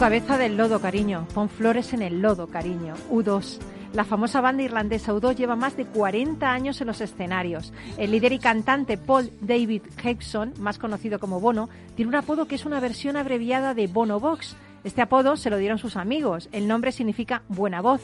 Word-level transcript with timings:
Cabeza 0.00 0.38
del 0.38 0.56
lodo, 0.56 0.80
cariño. 0.80 1.28
Pon 1.34 1.50
flores 1.50 1.92
en 1.92 2.00
el 2.00 2.22
lodo, 2.22 2.46
cariño. 2.46 2.94
U2. 3.10 3.58
La 3.92 4.04
famosa 4.04 4.40
banda 4.40 4.62
irlandesa 4.62 5.12
U2 5.12 5.36
lleva 5.36 5.56
más 5.56 5.76
de 5.76 5.84
40 5.84 6.50
años 6.50 6.80
en 6.80 6.86
los 6.86 7.02
escenarios. 7.02 7.74
El 7.98 8.12
líder 8.12 8.32
y 8.32 8.38
cantante 8.38 8.96
Paul 8.96 9.30
David 9.42 9.82
Hexon, 10.02 10.54
más 10.58 10.78
conocido 10.78 11.18
como 11.18 11.38
Bono, 11.38 11.68
tiene 11.96 12.08
un 12.08 12.14
apodo 12.14 12.46
que 12.46 12.54
es 12.54 12.64
una 12.64 12.80
versión 12.80 13.18
abreviada 13.18 13.74
de 13.74 13.88
Bono 13.88 14.20
Box. 14.20 14.56
Este 14.84 15.02
apodo 15.02 15.36
se 15.36 15.50
lo 15.50 15.58
dieron 15.58 15.76
sus 15.76 15.96
amigos. 15.96 16.48
El 16.50 16.66
nombre 16.66 16.92
significa 16.92 17.42
buena 17.48 17.82
voz. 17.82 18.00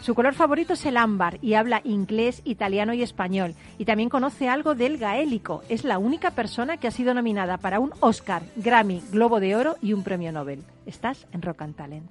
Su 0.00 0.14
color 0.14 0.34
favorito 0.34 0.72
es 0.72 0.86
el 0.86 0.96
ámbar 0.96 1.38
y 1.42 1.54
habla 1.54 1.82
inglés, 1.84 2.40
italiano 2.44 2.94
y 2.94 3.02
español. 3.02 3.54
Y 3.76 3.84
también 3.84 4.08
conoce 4.08 4.48
algo 4.48 4.74
del 4.74 4.96
gaélico. 4.96 5.62
Es 5.68 5.84
la 5.84 5.98
única 5.98 6.30
persona 6.30 6.78
que 6.78 6.88
ha 6.88 6.90
sido 6.90 7.12
nominada 7.12 7.58
para 7.58 7.80
un 7.80 7.92
Oscar, 8.00 8.42
Grammy, 8.56 9.02
Globo 9.12 9.40
de 9.40 9.56
Oro 9.56 9.76
y 9.82 9.92
un 9.92 10.02
premio 10.02 10.32
Nobel. 10.32 10.64
Estás 10.86 11.26
en 11.32 11.42
Rock 11.42 11.62
and 11.62 11.76
Talent. 11.76 12.10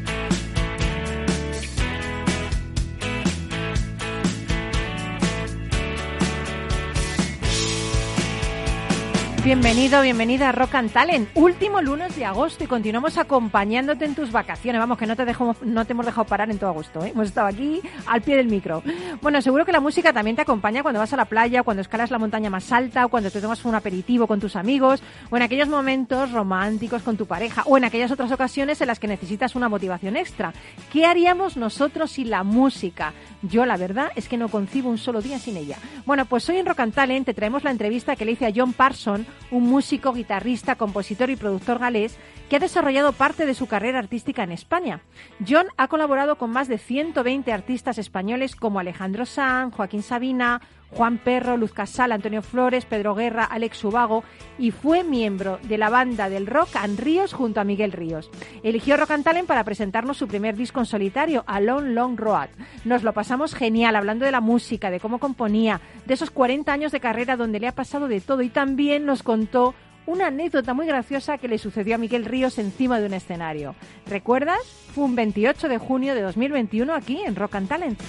Bienvenido, 9.43 10.03
bienvenida 10.03 10.49
a 10.49 10.51
Rock 10.51 10.75
and 10.75 10.91
Talent. 10.91 11.27
Último 11.33 11.81
lunes 11.81 12.15
de 12.15 12.25
agosto 12.25 12.63
y 12.63 12.67
continuamos 12.67 13.17
acompañándote 13.17 14.05
en 14.05 14.13
tus 14.13 14.31
vacaciones. 14.31 14.79
Vamos, 14.79 14.99
que 14.99 15.07
no 15.07 15.15
te, 15.15 15.25
dejamos, 15.25 15.59
no 15.63 15.83
te 15.83 15.93
hemos 15.93 16.05
dejado 16.05 16.25
parar 16.25 16.51
en 16.51 16.59
todo 16.59 16.69
agosto. 16.69 17.03
¿eh? 17.03 17.09
Hemos 17.09 17.29
estado 17.29 17.47
aquí 17.47 17.81
al 18.05 18.21
pie 18.21 18.37
del 18.37 18.49
micro. 18.49 18.83
Bueno, 19.19 19.41
seguro 19.41 19.65
que 19.65 19.71
la 19.71 19.79
música 19.79 20.13
también 20.13 20.35
te 20.35 20.43
acompaña 20.43 20.83
cuando 20.83 20.99
vas 20.99 21.11
a 21.13 21.17
la 21.17 21.25
playa, 21.25 21.63
cuando 21.63 21.81
escalas 21.81 22.11
la 22.11 22.19
montaña 22.19 22.51
más 22.51 22.71
alta, 22.71 23.07
cuando 23.07 23.31
te 23.31 23.41
tomas 23.41 23.65
un 23.65 23.73
aperitivo 23.73 24.27
con 24.27 24.39
tus 24.39 24.55
amigos, 24.55 25.01
o 25.31 25.37
en 25.37 25.41
aquellos 25.41 25.69
momentos 25.69 26.31
románticos 26.31 27.01
con 27.01 27.17
tu 27.17 27.25
pareja, 27.25 27.63
o 27.65 27.77
en 27.77 27.83
aquellas 27.83 28.11
otras 28.11 28.31
ocasiones 28.31 28.79
en 28.81 28.87
las 28.87 28.99
que 28.99 29.07
necesitas 29.07 29.55
una 29.55 29.69
motivación 29.69 30.17
extra. 30.17 30.53
¿Qué 30.93 31.07
haríamos 31.07 31.57
nosotros 31.57 32.11
sin 32.11 32.29
la 32.29 32.43
música? 32.43 33.13
Yo, 33.41 33.65
la 33.65 33.77
verdad, 33.77 34.11
es 34.15 34.27
que 34.27 34.37
no 34.37 34.49
concibo 34.49 34.91
un 34.91 34.99
solo 34.99 35.19
día 35.19 35.39
sin 35.39 35.57
ella. 35.57 35.77
Bueno, 36.05 36.25
pues 36.25 36.47
hoy 36.47 36.57
en 36.57 36.67
Rock 36.67 36.81
and 36.81 36.93
Talent 36.93 37.25
te 37.25 37.33
traemos 37.33 37.63
la 37.63 37.71
entrevista 37.71 38.15
que 38.15 38.25
le 38.25 38.33
hice 38.33 38.45
a 38.45 38.51
John 38.55 38.73
Parson, 38.73 39.25
un 39.51 39.69
músico, 39.69 40.13
guitarrista, 40.13 40.75
compositor 40.75 41.29
y 41.29 41.35
productor 41.35 41.79
galés 41.79 42.17
que 42.49 42.57
ha 42.57 42.59
desarrollado 42.59 43.13
parte 43.13 43.45
de 43.45 43.53
su 43.53 43.67
carrera 43.67 43.99
artística 43.99 44.43
en 44.43 44.51
España. 44.51 45.01
John 45.47 45.67
ha 45.77 45.87
colaborado 45.87 46.37
con 46.37 46.51
más 46.51 46.67
de 46.67 46.77
120 46.77 47.51
artistas 47.53 47.97
españoles 47.97 48.55
como 48.55 48.79
Alejandro 48.79 49.25
Sanz, 49.25 49.73
Joaquín 49.73 50.03
Sabina, 50.03 50.61
Juan 50.91 51.17
Perro, 51.17 51.57
Luz 51.57 51.73
Casal, 51.73 52.11
Antonio 52.11 52.41
Flores, 52.41 52.85
Pedro 52.85 53.15
Guerra, 53.15 53.45
Alex 53.45 53.83
Ubago 53.83 54.23
y 54.57 54.71
fue 54.71 55.03
miembro 55.03 55.59
de 55.63 55.77
la 55.77 55.89
banda 55.89 56.29
del 56.29 56.47
rock 56.47 56.75
and 56.75 56.99
Ríos 56.99 57.33
junto 57.33 57.59
a 57.61 57.63
Miguel 57.63 57.91
Ríos. 57.91 58.29
Eligió 58.63 58.97
Rock 58.97 59.11
and 59.11 59.23
Talent 59.23 59.47
para 59.47 59.63
presentarnos 59.63 60.17
su 60.17 60.27
primer 60.27 60.55
disco 60.55 60.79
en 60.79 60.85
solitario, 60.85 61.43
A 61.47 61.59
Long 61.59 61.93
Long 61.93 62.19
Road. 62.19 62.49
Nos 62.85 63.03
lo 63.03 63.13
pasamos 63.13 63.55
genial 63.55 63.95
hablando 63.95 64.25
de 64.25 64.31
la 64.31 64.41
música, 64.41 64.91
de 64.91 64.99
cómo 64.99 65.19
componía, 65.19 65.81
de 66.05 66.13
esos 66.13 66.31
40 66.31 66.71
años 66.71 66.91
de 66.91 66.99
carrera 66.99 67.37
donde 67.37 67.59
le 67.59 67.67
ha 67.67 67.75
pasado 67.75 68.07
de 68.07 68.21
todo 68.21 68.41
y 68.41 68.49
también 68.49 69.05
nos 69.05 69.23
contó 69.23 69.73
una 70.05 70.27
anécdota 70.27 70.73
muy 70.73 70.87
graciosa 70.87 71.37
que 71.37 71.47
le 71.47 71.57
sucedió 71.57 71.95
a 71.95 71.97
Miguel 71.97 72.25
Ríos 72.25 72.57
encima 72.57 72.99
de 72.99 73.05
un 73.05 73.13
escenario. 73.13 73.75
¿Recuerdas? 74.07 74.59
Fue 74.93 75.03
un 75.03 75.15
28 75.15 75.69
de 75.69 75.77
junio 75.77 76.15
de 76.15 76.21
2021 76.21 76.93
aquí 76.93 77.21
en 77.25 77.35
Rock 77.35 77.55
and 77.55 77.69
Talent. 77.69 77.99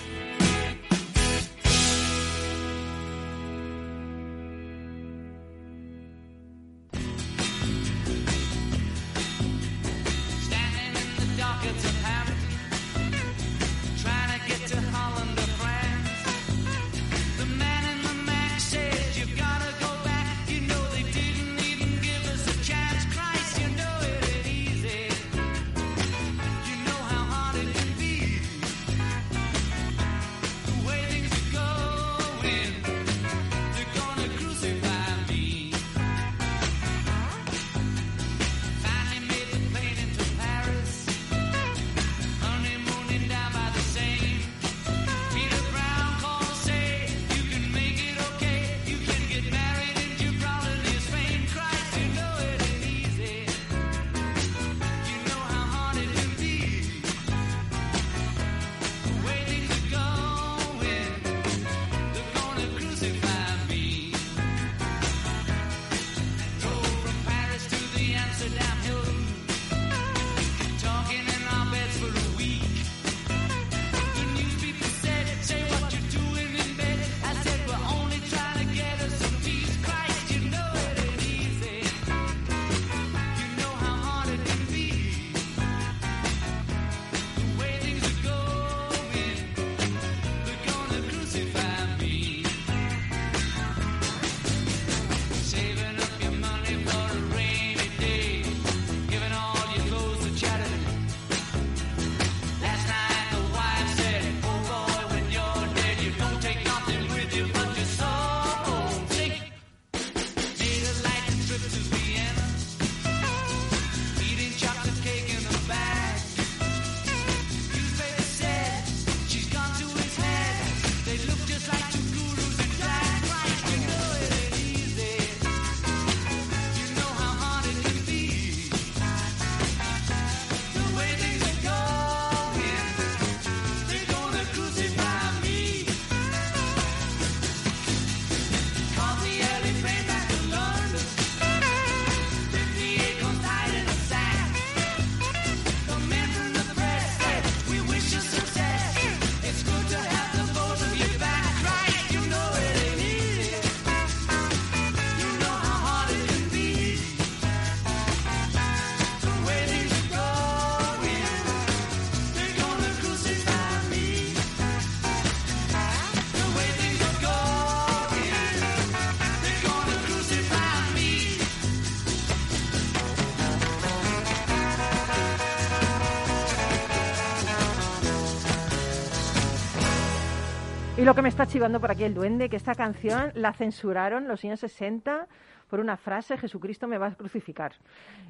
Y 181.03 181.05
lo 181.05 181.17
que 181.17 181.23
me 181.23 181.31
está 181.31 181.49
chivando 181.49 181.81
por 181.81 181.91
aquí 181.91 182.05
el 182.05 182.15
duende, 182.15 182.49
que 182.49 182.55
esta 182.55 182.77
canción 182.77 183.33
la 183.35 183.53
censuraron 183.53 184.29
los 184.29 184.45
años 184.45 184.61
60 184.61 185.27
por 185.69 185.81
una 185.81 185.97
frase, 185.97 186.39
Jesucristo 186.39 186.87
me 186.87 186.97
va 186.97 187.09
a 187.09 187.15
crucificar. 187.17 187.73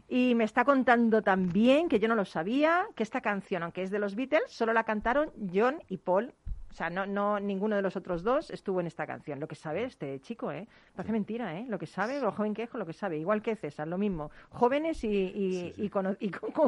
Y 0.09 0.35
me 0.35 0.45
está 0.45 0.65
contando 0.65 1.21
también, 1.21 1.91
que 1.91 2.01
yo 2.01 2.09
no 2.09 2.15
lo 2.15 2.25
sabía, 2.25 2.87
que 2.97 3.03
esta 3.03 3.21
canción, 3.21 3.63
aunque 3.63 3.83
es 3.83 3.91
de 3.91 3.99
los 3.99 4.15
Beatles, 4.15 4.45
solo 4.47 4.73
la 4.73 4.85
cantaron 4.85 5.33
John 5.53 5.83
y 5.91 5.99
Paul 5.99 6.33
o 6.73 6.75
sea, 6.75 6.89
no, 6.89 7.05
no, 7.05 7.39
ninguno 7.39 7.77
de 7.77 7.83
los 7.83 7.97
otros 7.97 8.23
dos 8.23 8.51
estuvo 8.51 8.81
en 8.81 8.87
esta 8.87 9.07
canción. 9.07 9.39
Lo 9.39 9.47
que 9.47 9.55
sabe 9.55 9.85
este 9.85 10.19
chico, 10.21 10.51
¿eh? 10.51 10.67
Parece 10.97 11.13
mentira, 11.13 11.59
¿eh? 11.59 11.67
Lo 11.69 11.79
que 11.79 11.85
sabe, 11.85 12.19
lo 12.19 12.33
joven 12.33 12.55
que 12.55 12.63
es, 12.63 12.73
lo 12.73 12.87
que 12.87 12.95
sabe. 12.95 13.19
Igual 13.19 13.43
que 13.43 13.57
César, 13.57 13.87
lo 13.87 13.99
mismo. 13.99 14.31
Jóvenes 14.49 15.05
y, 15.05 15.91
con, 15.91 16.17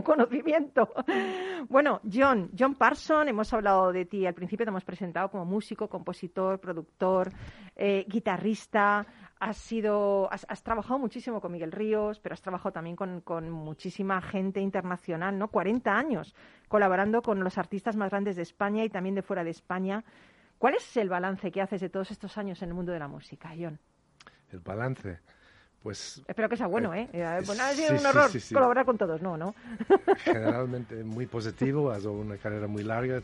conocimiento. 0.03 0.93
bueno, 1.71 2.03
John, 2.13 2.51
John 2.57 2.75
Parson, 2.75 3.29
hemos 3.29 3.51
hablado 3.55 3.93
de 3.93 4.05
ti 4.05 4.27
al 4.27 4.35
principio, 4.35 4.67
te 4.67 4.71
hemos 4.71 4.85
presentado 4.85 5.31
como 5.31 5.47
músico, 5.47 5.89
compositor, 5.89 6.61
productor, 6.61 7.33
eh, 7.75 8.05
guitarrista, 8.07 9.07
has 9.45 9.59
sido, 9.59 10.31
has, 10.33 10.63
trabajado 10.63 10.99
muchísimo 10.99 11.39
con 11.39 11.53
Miguel 11.53 11.71
Ríos, 11.71 12.19
pero 12.19 12.33
has 12.33 12.41
trabajado 12.41 12.73
también 12.73 12.97
con, 12.97 13.51
muchísima 13.51 14.23
gente 14.23 14.59
internacional, 14.59 15.39
¿no? 15.39 15.49
40 15.49 15.93
años 15.93 16.35
colaborando 16.67 17.21
con 17.21 17.45
los 17.45 17.59
artistas 17.59 17.95
más 17.95 18.11
grandes 18.11 18.37
de 18.37 18.43
España 18.43 18.85
y 18.85 18.89
también 18.89 19.15
de 19.15 19.21
fuera 19.21 19.45
de 19.45 19.51
España. 19.51 20.03
¿Cuál 20.57 20.77
es 20.77 20.97
el 20.97 21.11
balance 21.11 21.51
que 21.51 21.61
haces 21.61 21.83
de 21.83 21.91
todos 21.91 22.11
estos 22.11 22.39
años 22.39 22.63
en 22.63 22.71
el 22.71 22.75
mundo 22.75 22.93
de 22.93 22.99
la 22.99 23.07
música, 23.07 23.51
John? 23.51 23.79
El 24.51 24.61
balance, 24.61 25.21
pues... 25.83 26.23
Espero 26.27 26.49
que 26.49 26.57
sea 26.57 26.67
bueno, 26.67 26.95
¿eh? 26.95 27.11
¿eh? 27.13 27.43
Bueno, 27.45 27.65
ha 27.65 27.73
sido 27.73 27.99
un 27.99 28.07
horror 28.07 28.31
colaborar 28.51 28.87
con 28.87 28.97
todos, 28.97 29.21
no, 29.21 29.37
¿no? 29.37 29.55
Generalmente 30.25 31.05
muy 31.05 31.27
positivo, 31.27 31.91
has 31.91 32.07
una 32.07 32.39
carrera 32.39 32.67
muy 32.67 32.83
larga, 32.83 33.21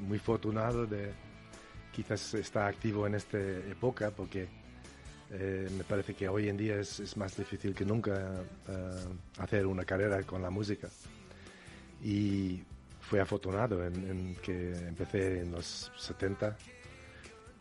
muy 0.00 0.18
afortunado 0.18 0.84
de 0.84 1.14
quizás 1.92 2.34
estar 2.34 2.68
activo 2.68 3.06
en 3.06 3.14
esta 3.14 3.38
época 3.38 4.10
porque 4.10 4.61
eh, 5.34 5.68
me 5.76 5.82
parece 5.84 6.14
que 6.14 6.28
hoy 6.28 6.48
en 6.48 6.58
día 6.58 6.76
es, 6.76 7.16
más 7.16 7.36
difícil 7.36 7.74
que 7.74 7.86
nunca 7.86 8.42
eh, 8.68 9.04
hacer 9.38 9.66
una 9.66 9.84
carrera 9.84 10.22
con 10.24 10.42
la 10.42 10.50
música. 10.50 10.88
Y 12.04 12.62
fui 13.00 13.18
afortunado 13.18 13.84
en, 13.86 14.36
que 14.42 14.76
empecé 14.88 15.40
en 15.40 15.52
los 15.52 15.90
70 15.96 16.56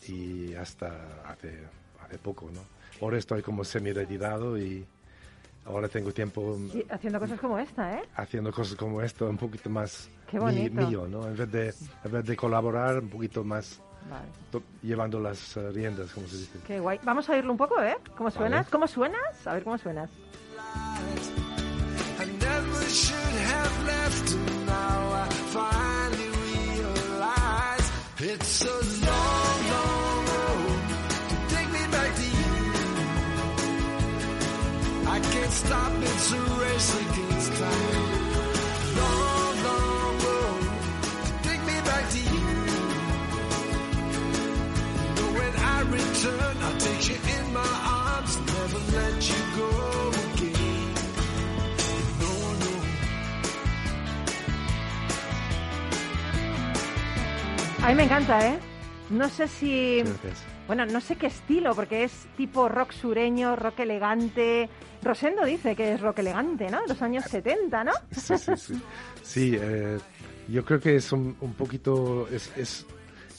y 0.07 0.53
hasta 0.55 1.21
hace, 1.25 1.59
hace 2.03 2.17
poco, 2.17 2.49
¿no? 2.53 2.61
Ahora 3.01 3.17
estoy 3.17 3.41
como 3.41 3.63
semi-retirado 3.63 4.57
y 4.57 4.85
ahora 5.65 5.87
tengo 5.87 6.11
tiempo... 6.11 6.59
haciendo 6.89 7.19
cosas 7.19 7.39
como 7.39 7.57
esta, 7.57 7.99
¿eh? 7.99 8.03
Haciendo 8.15 8.51
cosas 8.51 8.75
como 8.75 9.01
esto 9.01 9.29
un 9.29 9.37
poquito 9.37 9.69
más 9.69 10.09
mío, 10.33 11.07
¿no? 11.07 11.25
En 11.25 11.37
vez, 11.37 11.51
de, 11.51 11.73
en 12.03 12.11
vez 12.11 12.25
de 12.25 12.35
colaborar, 12.35 12.99
un 12.99 13.09
poquito 13.09 13.45
más 13.45 13.79
Llevando 14.81 15.19
las 15.19 15.55
uh, 15.55 15.71
riendas, 15.71 16.11
como 16.11 16.27
se 16.27 16.37
dice. 16.37 16.59
Qué 16.65 16.79
guay. 16.79 16.99
Vamos 17.03 17.29
a 17.29 17.33
oírlo 17.33 17.51
un 17.51 17.57
poco, 17.57 17.81
¿eh? 17.81 17.97
¿Cómo 18.17 18.29
suenas? 18.31 18.67
¿Cómo 18.69 18.87
suenas? 18.87 19.47
A 19.47 19.53
ver 19.53 19.63
cómo 19.63 19.77
suenas. 19.77 20.09
It's 28.23 28.61
a 28.61 28.67
long, 28.67 29.69
long 29.71 30.25
road 30.27 30.81
to 31.29 31.35
take 31.55 31.69
me 31.71 31.83
back 31.89 32.13
to 32.13 32.21
you. 32.21 32.61
I 35.09 35.19
can't 35.19 35.51
stop, 35.51 35.91
it's 36.03 36.31
a 36.31 36.39
race 36.61 37.20
A 57.83 57.89
mí 57.89 57.95
me 57.95 58.03
encanta, 58.03 58.47
¿eh? 58.47 58.59
No 59.09 59.27
sé 59.27 59.47
si... 59.47 60.03
Bueno, 60.67 60.85
no 60.85 61.01
sé 61.01 61.15
qué 61.15 61.27
estilo, 61.27 61.73
porque 61.73 62.03
es 62.03 62.27
tipo 62.37 62.69
rock 62.69 62.91
sureño, 62.91 63.55
rock 63.55 63.79
elegante. 63.79 64.69
Rosendo 65.01 65.43
dice 65.45 65.75
que 65.75 65.93
es 65.93 65.99
rock 65.99 66.19
elegante, 66.19 66.69
¿no? 66.69 66.79
Los 66.87 67.01
años 67.01 67.25
70, 67.25 67.83
¿no? 67.83 67.91
Sí, 68.11 68.37
sí, 68.37 68.51
sí. 68.55 68.81
Sí, 69.23 69.57
eh, 69.59 69.97
yo 70.47 70.63
creo 70.63 70.79
que 70.79 70.95
es 70.95 71.11
un, 71.11 71.33
poquito... 71.57 72.27
Es, 72.31 72.51
es, 72.55 72.85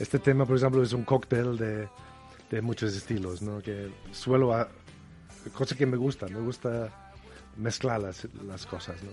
este 0.00 0.18
tema, 0.18 0.44
por 0.44 0.56
ejemplo, 0.56 0.82
es 0.82 0.92
un 0.92 1.04
cóctel 1.04 1.56
de, 1.56 1.88
de 2.52 2.60
muchos 2.60 2.94
estilos, 2.94 3.40
¿no? 3.40 3.62
Que 3.62 3.90
suelo, 4.12 4.52
a, 4.52 4.68
cosa 5.54 5.74
que 5.74 5.86
me 5.86 5.96
gusta, 5.96 6.26
me 6.26 6.40
gusta 6.40 7.12
mezclar 7.56 8.02
las, 8.02 8.28
las 8.46 8.66
cosas, 8.66 9.02
¿no? 9.02 9.10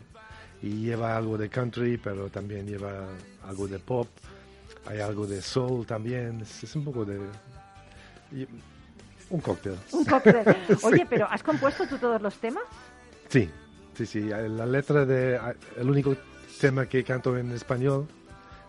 Y 0.62 0.84
lleva 0.84 1.16
algo 1.16 1.38
de 1.38 1.50
country, 1.50 1.98
pero 1.98 2.30
también 2.30 2.68
lleva 2.68 3.08
algo 3.48 3.66
de 3.70 3.80
pop, 3.80 4.10
hay 4.86 5.00
algo 5.00 5.26
de 5.26 5.42
soul 5.42 5.86
también, 5.86 6.42
es, 6.42 6.76
un 6.76 6.84
poco 6.84 7.06
de... 7.06 7.18
un 9.30 9.40
cóctel. 9.40 9.78
Un 9.94 10.04
cóctel. 10.04 10.44
Oye, 10.84 11.08
pero 11.10 11.26
¿has 11.30 11.42
compuesto 11.42 11.88
tú 11.88 11.98
todos 11.98 12.22
los 12.22 12.36
temas? 12.40 12.64
Sí, 13.30 13.50
sí, 13.96 14.06
sí. 14.06 14.20
La 14.20 14.66
letra 14.66 15.06
de... 15.06 15.40
El 15.78 15.90
único 15.90 16.14
tema 16.60 16.88
que 16.88 17.06
canto 17.06 17.38
en 17.38 17.54
español 17.54 18.06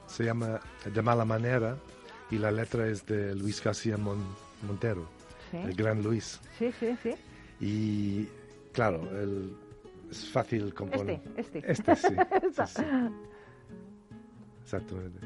se 0.07 0.25
llama 0.25 0.61
De 0.85 1.03
mala 1.03 1.25
manera 1.25 1.77
y 2.31 2.39
la 2.39 2.53
letra 2.53 2.87
es 2.87 3.05
de 3.07 3.35
Luis 3.35 3.61
García 3.61 3.97
Mon 3.97 4.25
Montero, 4.63 5.09
el 5.53 5.75
gran 5.75 6.03
Luis. 6.03 6.41
Sí, 6.59 6.71
sí, 6.79 6.97
sí. 7.03 7.15
Y 7.61 8.29
claro, 8.73 9.01
el, 9.19 9.57
es 10.11 10.29
fácil 10.31 10.75
componer. 10.75 11.21
Este, 11.37 11.59
este. 11.59 11.93
Este, 11.93 11.97
sí. 11.97 12.09
sí, 12.67 12.83
Exactamente. 14.63 15.21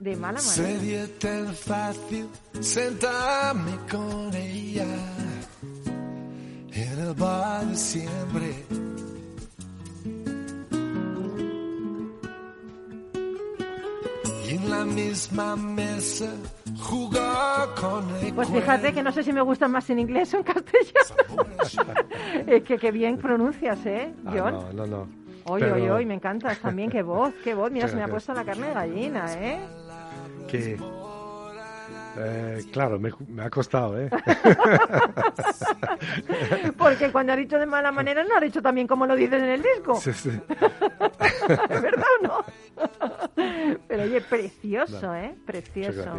De 0.00 0.16
mala 0.16 0.40
manera. 0.40 0.42
Sería 0.42 1.18
tan 1.18 1.54
fácil 1.54 2.28
sentarme 2.60 3.76
con 3.88 4.34
ella 4.34 4.86
en 6.72 6.98
el 6.98 7.14
bar 7.14 7.66
de 7.66 7.76
siempre 7.76 8.64
la 14.72 14.84
misma 14.86 15.54
mesa 15.54 16.30
jugar 16.80 17.68
con 17.78 18.08
el 18.16 18.32
Pues 18.32 18.48
fíjate 18.48 18.92
que 18.94 19.02
no 19.02 19.12
sé 19.12 19.22
si 19.22 19.32
me 19.32 19.42
gustan 19.42 19.70
más 19.70 19.88
en 19.90 19.98
inglés 19.98 20.32
o 20.32 20.38
en 20.38 20.44
castellano. 20.44 21.46
es 22.46 22.62
que 22.62 22.78
qué 22.78 22.90
bien 22.90 23.18
pronuncias, 23.18 23.84
¿eh, 23.84 24.14
ah, 24.24 24.32
John? 24.34 24.52
no, 24.54 24.72
no, 24.72 24.86
no. 24.86 25.08
Oye, 25.44 25.70
oye, 25.70 25.90
oye, 25.90 26.06
me 26.06 26.14
encantas 26.14 26.58
también, 26.60 26.88
qué 26.88 27.02
voz, 27.02 27.34
qué 27.44 27.52
voz. 27.52 27.70
Mira, 27.70 27.88
se 27.88 27.96
me 27.96 28.02
ha 28.02 28.08
puesto 28.08 28.32
la 28.32 28.44
carne 28.44 28.68
de 28.68 28.74
gallina, 28.74 29.26
¿eh? 29.34 29.58
Que 30.48 30.78
eh, 32.18 32.64
claro, 32.72 32.98
me, 32.98 33.12
ha 33.42 33.50
costado, 33.50 33.98
¿eh? 33.98 34.10
Porque 36.76 37.10
cuando 37.10 37.32
ha 37.32 37.36
dicho 37.36 37.58
de 37.58 37.64
mala 37.66 37.92
manera 37.92 38.24
no 38.24 38.36
ha 38.36 38.40
dicho 38.40 38.60
también 38.60 38.86
como 38.86 39.06
lo 39.06 39.16
dices 39.16 39.42
en 39.42 39.48
el 39.48 39.62
disco. 39.62 39.94
Sí, 39.96 40.12
sí. 40.12 40.28
¿Es 40.28 41.82
verdad 41.82 42.04
o 42.20 42.26
no? 42.26 42.44
Pero 43.88 44.02
oye, 44.02 44.20
precioso, 44.20 45.14
¿eh? 45.14 45.34
Precioso. 45.46 46.18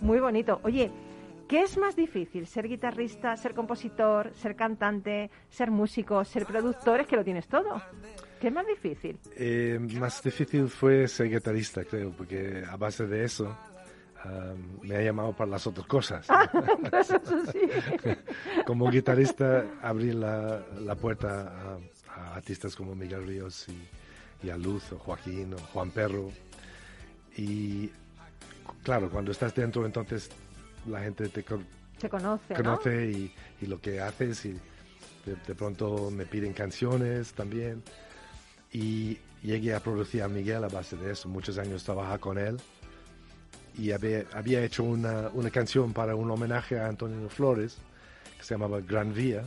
Muy 0.00 0.20
bonito. 0.20 0.60
Oye, 0.62 0.90
¿qué 1.48 1.62
es 1.62 1.76
más 1.76 1.96
difícil? 1.96 2.46
¿Ser 2.46 2.68
guitarrista, 2.68 3.36
ser 3.36 3.54
compositor, 3.54 4.32
ser 4.34 4.56
cantante, 4.56 5.30
ser 5.50 5.70
músico, 5.70 6.24
ser 6.24 6.46
productor? 6.46 7.00
Es 7.00 7.06
que 7.06 7.16
lo 7.16 7.24
tienes 7.24 7.48
todo. 7.48 7.82
¿Qué 8.40 8.48
es 8.48 8.54
más 8.54 8.66
difícil? 8.66 9.18
Eh, 9.36 9.78
más 9.98 10.22
difícil 10.22 10.68
fue 10.68 11.06
ser 11.08 11.28
guitarrista, 11.28 11.84
creo, 11.84 12.12
porque 12.12 12.62
a 12.68 12.76
base 12.76 13.06
de 13.06 13.24
eso 13.24 13.56
me 14.82 14.96
ha 14.96 15.02
llamado 15.02 15.32
para 15.32 15.50
las 15.50 15.66
otras 15.66 15.86
cosas. 15.86 16.26
como 18.66 18.90
guitarrista 18.90 19.64
abrí 19.82 20.12
la, 20.12 20.64
la 20.80 20.94
puerta 20.94 21.78
a, 22.08 22.34
artistas 22.34 22.76
como 22.76 22.94
Miguel 22.94 23.26
Ríos 23.26 23.66
y, 23.68 24.50
a 24.50 24.58
Luz 24.58 24.92
o 24.92 24.98
Joaquín 24.98 25.54
o 25.54 25.58
Juan 25.72 25.90
Perro. 25.90 26.30
Y 27.36 27.90
claro, 28.82 29.10
cuando 29.10 29.32
estás 29.32 29.54
dentro 29.54 29.86
entonces 29.86 30.30
la 30.86 31.00
gente 31.00 31.30
te, 31.30 31.42
conoce, 31.42 32.54
conoce 32.54 33.10
y, 33.10 33.32
lo 33.66 33.80
que 33.80 34.00
haces 34.00 34.44
y 34.44 34.60
de, 35.24 35.54
pronto 35.54 36.10
me 36.10 36.26
piden 36.26 36.52
canciones 36.52 37.32
también. 37.32 37.82
Y 38.70 39.18
llegué 39.42 39.74
a 39.74 39.80
producir 39.80 40.22
a 40.22 40.28
Miguel 40.28 40.64
a 40.64 40.68
base 40.68 40.96
de 40.96 41.12
eso. 41.12 41.28
Muchos 41.28 41.58
años 41.58 41.84
trabajaba 41.84 42.18
con 42.18 42.38
él 42.38 42.60
y 43.76 43.90
había, 43.90 44.24
había 44.32 44.64
hecho 44.64 44.84
una, 44.84 45.28
una, 45.32 45.50
canción 45.50 45.92
para 45.92 46.14
un 46.14 46.30
homenaje 46.30 46.78
a 46.78 46.86
Antonio 46.86 47.28
Flores 47.28 47.78
que 48.36 48.44
se 48.44 48.54
llamaba 48.54 48.80
Gran 48.80 49.12
Vía 49.12 49.44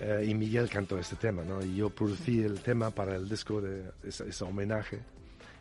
eh, 0.00 0.26
y 0.28 0.34
Miguel 0.34 0.68
cantó 0.68 0.98
este 0.98 1.16
tema, 1.16 1.42
¿no? 1.42 1.64
Y 1.64 1.76
yo 1.76 1.90
producí 1.90 2.42
el 2.42 2.60
tema 2.60 2.90
para 2.90 3.16
el 3.16 3.28
disco 3.28 3.60
de 3.60 3.84
ese, 4.02 4.44
homenaje 4.44 5.00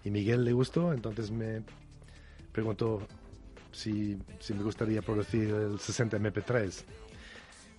y 0.04 0.10
Miguel 0.10 0.44
le 0.44 0.54
gustó, 0.54 0.94
entonces 0.94 1.32
me 1.32 1.64
preguntó 2.52 3.08
si, 3.72 4.18
si 4.40 4.54
me 4.54 4.64
gustaría 4.64 5.02
producir 5.02 5.50
el 5.50 5.80
60 5.80 6.18
MP3. 6.18 6.84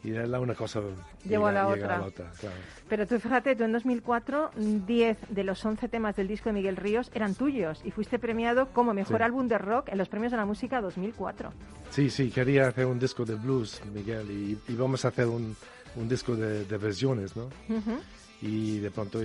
Y 0.04 0.11
la 0.11 0.40
una 0.40 0.54
cosa 0.54 0.80
Llevó 1.25 1.47
a 1.47 1.52
la 1.52 1.68
otra. 1.68 1.94
a 1.94 1.99
la 2.00 2.06
otra, 2.06 2.32
claro. 2.40 2.56
Pero 2.88 3.06
tú 3.06 3.21
fíjate, 3.21 3.54
tú 3.54 3.62
en 3.62 3.73
2004, 3.73 4.50
10 4.56 5.16
de 5.28 5.44
los 5.44 5.64
11 5.64 5.88
temas 5.88 6.16
del 6.16 6.26
disco 6.26 6.49
de 6.49 6.54
Miguel 6.54 6.76
Ríos 6.76 7.11
eran 7.14 7.35
tuyos 7.37 7.80
y 7.85 7.92
fuiste 7.92 8.18
premiado 8.18 8.66
como 8.73 8.94
mejor 8.94 9.18
Sí. 9.18 9.23
álbum 9.23 9.47
de 9.47 9.59
rock 9.59 9.88
en 9.90 9.99
los 9.99 10.09
premios 10.09 10.32
de 10.32 10.38
la 10.38 10.44
música 10.44 10.80
2004. 10.80 11.52
Sí, 11.90 12.11
sí, 12.11 12.30
quería 12.30 12.66
hacer 12.68 12.87
un 12.87 12.99
disco 12.99 13.25
de 13.25 13.37
blues, 13.37 13.80
Miguel, 13.94 14.28
y, 14.30 14.59
y 14.73 14.75
vamos 14.75 15.04
a 15.04 15.09
hacer 15.09 15.26
un, 15.28 15.54
un 15.94 16.09
disco 16.09 16.35
de, 16.35 16.64
de 16.64 16.78
versiones, 16.78 17.37
¿no? 17.37 17.44
Ujú. 17.68 18.00
Y 18.44 18.80
de 18.80 18.90
pronto 18.90 19.20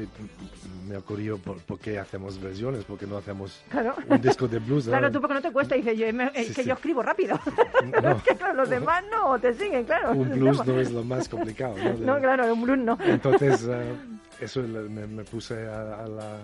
me 0.87 0.95
ocurrió, 0.95 1.39
¿por, 1.39 1.57
por 1.63 1.79
qué 1.79 1.97
hacemos 1.97 2.39
versiones? 2.39 2.85
¿Por 2.85 2.99
qué 2.99 3.07
no 3.07 3.17
hacemos 3.17 3.61
Claro. 3.67 3.95
un 4.07 4.21
disco 4.21 4.47
de 4.47 4.59
blues? 4.59 4.85
Claro, 4.87 5.07
¿no? 5.07 5.11
tú 5.11 5.19
porque 5.19 5.33
no 5.33 5.41
te 5.41 5.51
cuesta, 5.51 5.73
dices 5.73 5.97
yo, 5.97 6.13
me- 6.13 6.31
es 6.35 6.47
Sí, 6.49 6.53
que 6.53 6.61
sí. 6.61 6.69
yo 6.69 6.75
escribo 6.75 7.01
rápido. 7.01 7.39
No. 8.03 8.11
es 8.11 8.23
que 8.23 8.35
claro, 8.35 8.53
los 8.53 8.69
demás 8.69 9.03
no 9.09 9.39
te 9.39 9.53
siguen, 9.55 9.85
claro. 9.85 10.11
Un 10.11 10.29
blues 10.29 10.63
no 10.65 10.79
es 10.79 10.91
lo 10.91 11.03
más 11.03 11.27
complicado, 11.27 11.75
¿no? 11.77 11.93
De- 11.97 12.05
No, 12.05 12.19
claro, 12.19 12.53
un 12.53 12.61
blues 12.61 12.77
no. 12.77 12.97
Entonces, 13.03 13.65
eh, 13.67 13.95
eso 14.39 14.61
me, 14.61 15.07
me 15.07 15.23
puse 15.23 15.65
a, 15.67 16.03
a 16.03 16.07
la- 16.07 16.39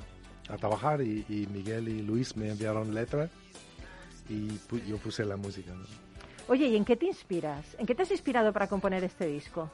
a 0.50 0.58
trabajar 0.58 1.02
y, 1.02 1.24
y 1.30 1.48
Miguel 1.54 1.88
y 1.88 2.02
Luis 2.02 2.36
me 2.36 2.50
enviaron 2.50 2.94
letra 2.94 3.30
y 4.30 4.48
pu- 4.70 4.84
yo 4.86 4.98
puse 4.98 5.24
la 5.26 5.38
música. 5.38 5.72
¿no? 5.74 5.86
Oye, 6.48 6.68
¿y 6.68 6.76
en 6.76 6.84
qué 6.86 6.96
te 6.98 7.06
inspiras? 7.06 7.64
¿En 7.78 7.86
qué 7.86 7.94
te 7.96 8.02
has 8.02 8.12
inspirado 8.12 8.52
para 8.52 8.68
componer 8.68 9.04
este 9.04 9.28
disco? 9.28 9.70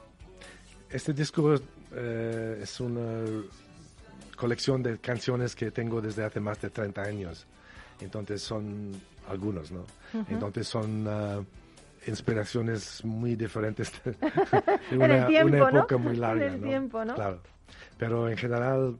Este 0.90 1.12
disco 1.12 1.54
eh, 1.94 2.58
es 2.62 2.80
una 2.80 3.24
colección 4.36 4.82
de 4.82 4.98
canciones 4.98 5.54
que 5.54 5.70
tengo 5.70 6.00
desde 6.00 6.24
hace 6.24 6.40
más 6.40 6.60
de 6.60 6.70
30 6.70 7.02
años. 7.02 7.46
Entonces 8.00 8.42
son 8.42 8.92
algunos, 9.28 9.70
¿no? 9.70 9.84
Entonces 10.28 10.66
son 10.66 11.06
ah, 11.06 11.40
inspiraciones 12.06 13.04
muy 13.04 13.36
diferentes 13.36 13.92
de, 14.02 14.12
de 14.90 15.04
En 15.04 15.10
el 15.10 15.26
tiempo, 15.26 15.56
una 15.56 15.70
¿no? 15.70 15.78
época 15.78 15.96
muy 15.98 16.16
larga, 16.16 16.46
En 16.46 16.54
el 16.54 16.60
¿no? 16.60 16.66
tiempo, 16.66 17.04
¿no? 17.04 17.14
Claro. 17.14 17.40
Pero 17.98 18.28
en 18.28 18.36
general 18.36 18.96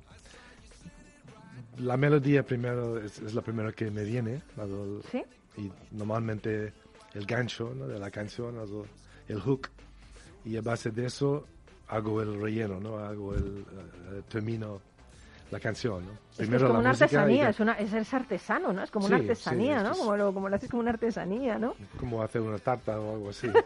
la 1.78 1.96
melodía 1.96 2.44
primero 2.44 2.98
es, 2.98 3.18
es 3.20 3.34
la 3.34 3.40
primera 3.42 3.72
que 3.72 3.90
me 3.90 4.04
viene. 4.04 4.42
¿no? 4.56 5.00
¿Sí? 5.10 5.24
y 5.56 5.70
normalmente 5.90 6.72
el 7.14 7.26
gancho 7.26 7.74
¿no? 7.74 7.86
de 7.86 7.98
la 7.98 8.10
canción, 8.10 8.56
el 9.28 9.40
hook, 9.40 9.68
y 10.44 10.56
a 10.56 10.62
base 10.62 10.90
de 10.90 11.06
eso 11.06 11.46
hago 11.90 12.22
el 12.22 12.40
relleno, 12.40 12.80
¿no? 12.80 12.98
hago 12.98 13.34
el, 13.34 13.64
eh, 14.12 14.22
termino 14.28 14.80
la 15.50 15.58
canción. 15.60 16.04
¿no? 16.06 16.12
Es 16.38 16.48
que 16.48 16.56
es 16.56 16.62
como 16.62 16.74
la 16.74 16.78
una 16.78 16.90
artesanía, 16.90 17.48
es, 17.50 17.60
una, 17.60 17.72
es, 17.74 17.92
es 17.92 18.14
artesano, 18.14 18.72
¿no? 18.72 18.82
Es 18.82 18.90
como 18.90 19.06
una 19.06 19.18
Sí, 19.18 19.22
artesanía, 19.24 19.78
es 19.78 19.82
¿no? 19.82 19.90
es- 19.92 19.98
Como 19.98 20.16
lo, 20.16 20.32
como 20.32 20.48
lo 20.48 20.56
haces 20.56 20.70
como 20.70 20.80
una 20.82 20.90
artesanía, 20.92 21.58
¿no? 21.58 21.74
como 21.98 22.22
hacer 22.22 22.40
una 22.42 22.58
tarta 22.58 23.00
o 23.00 23.14
algo 23.14 23.30
así. 23.30 23.48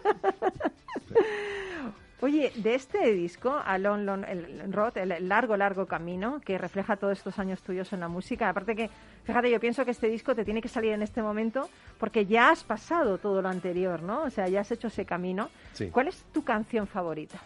Oye, 2.21 2.53
de 2.57 2.75
este 2.75 3.13
disco, 3.13 3.61
A 3.63 3.77
Long, 3.77 4.09
el 4.27 4.73
Road, 4.73 4.97
el 4.97 5.29
largo, 5.29 5.59
largo 5.59 5.85
camino 5.85 6.41
que 6.43 6.57
refleja 6.57 6.97
todos 6.97 7.19
estos 7.19 7.39
años 7.39 7.61
tuyos 7.61 7.93
en 7.93 8.01
la 8.01 8.09
música, 8.09 8.49
aparte 8.49 8.75
que, 8.75 8.89
fíjate, 9.25 9.51
yo 9.51 9.61
pienso 9.61 9.85
que 9.85 9.91
este 9.91 10.09
disco 10.09 10.35
te 10.35 10.43
tiene 10.43 10.63
que 10.63 10.69
salir 10.69 10.93
en 10.93 11.03
este 11.03 11.21
momento 11.21 11.69
porque 11.99 12.25
ya 12.25 12.49
has 12.51 12.65
pasado 12.65 13.19
todo 13.19 13.43
lo 13.43 13.51
anterior, 13.51 14.03
¿no? 14.03 14.23
O 14.23 14.31
sea, 14.31 14.49
ya 14.49 14.61
has 14.63 14.71
hecho 14.71 14.87
ese 14.89 15.05
camino. 15.05 15.51
Sí. 15.75 15.89
¿Cuál 15.91 16.09
es 16.09 16.25
tu 16.33 16.43
canción 16.45 16.87
favorita? 16.87 17.39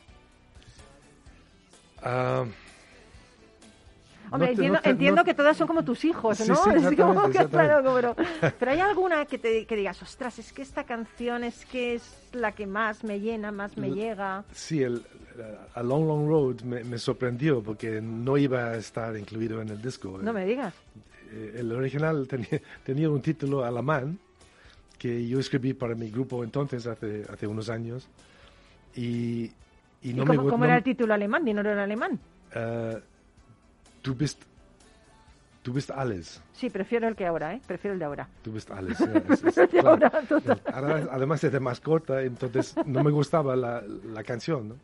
Ah, 2.03 2.45
Hombre, 4.31 4.49
no 4.49 4.53
entiendo, 4.53 4.81
no 4.85 4.91
entiendo 4.91 5.21
no- 5.23 5.25
que 5.25 5.33
todas 5.35 5.57
son 5.57 5.67
como 5.67 5.83
tus 5.85 6.05
hijos, 6.05 6.47
¿no? 6.47 6.55
sí, 6.57 6.71
Es 6.77 6.97
como 6.97 7.31
que, 7.31 7.47
claro, 7.47 7.95
pero, 7.95 8.17
pero 8.59 8.71
hay 8.71 8.81
alguna 8.81 9.25
que, 9.25 9.39
te, 9.39 9.65
que 9.65 9.75
digas, 9.77 10.03
ostras, 10.03 10.39
es 10.39 10.53
que 10.53 10.61
esta 10.63 10.85
canción 10.85 11.45
es 11.45 11.65
que 11.65 11.95
es 11.95 12.03
la 12.33 12.53
que 12.53 12.67
más 12.67 13.05
me 13.05 13.21
llena, 13.21 13.51
más 13.53 13.77
me 13.79 13.91
llega. 13.91 14.45
Sí, 14.53 14.83
el 14.83 15.03
A 15.75 15.83
Long 15.83 16.07
Long 16.07 16.29
Road 16.29 16.61
me, 16.61 16.85
me 16.85 16.99
sorprendió 16.99 17.63
porque 17.63 18.01
no 18.03 18.37
iba 18.37 18.67
a 18.67 18.77
estar 18.77 19.17
incluido 19.17 19.63
en 19.63 19.71
el 19.71 19.81
disco. 19.81 20.19
No 20.21 20.33
me 20.35 20.45
digas. 20.45 20.75
Eh, 21.33 21.57
el 21.61 21.73
original 21.73 22.27
tenía, 22.29 22.61
tenía 22.85 23.09
un 23.09 23.23
título 23.23 23.65
alemán 23.65 24.19
que 24.99 25.27
yo 25.27 25.39
escribí 25.39 25.73
para 25.73 25.95
mi 25.95 26.11
grupo 26.11 26.45
entonces, 26.45 26.87
hace, 26.87 27.25
hace 27.33 27.47
unos 27.47 27.71
años. 27.71 28.09
Y, 28.95 29.53
y 30.03 30.11
¿Y 30.11 30.15
no 30.15 30.25
me 30.25 30.37
cómo, 30.37 30.49
gu- 30.49 30.51
cómo 30.51 30.65
no- 30.65 30.71
era 30.71 30.77
el 30.77 30.83
título 30.85 31.15
alemán? 31.15 31.45
Dinero 31.45 31.73
en 31.73 31.79
alemán. 31.79 32.19
eh, 32.55 32.99
du 34.03 34.15
bist, 34.15 34.43
du 35.65 35.73
bist 35.73 35.91
alles. 35.91 36.41
Sí, 36.53 36.71
prefiero 36.71 37.07
el 37.09 37.15
que 37.15 37.27
ahora, 37.27 37.53
¿eh? 37.55 37.61
Prefiero 37.67 37.93
el 37.93 37.99
de 37.99 38.05
ahora. 38.05 38.29
Du 38.43 38.53
bist 38.53 38.71
alles. 38.71 39.01
eh, 39.01 39.23
es- 39.29 39.45
es- 39.45 39.59
El 39.59 39.67
de 39.69 39.81
claro. 39.81 39.89
ahora, 39.91 40.11
total. 40.29 40.61
Además 41.11 41.45
es 41.45 41.53
de 41.53 41.61
más 41.61 41.81
corta, 41.81 42.23
entonces 42.23 42.75
no 42.87 43.03
me 43.05 43.11
gustaba 43.11 43.55
la, 43.57 43.83
la 43.83 44.25
canción, 44.25 44.69
¿no? 44.71 44.75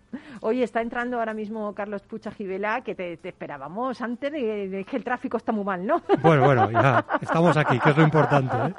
Oye, 0.40 0.62
está 0.62 0.82
entrando 0.82 1.18
ahora 1.18 1.32
mismo 1.32 1.74
Carlos 1.74 2.02
Pucha 2.02 2.30
Gibela, 2.32 2.82
que 2.82 2.94
te, 2.94 3.16
te 3.16 3.28
esperábamos 3.30 4.00
antes 4.02 4.30
de, 4.32 4.68
de 4.68 4.84
que 4.84 4.96
el 4.96 5.04
tráfico 5.04 5.36
está 5.36 5.52
muy 5.52 5.64
mal, 5.64 5.86
¿no? 5.86 6.02
Bueno, 6.22 6.44
bueno, 6.44 6.70
ya 6.70 7.04
estamos 7.22 7.56
aquí, 7.56 7.78
que 7.78 7.90
es 7.90 7.96
lo 7.96 8.02
importante. 8.02 8.54
¿eh? 8.56 8.74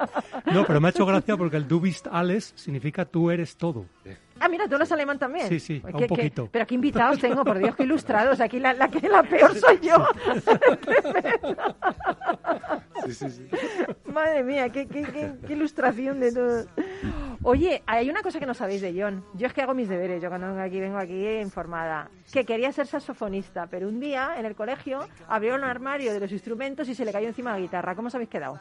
No, 0.53 0.65
pero 0.65 0.79
me 0.81 0.89
ha 0.89 0.91
hecho 0.91 1.05
gracia 1.05 1.35
porque 1.37 1.57
el 1.57 1.67
du 1.67 1.79
bist 1.79 2.07
alles 2.11 2.53
significa 2.55 3.05
tú 3.05 3.31
eres 3.31 3.55
todo. 3.57 3.85
Ah, 4.45 4.47
mira, 4.47 4.67
tú 4.67 4.75
eres 4.75 4.91
alemán 4.91 5.17
también. 5.17 5.47
Sí, 5.49 5.59
sí, 5.59 5.79
Pues 5.79 5.91
un 5.93 5.99
qué- 6.01 6.05
qué- 6.05 6.15
poquito. 6.15 6.49
pero 6.51 6.67
qué 6.67 6.75
invitados 6.75 7.17
tengo, 7.19 7.43
por 7.43 7.57
Dios, 7.57 7.75
qué 7.75 7.81
ilustrados. 7.81 8.39
Aquí 8.39 8.59
la, 8.59 8.73
la 8.73 8.87
la 9.09 9.23
peor 9.23 9.55
soy 9.55 9.79
yo. 9.81 9.95
Sí, 13.07 13.13
sí, 13.13 13.29
sí. 13.29 13.47
Madre 14.05 14.43
mía, 14.43 14.69
qué, 14.69 14.87
qué, 14.87 15.03
qué- 15.03 15.33
qué 15.47 15.53
ilustración 15.53 16.19
de 16.19 16.31
todo. 16.31 16.65
Oye, 17.43 17.81
hay 17.87 18.09
una 18.09 18.21
cosa 18.21 18.39
que 18.39 18.45
no 18.45 18.53
sabéis 18.53 18.81
de 18.81 18.93
John. 18.99 19.23
Yo 19.33 19.47
es 19.47 19.53
que 19.53 19.61
hago 19.61 19.73
mis 19.73 19.89
deberes, 19.89 20.21
yo 20.21 20.29
cuando 20.29 20.47
vengo 20.47 20.61
aquí 20.61 20.79
vengo 20.79 20.97
aquí 20.97 21.27
informada. 21.39 22.09
Que 22.31 22.45
quería 22.45 22.71
ser 22.71 22.87
saxofonista, 22.87 23.67
pero 23.67 23.87
un 23.87 23.99
día 23.99 24.35
en 24.37 24.45
el 24.45 24.55
colegio 24.55 24.99
abrió 25.27 25.55
un 25.55 25.63
armario 25.63 26.13
de 26.13 26.19
los 26.19 26.31
instrumentos 26.31 26.87
y 26.89 26.93
se 26.95 27.03
le 27.05 27.11
cayó 27.11 27.27
encima 27.27 27.51
la 27.51 27.59
guitarra. 27.59 27.95
¿Cómo 27.95 28.07
os 28.09 28.15
habéis 28.15 28.29
quedado? 28.29 28.59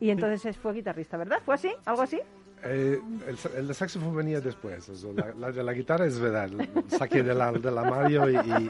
Y 0.00 0.10
entonces 0.10 0.56
fue 0.58 0.72
guitarrista, 0.74 1.16
¿verdad? 1.16 1.38
¿Fue 1.44 1.54
así? 1.54 1.72
¿Algo 1.84 2.02
así? 2.02 2.20
Eh, 2.66 2.98
el, 3.26 3.38
el 3.58 3.68
de 3.68 3.74
saxofón 3.74 4.16
venía 4.16 4.40
después. 4.40 4.88
o 4.88 4.94
sea, 4.96 5.10
la, 5.12 5.34
la 5.34 5.52
de 5.52 5.62
la 5.62 5.72
guitarra 5.74 6.06
es 6.06 6.18
verdad. 6.18 6.48
Saqué 6.88 7.22
del, 7.22 7.40
ar- 7.40 7.60
del 7.60 7.76
armario 7.76 8.28
y, 8.30 8.34
y- 8.36 8.38
y- 8.38 8.68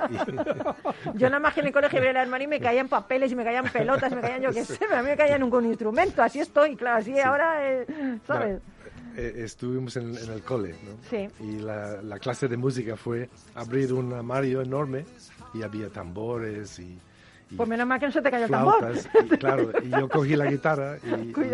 Yo 1.15 1.29
nada 1.29 1.39
más 1.39 1.55
que 1.55 1.61
en 1.61 1.67
el 1.69 1.73
colegio 1.73 1.99
abría 1.99 2.11
el 2.11 2.17
armario 2.17 2.47
y 2.47 2.49
me 2.49 2.61
caían 2.61 2.89
papeles 2.89 3.31
y 3.31 3.37
me 3.37 3.45
caían 3.45 3.67
pelotas 3.73 4.13
me 4.13 4.21
caían 4.21 4.43
yo 4.43 4.51
qué 4.53 4.65
sé, 4.65 4.77
pero 4.81 4.97
a 4.97 5.03
mí 5.03 5.11
me 5.11 5.17
caían 5.17 5.41
ningún 5.43 5.67
instrumento. 5.67 6.23
Así 6.23 6.41
estoy, 6.41 6.75
claro, 6.77 6.99
así 6.99 7.19
ahora, 7.21 7.71
eh, 7.73 7.87
¿sabes? 8.27 8.61
eh, 9.17 9.33
estuvimos 9.45 9.97
en, 9.97 10.17
en 10.19 10.31
el 10.33 10.43
cole, 10.43 10.71
¿no? 10.85 10.97
Sí. 11.09 11.29
Y 11.41 11.59
la, 11.61 12.03
la 12.03 12.19
clase 12.19 12.49
de 12.49 12.57
música 12.57 12.97
fue 12.97 13.29
abrir 13.55 13.93
un 13.93 14.13
armario 14.13 14.61
enorme 14.61 15.05
y 15.55 15.63
había 15.63 15.89
tambores 15.89 16.81
y, 16.81 16.99
Pues 17.57 17.69
menos 17.69 17.87
mal 17.87 18.01
que 18.01 18.07
no 18.07 18.13
se 18.13 18.21
te 18.23 18.31
cayó 18.31 18.47
el 18.47 18.51
tambor. 18.51 18.93
Y, 19.25 19.29
claro, 19.37 19.71
y 19.85 19.89
yo 19.91 20.09
cogí 20.09 20.35
la 20.35 20.47
guitarra 20.47 20.97
y, 21.05 21.31
y 21.41 21.53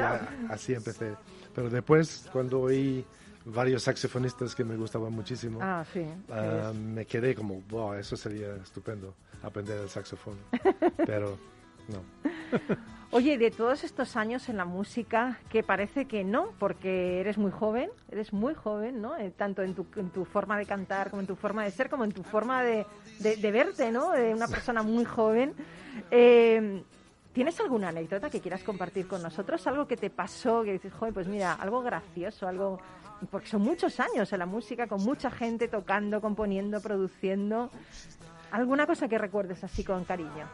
así 0.49 0.73
empecé. 0.73 1.13
Pero 1.55 1.69
después, 1.71 2.29
cuando 2.33 2.61
oí 2.61 3.05
varios 3.45 3.83
saxofonistas 3.85 4.55
que 4.55 4.65
me 4.65 4.77
gustaban 4.77 5.13
muchísimo, 5.13 5.59
Ah, 5.63 5.85
sí. 5.93 6.05
ah, 6.31 6.73
me 6.75 7.07
quedé 7.07 7.35
como, 7.35 7.63
wow, 7.71 7.95
eso 7.95 8.17
sería 8.17 8.55
estupendo, 8.57 9.15
aprender 9.43 9.79
el 9.81 9.89
saxofón. 9.89 10.37
Pero 11.07 11.39
no. 11.89 12.03
Oye, 13.13 13.39
de 13.39 13.51
todos 13.51 13.83
estos 13.83 14.15
años 14.15 14.49
en 14.49 14.57
la 14.57 14.65
música, 14.65 15.41
que 15.49 15.65
parece 15.65 16.05
que 16.05 16.23
no, 16.23 16.53
porque 16.61 17.19
eres 17.19 17.39
muy 17.39 17.51
joven, 17.51 17.91
eres 18.09 18.33
muy 18.33 18.55
joven, 18.55 19.01
¿no? 19.03 19.17
Eh, 19.17 19.33
tanto 19.37 19.63
en 19.63 19.75
tu, 19.75 19.85
en 19.97 20.11
tu 20.11 20.25
forma 20.25 20.57
de 20.57 20.65
cantar, 20.67 21.11
como 21.11 21.21
en 21.21 21.27
tu 21.27 21.35
forma 21.35 21.65
de 21.65 21.73
ser, 21.73 21.91
como 21.91 22.05
en 22.05 22.13
tu 22.13 22.23
forma 22.23 22.63
de, 22.63 22.87
de- 23.19 23.37
de 23.37 23.51
verte, 23.51 23.91
¿no? 23.91 24.13
De 24.13 24.33
una 24.33 24.47
persona 24.47 24.85
muy 24.85 25.05
joven. 25.05 25.55
Eh, 26.13 26.85
¿Tienes 27.33 27.61
alguna 27.61 27.89
anécdota 27.91 28.29
que 28.29 28.41
quieras 28.41 28.63
compartir 28.65 29.07
con 29.07 29.23
nosotros? 29.23 29.65
Algo 29.67 29.87
que 29.87 29.97
te 29.97 30.11
pasó, 30.11 30.63
que 30.65 30.73
dices, 30.73 30.93
joder, 30.93 31.15
pues 31.15 31.29
mira, 31.29 31.55
algo 31.55 31.81
gracioso, 31.83 32.49
algo... 32.49 32.81
Porque 33.31 33.47
son 33.47 33.63
muchos 33.63 34.01
años 34.01 34.33
en 34.33 34.39
la 34.41 34.47
música, 34.47 34.87
con 34.89 35.03
mucha 35.05 35.31
gente 35.31 35.69
tocando, 35.69 36.21
componiendo, 36.21 36.81
produciendo. 36.81 37.71
¿Alguna 38.51 38.87
cosa 38.87 39.07
que 39.07 39.19
recuerdes 39.19 39.63
así 39.63 39.85
con 39.85 40.05
cariño? 40.05 40.49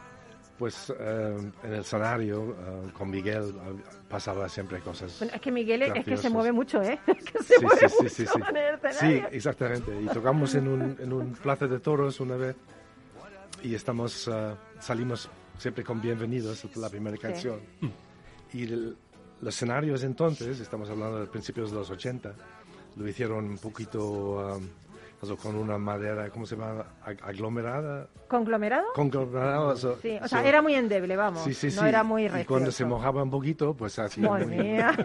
Pues 0.59 0.93
eh, 0.99 1.51
en 1.63 1.73
el 1.73 1.79
escenario 1.79 2.51
eh, 2.59 2.91
con 2.93 3.09
Miguel 3.09 3.55
eh, 3.55 3.83
pasaba 4.09 4.49
siempre 4.49 4.79
cosas. 4.81 5.15
Bueno, 5.19 5.33
es 5.35 5.41
que 5.41 5.51
Miguel 5.51 5.83
es 5.83 6.03
que 6.03 6.17
se 6.17 6.29
mueve 6.29 6.51
mucho, 6.51 6.81
¿eh? 6.81 6.99
que 7.05 7.43
se 7.43 7.55
Sí, 7.55 7.63
mueve 7.65 7.89
sí, 7.89 7.95
sí, 7.95 8.03
mucho 8.03 8.09
sí, 8.15 8.25
sí. 8.25 8.39
en 8.49 8.57
el 8.57 8.93
Sí, 8.93 9.23
exactamente. 9.31 10.01
Y 10.01 10.05
tocamos 10.07 10.53
en 10.55 10.67
un, 10.67 10.97
en 10.99 11.13
un 11.13 11.33
plaza 11.33 11.67
de 11.67 11.79
toros 11.79 12.19
una 12.19 12.35
vez 12.37 12.55
y 13.63 13.75
estamos, 13.75 14.27
eh, 14.27 14.55
salimos 14.79 15.29
siempre 15.57 15.83
con 15.83 16.01
Bienvenidos, 16.01 16.65
la 16.77 16.89
primera 16.89 17.17
canción. 17.17 17.59
Y 18.53 18.63
el- 18.63 18.97
los 19.41 19.53
escenarios 19.55 20.03
entonces, 20.03 20.59
estamos 20.59 20.89
hablando 20.89 21.19
de 21.19 21.27
principios 21.27 21.69
de 21.71 21.77
los 21.77 21.89
80, 21.91 22.33
lo 22.95 23.07
hicieron 23.07 23.45
un 23.45 23.57
poquito 23.59 24.57
um, 24.57 24.67
con 25.37 25.55
una 25.55 25.77
madera, 25.77 26.29
¿cómo 26.29 26.45
se 26.45 26.55
llama? 26.55 26.85
Ag- 27.05 27.21
Aglomerada. 27.23 28.07
¿Conglomerado? 28.27 28.85
Conglomerado. 28.95 29.75
Sí, 29.75 30.17
o 30.21 30.27
sea, 30.27 30.41
so- 30.41 30.45
era 30.47 30.61
muy 30.61 30.73
endeble, 30.75 31.15
vamos. 31.15 31.43
Sí, 31.43 31.53
sí, 31.53 31.69
sí. 31.71 31.77
No 31.79 31.85
era 31.85 32.03
muy 32.03 32.25
y 32.25 32.45
cuando 32.45 32.71
se 32.71 32.85
mojaba 32.85 33.21
un 33.23 33.29
poquito, 33.31 33.73
pues 33.75 33.97
así. 33.99 34.21
Muy- 34.21 34.45
mía. 34.45 34.95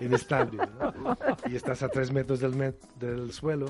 y- 0.00 0.04
inestable. 0.04 0.58
¿no? 0.80 1.16
Y 1.50 1.56
estás 1.56 1.82
a 1.82 1.88
tres 1.88 2.12
metros 2.12 2.40
del, 2.40 2.54
met- 2.54 2.78
del 2.98 3.32
suelo. 3.32 3.66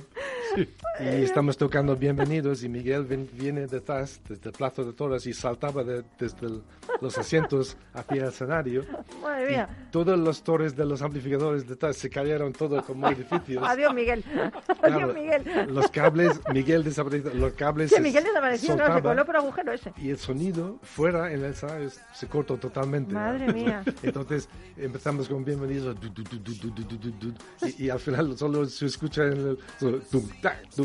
Y 0.57 1.23
estamos 1.23 1.59
tocando 1.59 1.95
Bienvenidos 1.95 2.63
y 2.65 2.69
Miguel 2.71 3.05
ven, 3.05 3.29
viene 3.35 3.67
detrás, 3.67 4.21
desde 4.27 4.49
el 4.49 4.87
de 4.87 4.93
toras 4.95 5.27
y 5.27 5.35
saltaba 5.35 5.85
de, 5.85 6.03
desde 6.19 6.47
el, 6.47 6.63
los 7.03 7.19
asientos 7.19 7.77
hacia 7.93 8.23
el 8.23 8.29
escenario. 8.29 8.83
Madre 9.23 9.51
mía. 9.51 9.69
Todos 9.91 10.19
los 10.19 10.43
torres 10.43 10.75
de 10.75 10.87
los 10.87 11.03
amplificadores 11.03 11.69
detrás 11.69 11.97
se 11.99 12.09
cayeron 12.09 12.55
todos 12.55 12.83
como 12.85 13.07
edificios. 13.09 13.63
Adiós, 13.67 13.93
Miguel. 13.93 14.25
Claro, 14.25 14.97
Adiós, 14.97 15.15
Miguel. 15.15 15.75
Los 15.75 15.91
cables, 15.91 16.41
Miguel 16.53 16.83
desapareció. 16.85 17.35
Los 17.35 17.53
cables 17.53 17.91
sí, 17.91 18.01
Miguel 18.01 18.25
desapareció, 18.25 18.77
no, 18.77 18.95
se 18.95 19.03
coló 19.03 19.27
por 19.27 19.37
agujero 19.37 19.73
ese. 19.73 19.93
Y 19.99 20.11
el 20.11 20.19
sonido 20.19 20.79
fuera 20.83 21.31
en 21.33 21.45
el 21.45 21.51
escenario 21.51 21.91
se 21.91 22.27
cortó 22.29 22.57
totalmente. 22.57 23.13
Madre 23.13 23.47
¿no? 23.49 23.53
mía. 23.53 23.85
Entonces 24.03 24.49
empezamos 24.79 25.29
con 25.29 25.45
Bienvenidos. 25.45 26.01
Du, 26.01 26.09
du, 26.09 26.23
du, 26.23 27.35
y, 27.63 27.85
y, 27.85 27.91
al 27.91 28.01
final 28.01 28.37
solo 28.39 28.65
se 28.65 28.87
escucha 28.87 29.25
en 29.25 29.33
el. 29.33 29.59
Solo, 29.79 29.99
tum, 30.01 30.27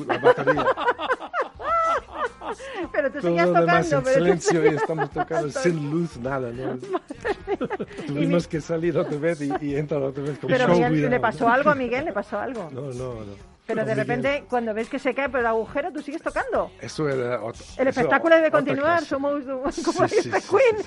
la 0.07 0.17
batería. 0.17 0.65
Pero 2.91 3.09
Todo 3.11 3.21
seguías 3.21 3.47
demás 3.47 3.89
tocando. 3.89 3.95
en 3.97 4.03
pero 4.03 4.15
silencio 4.25 4.65
y 4.71 4.75
estamos 4.75 5.09
tocando 5.11 5.49
sin 5.51 5.89
luz, 5.91 6.17
nada. 6.17 6.49
¿no? 6.51 6.77
Tuvimos 8.07 8.47
que 8.47 8.59
salir 8.59 8.97
otra 8.97 9.17
vez 9.17 9.41
y, 9.41 9.51
y 9.61 9.75
entrar 9.75 10.01
otra 10.01 10.23
vez 10.23 10.37
con 10.39 10.49
Pero 10.49 10.65
show 10.65 10.73
Miguel, 10.75 10.89
cuidado, 10.91 11.09
¿le 11.11 11.15
¿no? 11.17 11.21
pasó 11.21 11.47
algo 11.49 11.69
a 11.69 11.75
Miguel? 11.75 12.05
¿Le 12.05 12.13
pasó 12.13 12.39
algo? 12.39 12.69
No, 12.71 12.81
no, 12.81 13.13
no. 13.25 13.50
Pero 13.73 13.85
de 13.85 13.95
repente, 13.95 14.43
cuando 14.49 14.73
ves 14.73 14.89
que 14.89 14.99
se 14.99 15.13
cae 15.13 15.29
por 15.29 15.39
el 15.39 15.45
agujero, 15.45 15.91
tú 15.91 16.01
sigues 16.01 16.21
tocando. 16.21 16.71
Eso 16.81 17.07
era 17.09 17.41
otro, 17.41 17.63
El 17.77 17.87
eso 17.87 17.99
espectáculo 18.01 18.35
debe 18.35 18.51
continuar, 18.51 18.97
clase. 18.99 19.05
somos 19.07 19.43
como 19.85 20.07
Sí, 20.07 20.15
dice 20.17 20.41
sí, 20.41 20.41
sí, 20.41 20.55
Queen. 20.55 20.77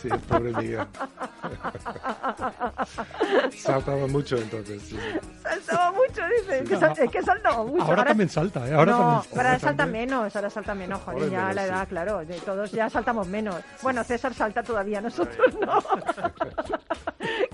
Sí, 0.00 0.08
pobre 0.28 0.52
Miguel. 0.52 0.86
Saltaba 3.56 4.06
mucho 4.06 4.36
entonces. 4.36 4.82
sí. 4.82 4.96
Saltaba 5.42 5.92
mucho, 5.92 6.22
dice. 6.40 6.58
Es 6.60 6.68
que, 6.68 6.76
sal- 6.76 6.94
es 6.98 7.10
que 7.10 7.22
saltaba 7.22 7.64
mucho. 7.64 7.84
Ahora 7.84 8.04
también 8.04 8.28
salta, 8.28 8.68
¿eh? 8.68 8.74
Ahora 8.74 8.92
no, 8.92 8.98
también 8.98 9.22
salta. 9.22 9.36
ahora 9.40 9.58
salta 9.58 9.86
menos, 9.86 10.36
ahora 10.36 10.50
salta 10.50 10.74
menos, 10.74 11.00
joder, 11.02 11.30
ya 11.30 11.38
menos, 11.40 11.54
la 11.54 11.62
sí. 11.62 11.68
edad, 11.68 11.88
claro, 11.88 12.24
de 12.24 12.34
todos 12.40 12.72
ya 12.72 12.90
saltamos 12.90 13.26
menos. 13.26 13.56
Bueno, 13.82 14.04
César 14.04 14.34
salta 14.34 14.62
todavía, 14.62 15.00
nosotros 15.00 15.54
no. 15.60 15.82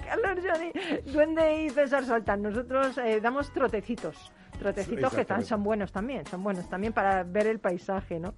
Carlos, 0.09 0.44
Johnny, 0.44 0.73
Duende 1.12 1.64
y 1.64 1.71
César 1.71 2.05
saltan, 2.05 2.42
nosotros 2.42 2.97
eh, 2.99 3.21
damos 3.21 3.53
trotecitos, 3.53 4.33
trotecitos 4.59 5.12
que 5.12 5.21
Exactamente. 5.21 5.49
son 5.49 5.62
buenos 5.62 5.92
también, 5.92 6.27
son 6.27 6.42
buenos 6.42 6.68
también 6.68 6.92
para 6.92 7.23
ver 7.25 7.47
el 7.47 7.59
paisaje, 7.61 8.18
¿no? 8.18 8.35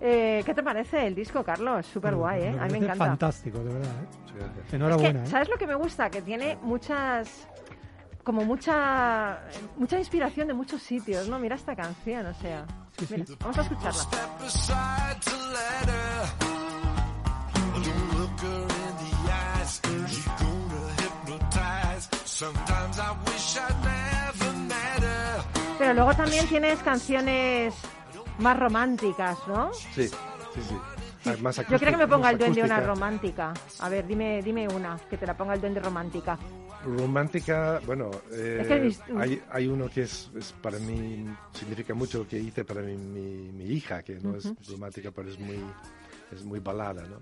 Eh, 0.00 0.42
¿Qué 0.46 0.54
te 0.54 0.62
parece 0.62 1.06
el 1.06 1.14
disco, 1.14 1.44
Carlos? 1.44 1.84
Súper 1.86 2.14
guay, 2.14 2.42
¿eh? 2.42 2.56
A 2.58 2.64
mí 2.66 2.72
me 2.72 2.78
encanta. 2.86 3.04
Fantástico, 3.06 3.58
de 3.58 3.74
verdad. 3.74 3.92
¿eh? 4.02 4.06
Es 4.66 4.74
Enhorabuena. 4.74 5.22
que, 5.22 5.28
¿eh? 5.28 5.30
¿sabes 5.30 5.48
lo 5.50 5.56
que 5.58 5.66
me 5.66 5.74
gusta? 5.74 6.08
Que 6.08 6.22
tiene 6.22 6.56
muchas 6.62 7.46
como 8.24 8.44
mucha 8.44 9.40
mucha 9.76 9.98
inspiración 9.98 10.48
de 10.48 10.54
muchos 10.54 10.82
sitios, 10.82 11.28
¿no? 11.28 11.38
Mira 11.38 11.56
esta 11.56 11.76
canción, 11.76 12.24
o 12.26 12.34
sea. 12.34 12.64
Sí, 12.98 13.06
sí. 13.06 13.14
Mira, 13.16 13.26
vamos 13.40 13.58
a 13.58 13.62
escucharla. 13.62 14.00
Pero 25.78 25.94
luego 25.94 26.14
también 26.14 26.46
tienes 26.46 26.78
canciones 26.80 27.74
más 28.38 28.58
románticas, 28.58 29.38
¿no? 29.46 29.72
Sí, 29.74 30.08
sí, 30.08 30.62
sí. 30.68 30.76
Ah, 31.26 31.34
más 31.40 31.56
Yo 31.56 31.78
creo 31.78 31.92
que 31.92 31.96
me 31.98 32.08
ponga 32.08 32.30
el 32.30 32.38
duende 32.38 32.62
una 32.62 32.80
romántica. 32.80 33.52
A 33.80 33.88
ver, 33.88 34.06
dime 34.06 34.42
dime 34.42 34.66
una, 34.68 34.98
que 35.10 35.18
te 35.18 35.26
la 35.26 35.36
ponga 35.36 35.54
el 35.54 35.60
duende 35.60 35.80
romántica. 35.80 36.38
Romántica, 36.84 37.80
bueno, 37.84 38.10
eh, 38.32 38.58
Es 38.62 38.66
que 38.68 38.80
mis- 38.80 39.00
hay, 39.18 39.42
hay 39.50 39.66
uno 39.66 39.88
que 39.90 40.02
es, 40.02 40.30
es 40.34 40.52
para 40.62 40.78
mí, 40.78 41.26
significa 41.52 41.92
mucho 41.92 42.26
que 42.26 42.38
hice 42.38 42.64
para 42.64 42.80
mi, 42.80 42.96
mi, 42.96 43.52
mi 43.52 43.64
hija, 43.64 44.02
que 44.02 44.14
no 44.14 44.34
es 44.34 44.50
romántica, 44.66 45.10
pero 45.10 45.28
es 45.28 45.38
muy, 45.38 45.62
es 46.32 46.42
muy 46.42 46.58
balada, 46.60 47.02
¿no? 47.02 47.18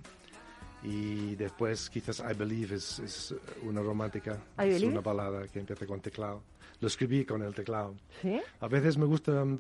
Y 0.83 1.35
después 1.35 1.91
quizás 1.91 2.21
I 2.21 2.35
Believe 2.35 2.77
es, 2.77 2.99
es 3.01 3.35
una 3.63 3.83
romántica, 3.83 4.35
I 4.59 4.63
es 4.69 4.75
Believe? 4.75 4.93
una 4.93 5.01
balada 5.01 5.49
que 5.49 5.59
empieza 5.59 5.87
con 5.87 6.01
teclado. 6.01 6.43
Lo 6.81 6.87
escribí 6.89 7.25
con 7.25 7.43
el 7.43 7.55
teclado. 7.55 7.97
¿Sí? 8.23 8.41
A 8.61 8.69
veces 8.69 8.97
me 8.97 9.05
gusta, 9.07 9.45
mm, 9.45 9.59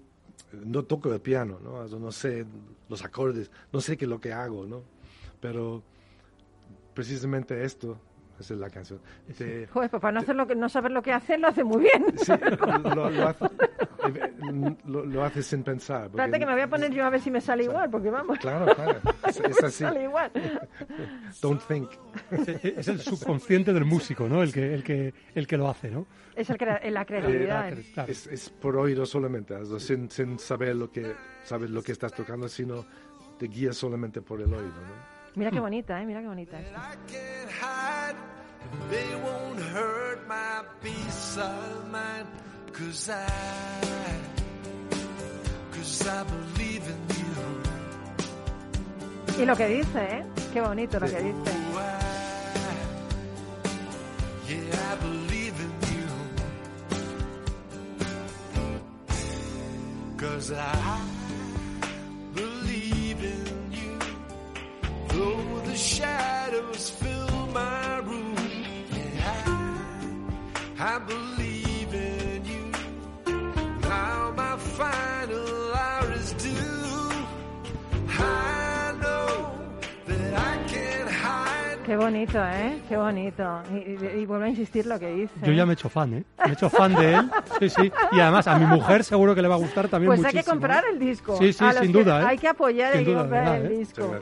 no 0.66 0.85
toco 0.85 1.12
el 1.12 1.20
piano, 1.20 1.59
¿no? 1.61 1.87
No 1.88 2.12
sé 2.12 2.46
los 2.88 3.04
acordes, 3.04 3.50
no 3.72 3.81
sé 3.81 3.96
qué 3.96 4.04
es 4.04 4.09
lo 4.09 4.20
que 4.20 4.33
hago, 4.33 4.64
¿no? 4.66 4.83
Pero 5.40 5.83
precisamente 6.94 7.64
esto, 7.64 7.98
esa 8.40 8.55
es 8.55 8.61
la 8.61 8.70
canción. 8.70 9.01
Te- 9.37 9.66
Joder, 9.66 9.90
pues 9.90 10.01
para 10.01 10.12
no, 10.12 10.20
hacer 10.20 10.37
lo 10.37 10.46
que, 10.46 10.55
no 10.55 10.68
saber 10.68 10.90
lo 10.92 11.03
que 11.03 11.12
hacer, 11.12 11.40
lo 11.40 11.48
hace 11.48 11.64
muy 11.64 11.83
bien. 11.83 12.05
Sí, 12.18 12.33
lo, 12.94 13.11
lo 13.11 13.29
hace, 13.29 13.44
lo, 14.87 15.05
lo 15.05 15.24
hace 15.24 15.42
sin 15.42 15.62
pensar. 15.62 16.03
porque- 16.09 16.22
Espérate 16.22 16.38
que 16.38 16.46
me 16.46 16.53
voy 16.53 16.62
a 16.62 16.68
poner 16.68 16.90
yo 16.92 17.05
a 17.05 17.11
ver 17.11 17.20
si 17.20 17.31
me 17.31 17.40
sale 17.40 17.64
igual, 17.64 17.90
porque 17.90 18.11
vamos. 18.11 18.38
Claro, 18.38 18.74
claro. 18.74 19.01
Es, 19.29 19.40
es 19.40 19.62
así. 19.64 19.85
Sale 19.85 20.05
igual. 20.05 20.31
Don't 21.42 21.62
think. 21.68 21.90
Es, 22.31 22.64
es 22.64 22.88
el 22.88 23.01
subconsciente 23.01 23.72
del 23.72 23.85
músico, 23.85 24.29
¿no? 24.29 24.42
El 24.42 24.53
que, 24.53 24.72
el 24.74 24.83
que, 24.83 25.12
el 25.35 25.46
que 25.46 25.57
lo 25.57 25.68
hace, 25.68 25.90
¿no? 25.90 26.07
Es 26.35 26.48
el 26.51 26.57
crea- 26.57 26.81
la 26.90 27.05
creatividad. 27.05 27.72
Eh, 27.72 27.85
claro. 27.92 28.11
Es, 28.12 28.27
es 28.29 28.48
por 28.51 28.77
oído 28.77 29.05
solamente, 29.05 29.55
also, 29.55 29.79
sin, 29.79 30.11
sin 30.11 30.38
saber 30.38 30.77
lo 30.77 30.90
que 30.90 31.12
sabes 31.44 31.68
lo 31.70 31.83
que 31.83 31.92
estás 31.92 32.12
tocando, 32.12 32.48
sino 32.48 32.85
te 33.38 33.46
guías 33.46 33.77
solamente 33.77 34.22
por 34.22 34.40
el 34.40 34.53
oído. 34.53 34.62
¿no? 34.68 35.18
Mira 35.35 35.51
qué 35.51 35.61
bonita, 35.61 36.01
¿eh? 36.01 36.07
Mira 36.07 36.20
qué 36.20 36.27
bonita 36.27 36.59
esta. 36.61 36.90
They 38.90 39.14
won't 39.16 39.61
hurt 39.61 40.26
my 40.28 40.62
peace 40.83 41.37
of 41.37 41.90
mind. 41.90 42.26
Cause 42.72 43.11
I, 43.11 43.26
cause 45.72 46.07
I 46.09 46.24
believe 46.24 46.85
in 46.87 47.00
you. 47.18 47.35
Y 49.42 49.44
lo 49.46 49.57
que 49.57 49.66
dice, 49.68 49.98
¿eh? 49.98 50.24
Qué 50.52 50.61
bonito 50.61 50.98
lo 51.00 51.07
que 51.07 51.20
dice. 51.20 51.50
Why? 51.72 51.98
Yeah, 54.48 54.92
I 54.92 54.96
believe 54.96 55.54
in 55.61 55.72
you. 55.94 56.07
Cause 60.16 60.52
I 60.52 61.00
believe 62.35 63.22
in 63.22 63.72
you. 63.72 63.98
Though 65.09 65.61
the 65.66 65.76
shadows 65.76 66.90
I, 70.81 70.99
believe 71.01 71.93
in 71.93 72.45
you. 72.45 72.73
Now 73.81 74.33
my 74.37 74.57
final 74.57 75.17
Qué 81.88 81.96
bonito, 81.96 82.38
¿eh? 82.44 82.79
Qué 82.87 82.96
bonito. 82.98 83.62
Y, 83.72 83.77
y- 83.77 84.20
y 84.20 84.27
vuelvo 84.27 84.44
a 84.44 84.48
insistir 84.51 84.85
lo 84.85 84.98
que 84.98 85.11
dice. 85.11 85.33
Yo 85.42 85.53
ya 85.53 85.64
me 85.64 85.72
he 85.72 85.74
hecho 85.74 85.88
fan, 85.88 86.12
¿eh? 86.12 86.24
Me 86.44 86.51
he 86.51 86.53
hecho 86.53 86.68
fan 86.68 86.94
de 86.94 87.14
él. 87.14 87.31
Sí, 87.61 87.70
sí. 87.70 87.92
Y 88.12 88.20
además 88.20 88.46
a 88.46 88.59
mi 88.59 88.66
mujer 88.66 89.03
seguro 89.05 89.35
que 89.35 89.40
le 89.40 89.48
va 89.48 89.55
a 89.55 89.59
gustar 89.59 89.88
también 89.88 90.09
Pues 90.12 90.22
hay 90.22 90.35
que 90.35 90.44
comprar 90.44 90.85
¿eh? 90.85 90.88
el 90.92 90.98
disco. 90.98 91.38
Sí, 91.38 91.51
sí, 91.55 91.64
sin 91.81 91.90
duda, 91.92 92.20
¿eh? 92.20 92.24
Hay 92.27 92.38
que 92.38 92.46
apoyar, 92.48 92.92
Sin 92.92 92.98
hay 93.01 93.05
que 93.07 93.11
duda, 93.12 93.20
comprar 93.22 93.44
¿verdad, 93.44 93.64
el 93.64 93.72
eh? 93.72 93.79
disco. 93.79 94.14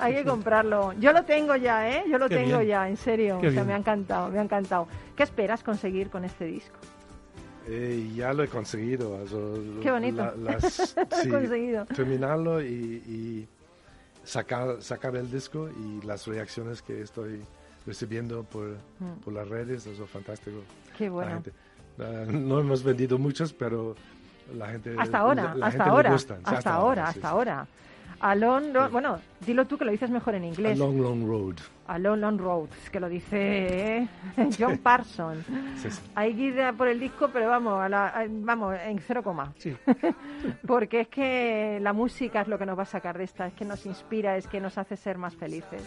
Hay 0.00 0.14
que 0.14 0.24
comprarlo. 0.24 0.94
Yo 0.98 1.12
lo 1.12 1.22
tengo 1.24 1.54
ya, 1.54 1.88
¿eh? 1.88 2.02
Yo 2.10 2.18
lo 2.18 2.28
Qué 2.28 2.38
tengo 2.38 2.58
bien. 2.58 2.68
ya, 2.70 2.88
en 2.88 2.96
serio. 2.96 3.38
Qué 3.40 3.46
o 3.48 3.50
sea, 3.52 3.60
bien. 3.62 3.66
me 3.68 3.74
ha 3.74 3.76
encantado, 3.78 4.28
me 4.28 4.40
ha 4.40 4.42
encantado. 4.42 4.88
¿Qué 5.14 5.22
esperas 5.22 5.62
conseguir 5.62 6.10
con 6.10 6.24
este 6.24 6.44
disco? 6.46 6.76
Eh, 7.68 8.10
ya 8.16 8.32
lo 8.32 8.42
he 8.42 8.48
conseguido. 8.48 9.16
Qué 9.80 9.90
bonito. 9.92 10.16
la- 10.24 10.52
las- 10.54 10.96
Lo 10.96 11.02
he 11.18 11.22
sí, 11.22 11.28
conseguido. 11.28 11.84
Terminarlo 11.86 12.60
y, 12.62 12.66
y 13.06 13.48
sacar, 14.26 14.82
sacar 14.82 15.16
el 15.16 15.30
disco 15.30 15.68
y 15.70 16.04
las 16.04 16.26
reacciones 16.26 16.82
que 16.82 17.00
estoy 17.00 17.40
recibiendo 17.86 18.42
por, 18.44 18.76
por 19.24 19.32
las 19.32 19.48
redes, 19.48 19.86
eso 19.86 20.04
es 20.04 20.10
fantástico. 20.10 20.58
Mm. 20.58 20.96
Qué 20.98 21.08
bueno. 21.08 21.30
gente- 21.32 21.52
no 22.32 22.58
hemos 22.60 22.82
vendido 22.82 23.16
muchos, 23.18 23.52
pero 23.52 23.94
la 24.54 24.68
gente... 24.68 24.94
Hasta 24.98 25.18
ahora, 25.18 25.42
la- 25.44 25.54
la 25.54 25.66
hasta 25.66 25.84
ahora, 25.84 26.14
hasta 26.14 26.74
ahora, 26.74 27.04
hasta 27.08 27.20
sí. 27.20 27.26
ahora. 27.26 27.66
A 28.20 28.34
long, 28.34 28.72
long- 28.72 28.90
bueno, 28.90 29.18
dilo 29.44 29.66
tú 29.66 29.76
que 29.76 29.84
lo 29.84 29.90
dices 29.92 30.10
mejor 30.10 30.34
en 30.34 30.44
A 30.44 30.46
inglés. 30.46 30.78
long, 30.78 30.98
long 31.00 31.26
road. 31.26 31.56
A 31.86 31.98
long, 31.98 32.18
long 32.20 32.38
road, 32.38 32.68
es 32.82 32.90
que 32.90 32.98
lo 32.98 33.08
dice 33.08 33.98
¿eh? 33.98 34.08
John 34.58 34.78
Parsons. 34.78 35.44
Sí, 35.76 35.90
sí. 35.90 36.00
Hay 36.14 36.34
que 36.34 36.42
ir 36.42 36.60
a 36.60 36.72
por 36.72 36.88
el 36.88 36.98
disco, 36.98 37.28
pero 37.32 37.48
vamos, 37.48 37.80
a 37.80 37.88
la- 37.88 38.08
a- 38.08 38.26
vamos 38.28 38.74
en 38.84 38.98
cero 38.98 39.22
coma. 39.22 39.52
Sí. 39.58 39.76
Porque 40.66 41.00
es 41.02 41.08
que 41.08 41.78
la 41.82 41.92
música 41.92 42.40
es 42.40 42.48
lo 42.48 42.58
que 42.58 42.66
nos 42.66 42.78
va 42.78 42.82
a 42.82 42.86
sacar 42.86 43.18
de 43.18 43.24
esta, 43.24 43.46
es 43.46 43.54
que 43.54 43.64
nos 43.64 43.84
inspira, 43.86 44.36
es 44.36 44.46
que 44.48 44.60
nos 44.60 44.78
hace 44.78 44.96
ser 44.96 45.18
más 45.18 45.34
felices. 45.36 45.82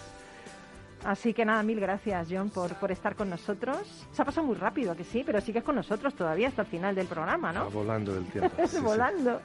Así 1.06 1.34
que 1.34 1.46
nada, 1.46 1.64
mil 1.64 1.80
gracias, 1.80 2.28
John, 2.30 2.50
por, 2.50 2.76
por 2.76 2.92
estar 2.92 3.16
con 3.16 3.30
nosotros. 3.30 3.78
Se 4.12 4.22
ha 4.22 4.26
pasado 4.26 4.48
muy 4.48 4.56
rápido, 4.56 4.92
¿a 4.92 4.96
que 4.96 5.04
sí, 5.04 5.24
pero 5.26 5.40
sigues 5.40 5.64
con 5.64 5.76
nosotros 5.76 6.14
todavía 6.14 6.50
hasta 6.50 6.64
el 6.64 6.68
final 6.68 6.94
del 6.94 7.08
programa, 7.08 7.54
¿no? 7.54 7.66
Va 7.66 7.70
volando 7.70 8.18
el 8.18 8.26
tiempo. 8.26 8.52
sí, 8.68 8.78
sí. 8.78 8.80
Volando. 8.80 9.42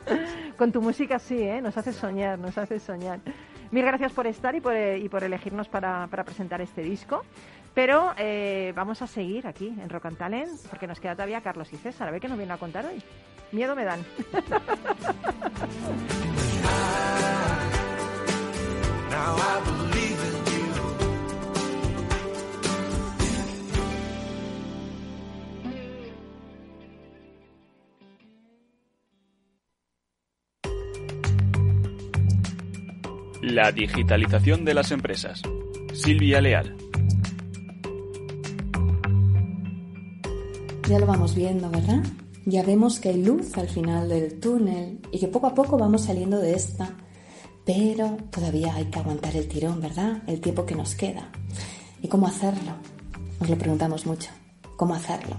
Con 0.59 0.73
tu 0.73 0.83
música 0.83 1.19
sí, 1.19 1.41
¿eh? 1.41 1.61
Nos 1.63 1.77
hace 1.77 1.93
soñar, 1.93 2.39
nos 2.39 2.59
hace 2.59 2.81
soñar. 2.81 3.21
Mil 3.71 3.85
gracias 3.85 4.13
por 4.13 4.27
estar 4.27 4.55
y 4.55 4.61
por, 4.61 4.75
eh, 4.75 4.99
y 4.99 5.09
por 5.09 5.23
elegirnos 5.23 5.69
para, 5.69 6.07
para 6.09 6.25
presentar 6.25 6.61
este 6.61 6.83
disco. 6.83 7.23
Pero 7.73 8.13
eh, 8.17 8.73
vamos 8.75 9.03
a 9.03 9.07
seguir 9.07 9.47
aquí 9.47 9.69
en 9.69 9.89
Rock 9.89 10.07
and 10.07 10.17
Talent 10.17 10.61
porque 10.71 10.87
nos 10.87 11.01
queda 11.01 11.15
todavía 11.15 11.41
Carlos 11.41 11.73
y 11.73 11.77
César. 11.77 12.09
A 12.09 12.11
ver 12.11 12.21
qué 12.21 12.29
nos 12.29 12.39
viene 12.39 12.53
a 12.53 12.59
contar 12.59 12.87
hoy. 12.87 13.03
Miedo 13.53 13.77
me 13.77 13.85
dan. 13.85 14.01
Now 19.15 19.37
I 19.37 20.24
La 33.47 33.71
digitalización 33.71 34.65
de 34.65 34.73
las 34.73 34.91
empresas. 34.91 35.43
Silvia 35.93 36.41
Leal. 36.41 36.75
Ya 40.89 40.99
lo 40.99 41.05
vamos 41.05 41.35
viendo, 41.35 41.69
¿verdad? 41.69 42.03
Ya 42.47 42.63
vemos 42.63 42.99
que 42.99 43.11
hay 43.11 43.23
luz 43.23 43.59
al 43.59 43.69
final 43.69 44.09
del 44.09 44.41
túnel 44.41 44.99
y 45.13 45.19
que 45.19 45.29
poco 45.29 45.49
a 45.49 45.55
poco 45.55 45.77
vamos 45.77 46.05
saliendo 46.05 46.39
de 46.39 46.55
esta. 46.55 46.97
Pero 47.67 48.17
todavía 48.31 48.77
hay 48.77 48.87
que 48.87 48.99
aguantar 48.99 49.37
el 49.37 49.47
tirón, 49.47 49.79
¿verdad? 49.79 50.23
El 50.27 50.41
tiempo 50.41 50.65
que 50.65 50.75
nos 50.75 50.95
queda. 50.95 51.29
¿Y 52.01 52.09
cómo 52.09 52.27
hacerlo? 52.27 52.73
Nos 53.41 53.51
lo 53.51 53.59
preguntamos 53.59 54.07
mucho. 54.07 54.31
¿Cómo 54.77 54.95
hacerlo? 54.95 55.37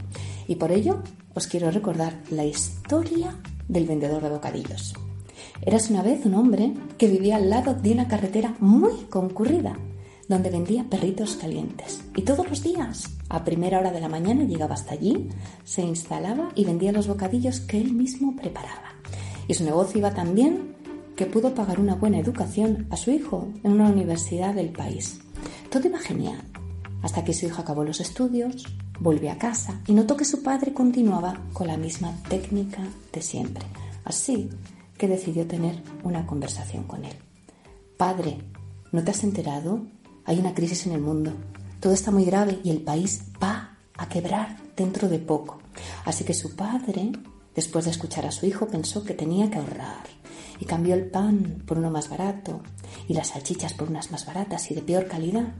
Y 0.48 0.58
por 0.58 0.72
ello 0.72 1.02
os 1.34 1.48
quiero 1.48 1.72
recordar 1.72 2.22
la 2.30 2.46
historia 2.46 3.36
del 3.68 3.88
vendedor 3.88 4.22
de 4.22 4.30
bocadillos. 4.30 4.94
Eras 5.62 5.90
una 5.90 6.02
vez 6.02 6.26
un 6.26 6.36
hombre 6.36 6.74
que 6.98 7.08
vivía 7.08 7.38
al 7.38 7.50
lado 7.50 7.74
de 7.74 7.92
una 7.92 8.08
carretera 8.08 8.56
muy 8.60 9.06
concurrida, 9.10 9.78
donde 10.28 10.50
vendía 10.50 10.86
perritos 10.90 11.36
calientes. 11.36 12.04
Y 12.16 12.24
todos 12.24 12.50
los 12.50 12.62
días, 12.62 13.10
a 13.30 13.44
primera 13.44 13.80
hora 13.80 13.92
de 13.92 14.02
la 14.02 14.10
mañana, 14.10 14.44
llegaba 14.44 14.76
hasta 14.76 14.94
allí, 14.94 15.30
se 15.64 15.82
instalaba 15.82 16.50
y 16.56 16.66
vendía 16.66 16.92
los 16.92 17.08
bocadillos 17.08 17.62
que 17.62 17.80
él 17.80 17.94
mismo 17.94 18.36
preparaba. 18.36 18.96
Y 19.48 19.54
su 19.54 19.64
negocio 19.64 20.00
iba 20.00 20.14
tan 20.14 20.36
bien 20.36 20.76
que 21.16 21.26
pudo 21.26 21.54
pagar 21.54 21.80
una 21.80 21.96
buena 21.96 22.20
educación 22.20 22.88
a 22.90 22.98
su 22.98 23.12
hijo 23.12 23.48
en 23.64 23.74
una 23.74 23.90
universidad 23.90 24.54
del 24.54 24.70
país. 24.70 25.20
Todo 25.70 25.88
iba 25.88 26.00
genial, 26.00 26.42
hasta 27.02 27.24
que 27.24 27.34
su 27.34 27.46
hijo 27.46 27.62
acabó 27.62 27.84
los 27.84 28.02
estudios, 28.02 28.66
volvió 29.00 29.32
a 29.32 29.38
casa 29.38 29.82
y 29.88 29.94
notó 29.94 30.18
que 30.18 30.26
su 30.26 30.44
padre 30.44 30.74
continuaba 30.74 31.40
con 31.54 31.68
la 31.68 31.78
misma 31.78 32.14
técnica 32.28 32.82
de 33.14 33.22
siempre. 33.22 33.66
Así 34.04 34.50
que 34.98 35.08
decidió 35.08 35.48
tener 35.48 35.82
una 36.04 36.26
conversación 36.26 36.84
con 36.84 37.06
él. 37.06 37.16
Padre, 37.98 38.38
¿no 38.92 39.04
te 39.04 39.12
has 39.12 39.24
enterado? 39.24 39.86
Hay 40.26 40.40
una 40.40 40.54
crisis 40.54 40.86
en 40.88 40.94
el 40.94 41.02
mundo. 41.02 41.34
Todo 41.80 41.94
está 41.94 42.12
muy 42.12 42.26
grave 42.26 42.60
y 42.64 42.70
el 42.72 42.82
país 42.82 43.24
va 43.42 43.78
a 43.98 44.10
quebrar 44.10 44.58
dentro 44.76 45.08
de 45.08 45.20
poco. 45.20 45.60
Así 46.06 46.24
que 46.24 46.34
su 46.34 46.56
padre, 46.56 47.12
después 47.54 47.86
de 47.86 47.92
escuchar 47.92 48.26
a 48.26 48.32
su 48.32 48.46
hijo, 48.46 48.68
pensó 48.68 49.04
que 49.04 49.14
tenía 49.14 49.50
que 49.50 49.60
ahorrar 49.60 50.04
y 50.60 50.66
cambió 50.66 50.96
el 50.96 51.10
pan 51.10 51.64
por 51.66 51.78
uno 51.78 51.92
más 51.92 52.10
barato 52.10 52.62
y 53.08 53.14
las 53.14 53.30
salchichas 53.30 53.74
por 53.74 53.90
unas 53.90 54.12
más 54.12 54.26
baratas 54.26 54.72
y 54.72 54.76
de 54.76 54.82
peor 54.82 55.08
calidad. 55.08 55.54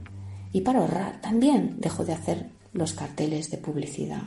Y 0.52 0.62
para 0.62 0.80
ahorrar 0.80 1.20
también 1.20 1.76
dejó 1.78 2.04
de 2.04 2.14
hacer 2.14 2.50
los 2.72 2.92
carteles 2.92 3.50
de 3.50 3.58
publicidad. 3.58 4.22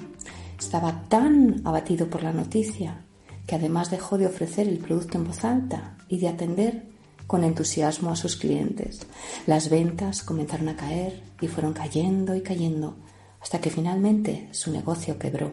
Estaba 0.58 1.04
tan 1.08 1.62
abatido 1.66 2.10
por 2.10 2.24
la 2.24 2.34
noticia 2.34 3.06
que 3.50 3.56
además 3.56 3.90
dejó 3.90 4.20
de 4.20 4.28
ofrecer 4.28 4.68
el 4.68 4.78
producto 4.78 5.18
en 5.18 5.24
voz 5.24 5.44
alta 5.44 5.98
y 6.08 6.20
de 6.20 6.28
atender 6.28 6.84
con 7.26 7.44
entusiasmo 7.44 8.12
a 8.12 8.16
sus 8.16 8.36
clientes. 8.36 9.08
Las 9.48 9.72
ventas 9.72 10.22
comenzaron 10.22 10.70
a 10.70 10.76
caer 10.76 11.24
y 11.42 11.48
fueron 11.48 11.74
cayendo 11.74 12.36
y 12.36 12.42
cayendo 12.42 12.98
hasta 13.42 13.60
que 13.60 13.72
finalmente 13.72 14.50
su 14.52 14.72
negocio 14.72 15.18
quebró. 15.18 15.52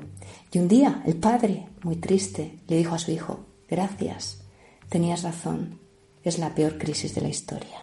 Y 0.52 0.59
un 0.59 0.68
día 0.68 1.02
el 1.06 1.16
padre, 1.16 1.68
muy 1.85 1.96
triste, 1.96 2.59
le 2.68 2.76
dijo 2.76 2.94
a 2.94 2.98
su 2.98 3.12
hijo, 3.12 3.46
gracias, 3.66 4.42
tenías 4.90 5.22
razón, 5.22 5.80
es 6.22 6.38
la 6.38 6.54
peor 6.54 6.76
crisis 6.76 7.14
de 7.14 7.22
la 7.22 7.28
historia. 7.28 7.82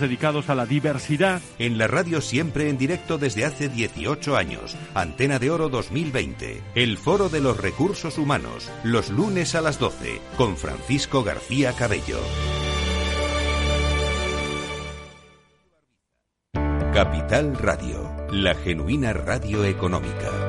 dedicados 0.00 0.48
a 0.48 0.54
la 0.54 0.66
diversidad. 0.66 1.40
En 1.58 1.78
la 1.78 1.86
radio 1.86 2.20
siempre 2.20 2.68
en 2.68 2.78
directo 2.78 3.18
desde 3.18 3.44
hace 3.44 3.68
18 3.68 4.36
años. 4.36 4.76
Antena 4.94 5.38
de 5.38 5.50
Oro 5.50 5.68
2020. 5.68 6.62
El 6.74 6.98
Foro 6.98 7.28
de 7.28 7.40
los 7.40 7.58
Recursos 7.58 8.18
Humanos. 8.18 8.70
Los 8.84 9.10
lunes 9.10 9.54
a 9.54 9.60
las 9.60 9.78
12. 9.78 10.20
Con 10.36 10.56
Francisco 10.56 11.24
García 11.24 11.72
Cabello. 11.72 12.18
Capital 16.92 17.56
Radio. 17.58 18.10
La 18.30 18.54
genuina 18.54 19.12
radio 19.12 19.64
económica. 19.64 20.45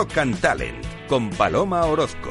Rock 0.00 0.14
Talent 0.40 0.82
con 1.08 1.28
Paloma 1.28 1.84
Orozco. 1.84 2.30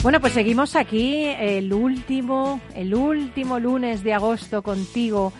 Bueno, 0.00 0.20
pues 0.20 0.32
seguimos 0.32 0.76
aquí 0.76 1.24
el 1.36 1.72
último, 1.72 2.60
el 2.76 2.94
último 2.94 3.58
lunes 3.58 4.04
de 4.04 4.14
agosto 4.14 4.62
contigo. 4.62 5.32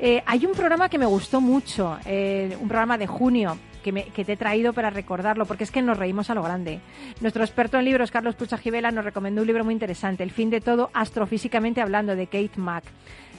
Eh, 0.00 0.22
hay 0.24 0.46
un 0.46 0.52
programa 0.52 0.88
que 0.88 0.98
me 0.98 1.06
gustó 1.06 1.40
mucho, 1.40 1.98
eh, 2.06 2.56
un 2.60 2.68
programa 2.68 2.96
de 2.96 3.08
junio. 3.08 3.58
Que, 3.82 3.90
me- 3.90 4.02
te 4.04 4.22
he 4.34 4.36
traído 4.36 4.72
para 4.72 4.90
recordarlo, 4.90 5.44
porque 5.44 5.64
es 5.64 5.72
que 5.72 5.82
nos 5.82 5.98
reímos 5.98 6.30
a 6.30 6.34
lo 6.36 6.44
grande. 6.44 6.78
Nuestro 7.20 7.42
experto 7.42 7.76
en 7.80 7.84
libros, 7.86 8.12
Carlos 8.12 8.36
Pucha 8.36 8.56
Gibela, 8.56 8.92
nos 8.92 9.04
recomendó 9.04 9.40
un 9.40 9.48
libro 9.48 9.64
muy 9.64 9.74
interesante, 9.74 10.22
El 10.22 10.30
fin 10.30 10.50
de 10.50 10.60
todo, 10.60 10.90
astrofísicamente 10.94 11.80
hablando, 11.80 12.14
de 12.14 12.26
Kate 12.28 12.52
Mack. 12.58 12.84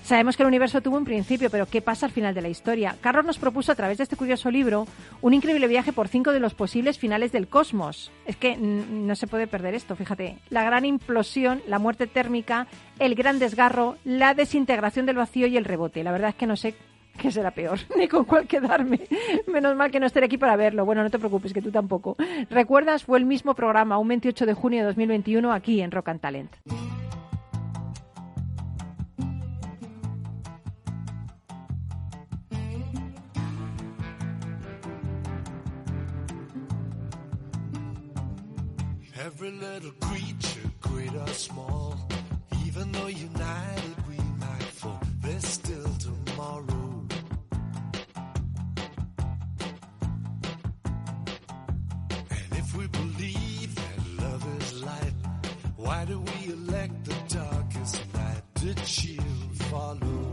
Sabemos 0.03 0.35
que 0.35 0.43
el 0.43 0.47
universo 0.47 0.81
tuvo 0.81 0.97
un 0.97 1.05
principio, 1.05 1.49
pero 1.49 1.65
¿qué 1.65 1.81
pasa 1.81 2.05
al 2.05 2.11
final 2.11 2.35
de 2.35 2.41
la 2.41 2.49
historia? 2.49 2.97
Carlos 2.99 3.23
nos 3.25 3.39
propuso 3.39 3.71
a 3.71 3.75
través 3.75 3.97
de 3.97 4.03
este 4.03 4.17
curioso 4.17 4.51
libro 4.51 4.85
un 5.21 5.33
increíble 5.33 5.65
viaje 5.67 5.93
por 5.93 6.09
cinco 6.09 6.33
de 6.33 6.41
los 6.41 6.53
posibles 6.53 6.99
finales 6.99 7.31
del 7.31 7.47
cosmos. 7.47 8.11
Es 8.25 8.35
que 8.35 8.57
no 8.57 9.15
se 9.15 9.27
puede 9.27 9.47
perder 9.47 9.75
esto, 9.75 9.95
fíjate. 9.95 10.39
La 10.49 10.63
gran 10.63 10.83
implosión, 10.83 11.61
la 11.67 11.79
muerte 11.79 12.05
térmica, 12.05 12.67
el 12.99 13.15
gran 13.15 13.39
desgarro, 13.39 13.95
la 14.03 14.33
desintegración 14.33 15.05
del 15.05 15.15
vacío 15.15 15.47
y 15.47 15.55
el 15.55 15.63
rebote. 15.63 16.03
La 16.03 16.11
verdad 16.11 16.29
es 16.29 16.35
que 16.35 16.47
no 16.47 16.57
sé 16.57 16.75
qué 17.17 17.31
será 17.31 17.51
peor, 17.51 17.79
ni 17.97 18.09
con 18.09 18.25
cuál 18.25 18.45
quedarme. 18.45 18.99
Menos 19.47 19.73
mal 19.77 19.89
que 19.89 20.01
no 20.01 20.05
estaré 20.05 20.25
aquí 20.25 20.37
para 20.37 20.57
verlo. 20.57 20.83
Bueno, 20.83 21.01
no 21.01 21.09
te 21.09 21.19
preocupes, 21.19 21.53
que 21.53 21.61
tú 21.61 21.71
tampoco. 21.71 22.17
¿Recuerdas? 22.49 23.05
Fue 23.05 23.19
el 23.19 23.25
mismo 23.25 23.55
programa, 23.55 23.97
un 23.97 24.09
28 24.09 24.45
de 24.47 24.53
junio 24.53 24.79
de 24.81 24.87
2021, 24.87 25.53
aquí 25.53 25.79
en 25.79 25.91
Rock 25.91 26.09
and 26.09 26.19
Talent. 26.19 26.51
Every 39.45 39.59
little 39.59 39.91
creature, 39.99 40.71
great 40.79 41.13
or 41.13 41.27
small, 41.27 41.99
even 42.65 42.93
though 42.93 43.07
united 43.07 44.07
we 44.07 44.15
might 44.39 44.71
fall, 44.71 45.01
there's 45.21 45.45
still 45.45 45.89
tomorrow. 45.95 47.05
And 52.29 52.51
if 52.51 52.73
we 52.77 52.87
believe 52.87 53.75
that 53.75 54.23
love 54.23 54.61
is 54.61 54.81
light, 54.81 55.13
why 55.75 56.05
do 56.05 56.21
we 56.21 56.53
elect 56.53 57.03
the 57.03 57.35
darkest 57.35 58.01
night 58.13 58.43
to 58.55 58.73
chill 58.85 59.23
follow? 59.69 60.23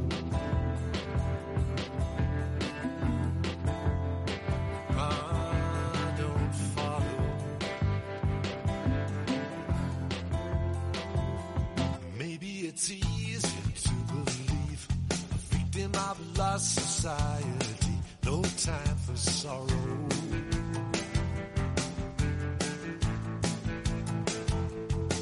Lost 16.40 16.74
society, 16.74 17.96
no 18.24 18.40
time 18.40 18.96
for 19.04 19.14
sorrow. 19.14 19.66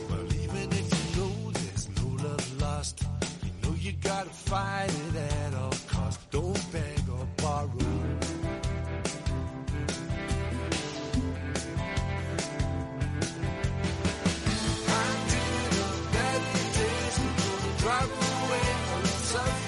Well, 0.08 0.26
even 0.44 0.66
if 0.80 0.88
you 0.94 1.04
know 1.16 1.50
there's 1.58 1.88
no 1.98 2.08
love 2.22 2.62
lost, 2.62 3.02
you 3.42 3.50
know 3.62 3.74
you 3.80 3.92
gotta 4.00 4.30
fight 4.30 4.92
it 5.08 5.16
at 5.16 5.54
all 5.54 5.74
costs. 5.88 6.24
Don't 6.30 6.72
beg 6.72 7.02
or 7.10 7.26
borrow. 7.42 7.68
Drive 17.78 18.10
away 18.10 18.66
all 18.92 19.00
the 19.00 19.67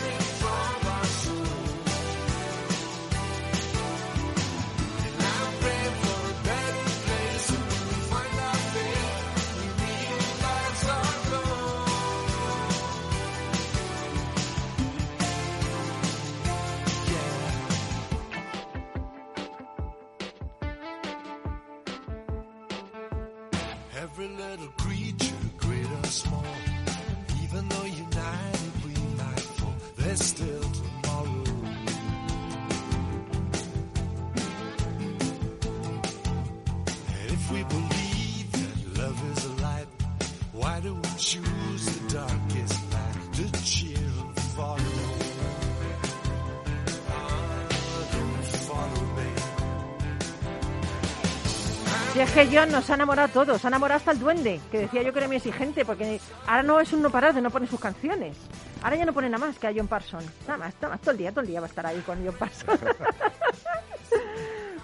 es 52.31 52.49
que 52.49 52.57
John 52.57 52.71
nos 52.71 52.89
ha 52.91 52.95
enamorado 52.95 53.29
a 53.29 53.33
todos, 53.33 53.65
ha 53.65 53.69
enamorado 53.69 53.99
hasta 53.99 54.13
el 54.13 54.21
duende, 54.21 54.61
que 54.71 54.79
decía 54.79 55.03
yo 55.03 55.13
que 55.13 55.19
era 55.19 55.27
muy 55.27 55.37
exigente, 55.37 55.85
porque 55.85 56.21
ahora 56.47 56.63
no 56.63 56.79
es 56.79 56.93
un 56.93 57.03
no 57.03 57.11
parar 57.11 57.35
de 57.35 57.41
no 57.41 57.51
poner 57.51 57.69
sus 57.69 57.81
canciones. 57.81 58.37
Ahora 58.83 58.97
ya 58.97 59.05
no 59.05 59.13
pone 59.13 59.29
nada 59.29 59.45
más 59.47 59.59
que 59.59 59.67
a 59.67 59.73
John 59.75 59.89
Parson. 59.89 60.25
Nada 60.47 60.59
más, 60.59 60.75
nada 60.81 60.95
más, 60.95 61.01
todo 61.01 61.11
el 61.11 61.17
día, 61.17 61.31
todo 61.31 61.41
el 61.41 61.49
día 61.49 61.61
va 61.61 61.67
a 61.67 61.69
estar 61.69 61.85
ahí 61.87 62.01
con 62.01 62.25
John 62.25 62.35
Parson. 62.39 62.79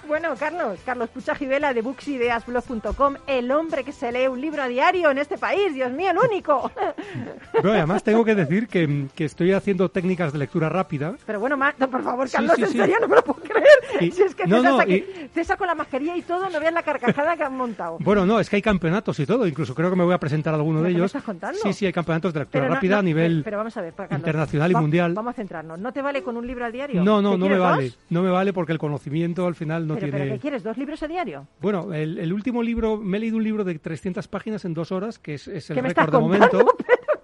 Bueno, 0.07 0.35
Carlos, 0.39 0.79
Carlos 0.85 1.09
Puchajivela 1.11 1.75
de 1.75 1.83
booksideasblog.com, 1.83 3.15
el 3.27 3.51
hombre 3.51 3.83
que 3.85 3.93
se 3.93 4.13
lee 4.13 4.29
un 4.29 4.41
libro 4.41 4.63
a 4.63 4.69
diario 4.69 5.11
en 5.11 5.19
este 5.19 5.37
país, 5.37 5.75
Dios 5.75 5.91
mío, 5.93 6.11
el 6.13 6.19
único. 6.19 6.71
Pero 7.53 7.73
además 7.73 8.03
tengo 8.05 8.25
que 8.25 8.35
decir 8.35 8.69
que, 8.69 9.07
que 9.15 9.25
estoy 9.25 9.53
haciendo 9.53 9.89
técnicas 9.89 10.33
de 10.33 10.39
lectura 10.39 10.69
rápida. 10.69 11.15
Pero 11.27 11.41
bueno, 11.41 11.57
ma- 11.57 11.75
no, 11.79 11.91
por 11.91 12.03
favor, 12.03 12.29
Sí, 12.29 12.37
Carlos, 12.37 12.55
sí, 12.57 12.63
en 12.63 12.69
sí. 12.69 12.79
serio, 12.79 12.97
no 13.01 13.09
me 13.09 13.17
lo 13.17 13.23
puedo 13.25 13.41
creer. 13.41 13.67
Y- 14.01 14.11
si 14.13 14.23
es 14.23 14.35
que 14.35 14.47
no, 14.47 14.59
César, 14.63 14.87
no, 14.89 14.95
y- 14.95 15.31
César 15.35 15.59
con 15.59 15.67
la 15.67 15.75
mascarilla 15.75 16.17
y 16.17 16.23
todo, 16.23 16.49
no 16.51 16.61
veas 16.61 16.73
la 16.73 16.83
carcajada 16.83 17.37
que 17.37 17.43
han 17.43 17.57
montado. 17.57 17.99
Bueno, 18.01 18.25
no, 18.27 18.39
es 18.39 18.49
que 18.49 18.57
hay 18.57 18.63
campeonatos 18.63 19.19
y 19.19 19.27
todo. 19.27 19.47
Incluso 19.47 19.75
creo 19.75 19.91
que 19.91 19.97
me 19.97 20.05
voy 20.05 20.15
a 20.15 20.19
presentar 20.19 20.55
a 20.55 20.57
alguno 20.57 20.79
¿Pero 20.81 20.89
de 20.89 20.95
ellos. 20.95 21.07
estás 21.07 21.25
contando? 21.25 21.59
Sí, 21.63 21.73
sí, 21.73 21.87
hay 21.87 21.93
campeonatos 21.93 22.33
de 22.33 22.41
lectura 22.41 22.65
Pero 22.65 22.75
rápida 22.75 22.99
a 22.99 23.03
nivel 23.03 23.43
pero- 23.45 23.57
vamos 23.59 23.77
a 23.77 23.81
ver, 23.83 23.93
Carlos, 23.95 24.19
internacional 24.19 24.71
y 24.71 24.75
va- 24.75 24.81
mundial. 24.81 25.15
Vamos 25.15 25.31
a 25.33 25.35
centrarnos. 25.35 25.79
¿No 25.79 25.93
te 25.93 26.03
vale 26.03 26.23
con 26.23 26.37
un 26.37 26.47
libro 26.47 26.65
al 26.65 26.73
diario? 26.73 27.03
No, 27.03 27.21
no, 27.21 27.33
¿Que 27.33 27.39
no 27.39 27.49
me 27.49 27.59
vale. 27.59 27.85
dos? 27.85 27.99
No 28.11 28.23
me 28.23 28.31
vale 28.31 28.53
porque 28.53 28.73
el 28.73 28.79
conocimiento 28.79 29.47
al 29.47 29.55
final 29.55 29.87
no 29.87 29.96
pero, 30.01 30.11
tiene... 30.13 30.25
pero 30.25 30.35
¿qué 30.37 30.41
quieres? 30.41 30.63
¿Dos 30.63 30.79
libros 30.79 31.03
a 31.03 31.09
diario? 31.09 31.47
Bueno, 31.61 31.93
el, 31.93 32.19
el 32.19 32.33
último 32.33 32.63
libro, 32.63 32.97
me 32.97 33.17
he 33.17 33.21
leído 33.21 33.37
un 33.37 33.45
libro 33.45 33.65
de 33.65 33.79
300 33.79 34.29
páginas 34.29 34.65
en 34.65 34.75
dos 34.75 34.93
horas, 34.93 35.19
que 35.19 35.35
es, 35.35 35.49
es 35.49 35.71
el 35.71 35.77
¿Qué 35.77 35.83
me 35.83 35.89
récord 35.89 36.13
de 36.13 36.19
momento, 36.19 36.51
pero, 36.51 36.67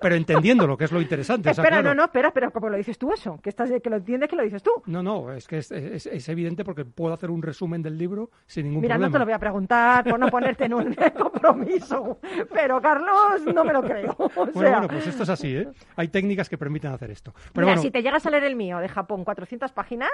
pero 0.00 0.14
entendiendo 0.14 0.66
lo 0.66 0.76
que 0.76 0.84
es 0.84 0.92
lo 0.92 1.00
interesante. 1.00 1.50
o 1.50 1.54
sea, 1.54 1.62
espera, 1.64 1.80
claro. 1.82 1.94
no, 1.94 2.02
no, 2.02 2.04
espera, 2.04 2.28
espera, 2.28 2.50
¿cómo 2.50 2.68
lo 2.68 2.76
dices 2.76 2.98
tú 2.98 3.12
eso? 3.12 3.38
Que, 3.42 3.50
estás, 3.50 3.70
que 3.82 3.90
lo 3.90 3.96
entiendes 3.96 4.28
que 4.28 4.36
lo 4.36 4.42
dices 4.42 4.62
tú. 4.62 4.70
No, 4.86 5.02
no, 5.02 5.32
es 5.32 5.46
que 5.46 5.58
es, 5.58 5.70
es- 5.72 6.06
es 6.06 6.28
evidente 6.28 6.64
porque 6.64 6.84
puedo 6.84 7.12
hacer 7.14 7.30
un 7.30 7.42
resumen 7.42 7.82
del 7.82 7.98
libro 7.98 8.30
sin 8.46 8.66
ningún 8.66 8.82
Mira, 8.82 8.94
problema. 8.94 9.08
no 9.08 9.12
te 9.12 9.18
lo 9.18 9.24
voy 9.24 9.34
a 9.34 9.38
preguntar 9.38 10.04
por 10.04 10.18
no 10.18 10.28
ponerte 10.28 10.64
en 10.64 10.74
un 10.74 10.94
compromiso, 11.18 12.18
pero 12.52 12.80
Carlos, 12.80 13.42
no 13.54 13.64
me 13.64 13.72
lo 13.72 13.82
creo. 13.82 14.14
O 14.18 14.28
Bueno, 14.34 14.52
sea, 14.52 14.70
bueno, 14.72 14.88
pues 14.88 15.06
esto 15.06 15.22
es 15.22 15.28
así, 15.28 15.56
¿eh? 15.56 15.68
Hay 15.96 16.08
técnicas 16.08 16.48
que 16.48 16.58
permiten 16.58 16.92
hacer 16.92 17.10
esto. 17.10 17.32
Pero 17.52 17.66
Mira, 17.66 17.66
bueno, 17.66 17.82
si 17.82 17.90
te 17.90 18.02
llegas 18.02 18.24
a 18.26 18.30
leer 18.30 18.44
el 18.44 18.56
mío 18.56 18.78
de 18.78 18.88
Japón, 18.88 19.24
400 19.24 19.72
páginas, 19.72 20.10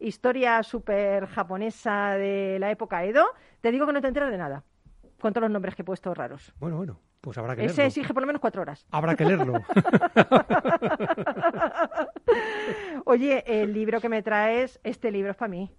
historia 0.00 0.62
súper 0.62 1.26
japonesa 1.26 2.14
de 2.16 2.58
la 2.58 2.70
época 2.70 3.04
Edo, 3.04 3.24
te 3.60 3.70
digo 3.70 3.86
que 3.86 3.92
no 3.92 4.00
te 4.00 4.08
enteras 4.08 4.30
de 4.30 4.38
nada, 4.38 4.62
con 5.24 5.32
todos 5.32 5.44
los 5.44 5.50
nombres 5.52 5.74
que 5.74 5.80
he 5.80 5.84
puesto 5.86 6.12
raros. 6.12 6.52
bueno, 6.60 6.76
bueno, 6.76 7.00
pues 7.22 7.38
habrá 7.38 7.56
que 7.56 7.64
Ese 7.64 7.76
leerlo. 7.76 7.88
exige 7.88 8.12
por 8.12 8.22
lo 8.22 8.26
menos 8.26 8.40
cuatro 8.42 8.60
horas. 8.60 8.86
Habrá 8.90 9.16
que 9.16 9.24
leerlo. 9.24 9.54
Oye, 13.06 13.42
el 13.46 13.72
libro 13.72 14.00
que 14.02 14.10
me 14.10 14.22
traes, 14.22 14.78
este 14.84 15.10
libro 15.10 15.30
es 15.30 15.36
para 15.36 15.48
mí. 15.48 15.70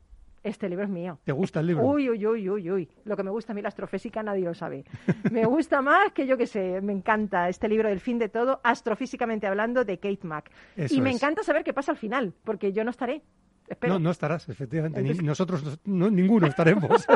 Este 0.41 0.67
libro 0.67 0.83
es 0.85 0.89
mío. 0.89 1.19
¿Te 1.23 1.31
gusta 1.31 1.59
el 1.59 1.67
libro? 1.67 1.83
Uy, 1.85 2.09
uy, 2.09 2.25
uy, 2.25 2.49
uy, 2.49 2.71
uy. 2.71 2.89
Lo 3.03 3.15
que 3.15 3.21
me 3.23 3.29
gusta 3.29 3.51
a 3.53 3.55
mí 3.55 3.61
la 3.61 3.67
astrofísica 3.67 4.23
nadie 4.23 4.43
lo 4.45 4.53
sabe. 4.55 4.83
Me 5.31 5.45
gusta 5.45 5.81
más 5.83 6.11
que 6.11 6.25
yo 6.25 6.37
que 6.37 6.47
sé, 6.47 6.81
me 6.81 6.93
encanta 6.93 7.47
este 7.49 7.67
libro 7.67 7.87
del 7.89 7.99
fin 7.99 8.17
de 8.17 8.29
todo, 8.29 8.61
astrofísicamente 8.63 9.45
hablando, 9.45 9.85
de 9.85 9.97
Kate 9.99 10.19
Mack. 10.23 10.51
Eso 10.75 10.95
y 10.95 11.01
me 11.01 11.11
es. 11.11 11.15
encanta 11.17 11.43
saber 11.43 11.63
qué 11.63 11.73
pasa 11.73 11.91
al 11.91 11.97
final, 11.97 12.33
porque 12.43 12.73
yo 12.73 12.83
no 12.83 12.89
estaré. 12.89 13.21
Espero. 13.67 13.93
No, 13.93 13.99
no 13.99 14.09
estarás, 14.11 14.49
efectivamente. 14.49 15.01
Ni- 15.01 15.09
Entonces- 15.09 15.25
nosotros 15.27 15.79
no, 15.85 16.09
ninguno 16.09 16.47
estaremos. 16.47 17.05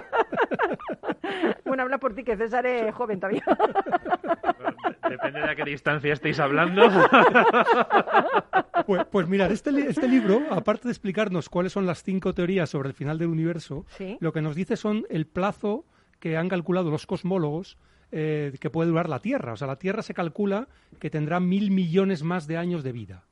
Bueno, 1.65 1.83
habla 1.83 1.99
por 1.99 2.13
ti, 2.15 2.23
que 2.23 2.35
César 2.35 2.65
es 2.65 2.93
joven 2.95 3.19
todavía. 3.19 3.43
Depende 5.09 5.39
de 5.39 5.49
a 5.49 5.55
qué 5.55 5.63
distancia 5.65 6.13
estéis 6.13 6.39
hablando. 6.39 6.83
Pues, 8.85 9.05
pues 9.11 9.27
mirad, 9.27 9.51
este, 9.51 9.71
li- 9.71 9.85
este 9.87 10.07
libro, 10.07 10.41
aparte 10.51 10.87
de 10.87 10.91
explicarnos 10.91 11.49
cuáles 11.49 11.71
son 11.73 11.85
las 11.85 12.03
cinco 12.03 12.33
teorías 12.33 12.69
sobre 12.69 12.89
el 12.89 12.95
final 12.95 13.17
del 13.17 13.27
universo, 13.29 13.85
Sí. 13.97 14.17
lo 14.19 14.33
que 14.33 14.41
nos 14.41 14.55
dice 14.55 14.77
son 14.77 15.05
el 15.09 15.27
plazo 15.27 15.85
que 16.19 16.37
han 16.37 16.49
calculado 16.49 16.89
los 16.89 17.05
cosmólogos 17.05 17.77
eh, 18.11 18.53
que 18.59 18.69
puede 18.71 18.89
durar 18.89 19.07
la 19.09 19.19
Tierra. 19.19 19.53
O 19.53 19.57
sea, 19.57 19.67
la 19.67 19.77
Tierra 19.77 20.01
se 20.01 20.13
calcula 20.15 20.67
que 20.99 21.09
tendrá 21.11 21.39
mil 21.39 21.69
millones 21.71 22.23
más 22.23 22.47
de 22.47 22.57
años 22.57 22.83
de 22.83 22.91
vida. 22.91 23.25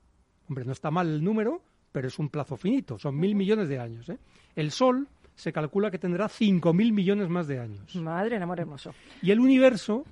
Hombre, 0.48 0.64
no 0.64 0.72
está 0.72 0.90
mal 0.90 1.08
el 1.08 1.24
número, 1.24 1.62
pero 1.92 2.06
es 2.08 2.18
un 2.18 2.28
plazo 2.28 2.56
finito, 2.56 2.98
son 2.98 3.18
mil 3.18 3.34
millones 3.34 3.68
de 3.68 3.78
años. 3.80 4.08
¿eh? 4.08 4.18
El 4.54 4.70
Sol 4.70 5.08
se 5.38 5.52
calcula 5.52 5.90
que 5.90 5.98
tendrá 5.98 6.28
cinco 6.28 6.72
mil 6.74 6.92
millones 6.92 7.28
más 7.28 7.46
de 7.46 7.60
años. 7.60 7.94
Madre, 7.94 8.36
en 8.36 8.42
amor 8.42 8.58
hermoso. 8.58 8.92
Y 9.22 9.30
el 9.30 9.38
universo, 9.40 10.04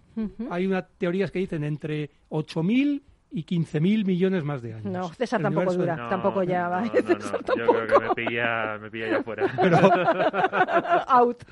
hay 0.50 0.66
unas 0.66 0.84
teorías 0.98 1.30
que 1.32 1.40
dicen 1.40 1.64
entre 1.64 2.10
8.000 2.30 3.02
y 3.32 3.44
15.000 3.44 4.04
millones 4.06 4.44
más 4.44 4.62
de 4.62 4.74
años. 4.74 4.84
No, 4.92 5.12
César 5.12 5.40
El 5.40 5.44
tampoco 5.46 5.74
dura, 5.74 5.96
No, 5.96 6.08
tampoco 6.08 6.42
ya 6.44 6.68
va. 6.68 6.82
no, 6.82 6.92
no, 6.94 7.18
no. 7.18 7.56
Yo 7.56 7.66
creo 7.72 7.86
que 7.88 8.06
me 8.08 8.14
pilla, 8.14 8.78
me 8.80 8.88
pilla 8.90 9.10
ya 9.10 9.22
fuera. 9.24 9.52
Pero, 9.60 9.76
Out. 11.08 11.44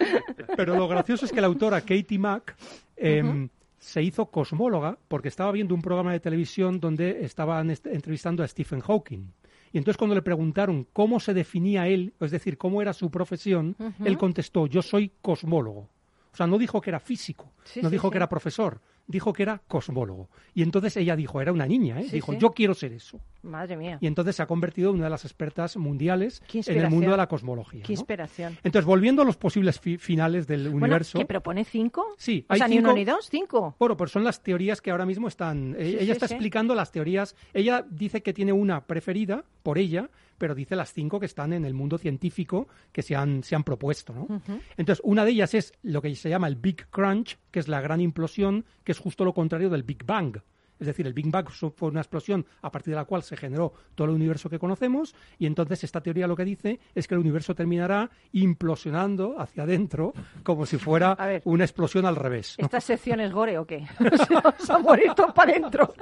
pero 0.56 0.76
lo 0.76 0.86
gracioso 0.88 1.24
es 1.26 1.32
que 1.32 1.40
la 1.40 1.48
autora 1.48 1.80
Katie 1.80 2.18
Mack 2.18 2.56
em, 2.96 3.48
se 3.78 4.02
hizo 4.02 4.26
cosmóloga 4.26 4.96
porque 5.08 5.28
estaba 5.28 5.50
viendo 5.52 5.74
un 5.74 5.82
programa 5.82 6.12
de 6.12 6.20
televisión 6.20 6.78
donde 6.80 7.24
estaban 7.24 7.70
est- 7.70 7.86
entrevistando 7.88 8.42
a 8.44 8.48
Stephen 8.48 8.80
Hawking. 8.80 9.32
Y 9.74 9.78
entonces 9.78 9.98
cuando 9.98 10.14
le 10.14 10.22
preguntaron 10.22 10.86
cómo 10.92 11.18
se 11.18 11.34
definía 11.34 11.88
él, 11.88 12.14
es 12.20 12.30
decir, 12.30 12.56
cómo 12.56 12.80
era 12.80 12.92
su 12.92 13.10
profesión, 13.10 13.74
él 14.04 14.16
contestó, 14.16 14.68
yo 14.68 14.80
soy 14.82 15.10
cosmólogo. 15.20 15.88
O 16.32 16.36
sea, 16.36 16.46
no 16.46 16.58
dijo 16.58 16.80
que 16.80 16.90
era 16.90 17.00
físico, 17.00 17.52
Sí, 17.64 17.80
no 17.82 17.88
sí, 17.88 17.94
dijo 17.96 18.06
sí. 18.08 18.12
que 18.12 18.18
era 18.18 18.28
profesor, 18.28 18.80
dijo 19.06 19.32
que 19.32 19.42
era 19.42 19.60
cosmólogo. 19.68 20.28
Y 20.54 20.62
entonces 20.62 20.96
ella 20.96 21.14
dijo, 21.16 21.40
era 21.40 21.52
una 21.52 21.66
niña, 21.66 22.00
¿eh? 22.00 22.04
Sí, 22.04 22.12
dijo, 22.16 22.32
sí. 22.32 22.38
yo 22.40 22.52
quiero 22.52 22.74
ser 22.74 22.92
eso. 22.92 23.20
Madre 23.42 23.76
mía. 23.76 23.98
Y 24.00 24.06
entonces 24.06 24.36
se 24.36 24.42
ha 24.42 24.46
convertido 24.46 24.90
en 24.90 24.96
una 24.96 25.04
de 25.04 25.10
las 25.10 25.24
expertas 25.24 25.76
mundiales 25.76 26.42
en 26.52 26.78
el 26.78 26.88
mundo 26.88 27.10
de 27.10 27.16
la 27.18 27.26
cosmología. 27.26 27.82
Qué 27.82 27.92
¿no? 27.92 28.00
inspiración. 28.00 28.56
Entonces, 28.64 28.86
volviendo 28.86 29.20
a 29.22 29.24
los 29.26 29.36
posibles 29.36 29.78
fi- 29.78 29.98
finales 29.98 30.46
del 30.46 30.62
Bueno, 30.70 30.76
universo. 30.86 31.18
¿que 31.18 31.26
propone 31.26 31.64
cinco? 31.64 32.14
Sí, 32.16 32.46
O 32.48 32.52
hay 32.54 32.58
sea, 32.60 32.68
ni 32.68 32.78
uno 32.78 32.88
cinco- 32.88 32.98
ni 32.98 33.04
dos, 33.04 33.28
cinco. 33.30 33.76
Bueno, 33.78 33.96
pues 33.96 34.10
son 34.10 34.24
las 34.24 34.42
teorías 34.42 34.80
que 34.80 34.90
ahora 34.90 35.04
mismo 35.04 35.28
están. 35.28 35.76
eh, 35.78 35.84
Sí, 35.90 35.96
ella 36.04 36.12
está 36.14 36.26
explicando 36.26 36.74
las 36.74 36.90
teorías. 36.90 37.36
Ella 37.52 37.84
dice 37.90 38.22
que 38.22 38.32
tiene 38.32 38.52
una 38.52 38.86
preferida 38.86 39.44
por 39.62 39.76
ella, 39.78 40.08
pero 40.38 40.54
dice 40.54 40.76
las 40.76 40.92
cinco 40.92 41.20
que 41.20 41.26
están 41.26 41.52
en 41.52 41.64
el 41.64 41.74
mundo 41.74 41.98
científico 41.98 42.68
que 42.92 43.02
se 43.02 43.16
han, 43.16 43.42
se 43.42 43.54
han 43.54 43.64
propuesto. 43.64 44.12
¿no? 44.12 44.42
Entonces, 44.76 45.02
una 45.04 45.24
de 45.24 45.32
ellas 45.32 45.54
es 45.54 45.72
lo 45.82 46.02
que 46.02 46.14
se 46.14 46.28
llama 46.28 46.48
el 46.48 46.56
Big 46.56 46.86
Crunch, 46.90 47.38
que 47.50 47.60
es 47.60 47.68
la 47.68 47.80
gran 47.80 48.00
implosión, 48.00 48.64
que 48.84 48.92
es 48.92 48.98
justo 48.98 49.24
lo 49.24 49.34
contrario 49.34 49.70
del 49.70 49.82
Big 49.82 50.04
Bang. 50.04 50.38
Es 50.80 50.86
decir, 50.86 51.06
el 51.06 51.12
Big 51.12 51.30
Bang 51.30 51.48
fue 51.50 51.88
una 51.88 52.00
explosión 52.00 52.44
a 52.62 52.70
partir 52.70 52.92
de 52.92 52.96
la 52.96 53.04
cual 53.04 53.22
se 53.22 53.36
generó 53.36 53.72
todo 53.94 54.08
el 54.08 54.14
universo 54.14 54.50
que 54.50 54.58
conocemos 54.58 55.14
y 55.38 55.46
entonces 55.46 55.84
esta 55.84 56.00
teoría 56.00 56.26
lo 56.26 56.36
que 56.36 56.44
dice 56.44 56.80
es 56.94 57.06
que 57.06 57.14
el 57.14 57.20
universo 57.20 57.54
terminará 57.54 58.10
implosionando 58.32 59.36
hacia 59.38 59.64
adentro 59.64 60.12
como 60.42 60.66
si 60.66 60.78
fuera 60.78 61.14
ver. 61.14 61.42
una 61.44 61.64
explosión 61.64 62.06
al 62.06 62.16
revés. 62.16 62.56
¿no? 62.58 62.64
¿Esta 62.64 62.80
sección 62.80 63.20
es 63.20 63.32
gore 63.32 63.58
o 63.58 63.66
qué? 63.66 63.86
Se 64.26 64.34
vamos 64.34 64.70
a 64.70 64.78
morir 64.78 65.12
todos 65.14 65.32
para 65.32 65.52
adentro. 65.52 65.94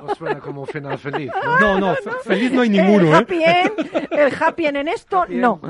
No 0.00 0.14
suena 0.14 0.38
como 0.40 0.66
final 0.66 0.98
feliz, 0.98 1.30
¿no? 1.44 1.60
No, 1.60 1.80
no, 1.80 1.94
fe- 1.96 2.10
feliz 2.24 2.52
no 2.52 2.62
hay 2.62 2.68
ninguno, 2.68 3.08
el 3.08 3.14
¿eh? 3.14 3.16
happy 3.16 3.42
end, 3.44 4.12
el 4.12 4.32
happy 4.40 4.66
end 4.66 4.76
en 4.78 4.88
esto, 4.88 5.22
Happy 5.22 5.32
end, 5.34 5.42
no. 5.42 5.60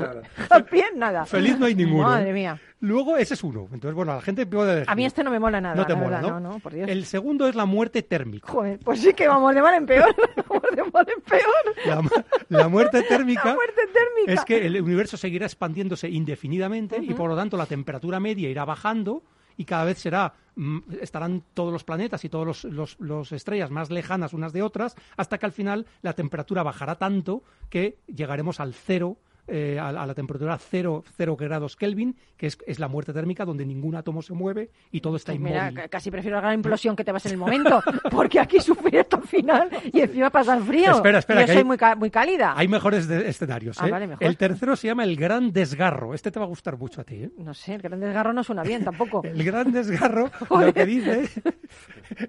Happy 0.49 0.79
end, 0.79 0.97
nada. 0.97 1.25
Feliz 1.25 1.57
no 1.57 1.65
hay 1.65 1.75
ninguno. 1.75 2.03
Madre 2.03 2.29
¿eh? 2.29 2.33
mía. 2.33 2.59
Luego, 2.81 3.15
ese 3.17 3.35
es 3.35 3.43
uno. 3.43 3.67
Entonces, 3.71 3.93
bueno, 3.95 4.13
la 4.15 4.21
gente 4.21 4.45
puede 4.45 4.71
elegir. 4.71 4.89
A 4.89 4.95
mí 4.95 5.05
este 5.05 5.23
no 5.23 5.31
me 5.31 5.39
mola 5.39 5.61
nada. 5.61 5.75
No 5.75 5.85
te 5.85 5.93
la 5.93 5.99
mola, 5.99 6.15
verdad, 6.17 6.29
¿no? 6.31 6.39
No, 6.39 6.49
no, 6.53 6.59
por 6.59 6.73
Dios. 6.73 6.89
El 6.89 7.05
segundo 7.05 7.47
es 7.47 7.55
la 7.55 7.65
muerte 7.65 8.01
térmica. 8.01 8.51
Joder, 8.51 8.79
pues 8.79 8.99
sí 9.01 9.13
que 9.13 9.27
vamos 9.27 9.53
de 9.55 9.61
mal 9.61 9.75
en 9.75 9.85
peor. 9.85 10.13
Vamos 10.49 10.63
de 10.75 10.83
mal 10.91 11.07
en 11.15 11.21
peor. 11.21 11.85
La, 11.85 12.01
mu- 12.01 12.09
la 12.49 12.67
muerte 12.67 13.03
térmica 13.03 13.45
La 13.45 13.53
muerte 13.55 13.81
térmica. 13.93 14.33
es 14.33 14.43
que 14.45 14.65
el 14.65 14.81
universo 14.81 15.15
seguirá 15.15 15.45
expandiéndose 15.45 16.09
indefinidamente 16.09 16.97
y 17.01 17.13
por 17.13 17.29
lo 17.29 17.35
tanto 17.35 17.55
la 17.57 17.65
temperatura 17.65 18.19
media 18.19 18.49
irá 18.49 18.65
bajando 18.65 19.23
y 19.57 19.65
cada 19.65 19.83
vez 19.85 19.99
será 19.99 20.33
mm, 20.55 20.79
estarán 21.01 21.43
todos 21.53 21.71
los 21.71 21.83
planetas 21.83 22.25
y 22.25 22.29
todos 22.29 22.45
los, 22.47 22.63
los- 22.65 22.99
los 22.99 23.31
estrellas 23.31 23.69
más 23.71 23.91
lejanas 23.91 24.33
unas 24.33 24.53
de 24.53 24.61
otras 24.63 24.95
hasta 25.17 25.37
que 25.37 25.45
al 25.45 25.51
final 25.51 25.85
la 26.01 26.13
temperatura 26.13 26.63
bajará 26.63 26.95
tanto 26.95 27.43
que 27.69 27.99
llegaremos 28.07 28.59
al 28.59 28.73
cero 28.73 29.17
eh, 29.47 29.77
a, 29.79 29.89
a 29.89 30.05
la 30.05 30.13
temperatura 30.13 30.57
cero, 30.57 31.03
cero 31.17 31.35
grados 31.35 31.75
Kelvin, 31.75 32.15
que 32.37 32.47
es, 32.47 32.57
es 32.65 32.79
la 32.79 32.87
muerte 32.87 33.11
térmica 33.13 33.43
donde 33.45 33.65
ningún 33.65 33.95
átomo 33.95 34.21
se 34.21 34.33
mueve 34.33 34.69
y 34.91 35.01
todo 35.01 35.15
está 35.15 35.31
Pues 35.33 35.37
inmóvil. 35.41 35.71
mira, 35.71 35.87
casi 35.87 36.09
prefiero 36.11 36.35
la 36.37 36.41
gran 36.41 36.53
implosión 36.55 36.95
que 36.95 37.03
te 37.03 37.11
vas 37.11 37.25
en 37.25 37.33
el 37.33 37.37
momento, 37.39 37.81
porque 38.11 38.39
aquí 38.39 38.59
sufrir 38.59 38.99
hasta 38.99 39.17
el 39.17 39.23
final 39.23 39.69
y 39.91 39.99
encima 40.01 40.29
pasar 40.29 40.61
frío. 40.61 40.91
Espera, 40.91 41.19
espera, 41.19 41.41
Yo 41.41 41.45
que 41.47 41.51
soy 41.53 41.57
hay- 41.59 41.63
muy, 41.65 41.77
muy 41.97 42.09
cálida. 42.11 42.53
Hay 42.55 42.67
mejores 42.67 43.07
de- 43.07 43.27
escenarios. 43.29 43.77
Ah, 43.81 43.87
¿eh? 43.87 43.91
vale, 43.91 44.07
mejor. 44.07 44.23
El 44.25 44.37
tercero 44.37 44.75
se 44.75 44.87
llama 44.87 45.03
el 45.03 45.15
gran 45.15 45.51
desgarro. 45.51 46.13
Este 46.13 46.31
te 46.31 46.39
va 46.39 46.45
a 46.45 46.49
gustar 46.49 46.77
mucho 46.77 47.01
a 47.01 47.03
ti. 47.03 47.15
¿eh? 47.23 47.31
No 47.37 47.53
sé, 47.53 47.75
el 47.75 47.81
gran 47.81 47.99
desgarro 47.99 48.33
no 48.33 48.43
suena 48.43 48.63
bien 48.63 48.83
tampoco. 48.83 49.21
El 49.25 49.43
gran 49.43 49.71
desgarro 49.71 50.29
lo 50.49 50.73
que 50.73 50.85
dice 50.85 51.29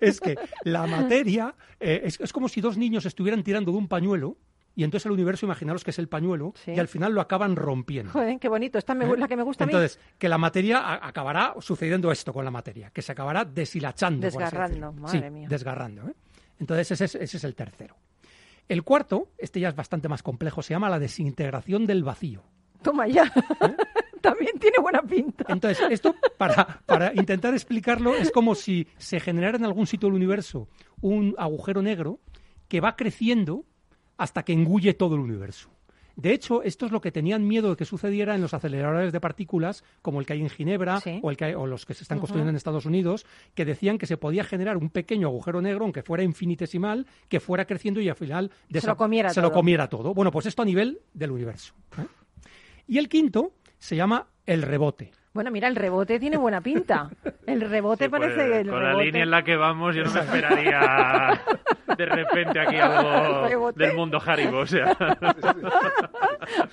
es 0.01 0.21
que 0.21 0.37
la 0.65 0.87
materia 0.87 1.55
eh, 1.81 2.03
es, 2.05 2.21
es 2.21 2.33
como 2.33 2.49
si 2.49 2.61
dos 2.61 2.77
niños 2.77 3.07
estuvieran 3.07 3.43
tirando 3.43 3.73
de 3.73 3.79
un 3.79 3.89
pañuelo 3.89 4.37
y 4.75 4.85
entonces 4.85 5.07
el 5.07 5.13
universo, 5.13 5.47
imaginaros 5.47 5.85
que 5.85 5.91
es 5.91 5.99
el 5.99 6.09
pañuelo, 6.09 6.53
Sí. 6.65 6.73
y 6.73 6.79
al 6.79 6.89
final 6.89 7.13
lo 7.13 7.21
acaban 7.21 7.57
rompiendo. 7.57 8.13
Joder, 8.13 8.39
qué 8.39 8.49
bonito. 8.49 8.79
Esta 8.79 8.95
me 8.95 9.07
gu- 9.07 9.17
la 9.19 9.29
que 9.29 9.37
me 9.37 9.43
gusta 9.43 9.65
a 9.65 9.67
mí. 9.67 9.73
Entonces, 9.73 9.99
que 10.19 10.29
la 10.29 10.39
materia 10.39 10.95
acabará 11.05 11.55
sucediendo 11.61 12.11
esto 12.13 12.33
con 12.33 12.45
la 12.45 12.51
materia, 12.51 12.91
que 12.91 13.03
se 13.03 13.13
acabará 13.13 13.45
deshilachando. 13.45 14.25
Desgarrando, 14.25 14.93
madre 14.93 15.21
Sí, 15.21 15.31
mía. 15.31 15.49
desgarrando. 15.49 16.09
¿eh? 16.09 16.15
Entonces, 16.59 16.91
ese 16.93 17.05
es, 17.05 17.15
ese 17.17 17.37
es 17.37 17.45
el 17.45 17.55
tercero. 17.55 17.97
El 18.69 18.83
cuarto, 18.85 19.29
este 19.39 19.61
ya 19.61 19.69
es 19.69 19.75
bastante 19.77 20.09
más 20.09 20.23
complejo, 20.23 20.63
se 20.63 20.73
llama 20.75 20.89
la 20.89 20.99
desintegración 20.99 21.85
del 21.85 22.05
vacío. 22.05 22.43
Toma 22.83 23.07
ya. 23.09 23.25
¿Eh? 23.25 23.77
También 24.23 24.57
tiene 24.61 24.79
buena 24.81 25.03
pinta. 25.03 25.45
Entonces, 25.49 25.85
esto, 25.91 26.15
para, 26.39 26.81
para 26.87 27.13
intentar 27.15 27.53
explicarlo, 27.55 28.15
es 28.15 28.31
como 28.31 28.55
si 28.55 28.87
se 28.97 29.19
generara 29.19 29.57
en 29.59 29.65
algún 29.65 29.87
sitio 29.89 30.07
del 30.09 30.15
universo 30.15 30.69
un 31.01 31.35
agujero 31.39 31.83
negro 31.83 32.21
que 32.69 32.81
va 32.81 32.95
creciendo 32.95 33.65
hasta 34.23 34.45
que 34.45 34.53
engulle 34.53 34.95
todo 34.95 35.15
el 35.17 35.21
universo. 35.21 35.69
De 36.15 36.33
hecho, 36.35 36.63
esto 36.63 36.85
es 36.85 36.93
lo 36.93 37.01
que 37.01 37.11
tenían 37.11 37.47
miedo 37.49 37.71
de 37.71 37.77
que 37.77 37.87
sucediera 37.87 38.35
en 38.35 38.43
los 38.43 38.53
aceleradores 38.53 39.13
de 39.15 39.21
partículas, 39.21 39.83
como 40.03 40.21
el 40.21 40.27
que 40.27 40.35
hay 40.35 40.43
en 40.43 40.51
Ginebra 40.51 41.01
Sí. 41.01 41.19
o, 41.23 41.31
el 41.31 41.39
que 41.39 41.47
hay- 41.47 41.55
o 41.55 41.67
los 41.67 41.87
que 41.87 41.95
se 41.95 42.05
están 42.05 42.19
construyendo 42.19 42.51
en 42.51 42.57
Estados 42.57 42.85
Unidos, 42.85 43.25
que 43.55 43.65
decían 43.65 43.97
que 43.97 44.05
se 44.07 44.19
podía 44.19 44.45
generar 44.45 44.77
un 44.77 44.91
pequeño 44.91 45.29
agujero 45.29 45.63
negro, 45.63 45.85
aunque 45.87 46.03
fuera 46.03 46.23
infinitesimal, 46.23 47.07
que 47.31 47.41
fuera 47.41 47.65
creciendo 47.65 47.99
y 48.03 48.11
al 48.11 48.15
final 48.17 48.51
Se 48.71 48.87
lo 48.87 48.97
comiera 48.97 49.31
se 49.31 49.41
lo 49.41 49.49
todo. 49.49 49.55
comiera 49.59 49.89
todo. 49.89 50.13
Bueno, 50.13 50.31
pues 50.31 50.45
esto 50.45 50.61
a 50.61 50.67
nivel 50.67 51.01
del 51.15 51.31
universo. 51.31 51.73
¿eh? 51.99 52.05
Y 52.87 52.99
el 52.99 53.09
quinto 53.09 53.53
se 53.79 53.97
llama 53.97 54.27
el 54.45 54.61
rebote. 54.63 55.13
Bueno, 55.35 55.51
mira, 55.51 55.67
el 55.69 55.77
rebote 55.77 56.21
tiene 56.21 56.37
buena 56.37 56.61
pinta. 56.61 57.09
El 57.47 57.63
rebote 57.63 58.05
Sí, 58.05 58.11
pues, 58.11 58.21
parece 58.21 58.51
que 58.51 58.61
el 58.61 58.69
con 58.71 58.83
la 58.83 58.93
rebote- 58.93 59.05
línea 59.05 59.23
en 59.23 59.31
la 59.31 59.43
que 59.43 59.57
vamos, 59.57 59.95
yo 59.97 60.05
no 60.05 60.13
me 60.13 60.21
esperaría 60.21 61.41
de 61.97 62.07
repente 62.07 62.61
aquí 62.61 62.77
algo 62.77 63.47
¿Rebote? 63.49 63.83
del 63.87 63.97
mundo 63.97 64.21
Haribo. 64.25 64.59
O 64.59 64.67
sea, 64.67 64.95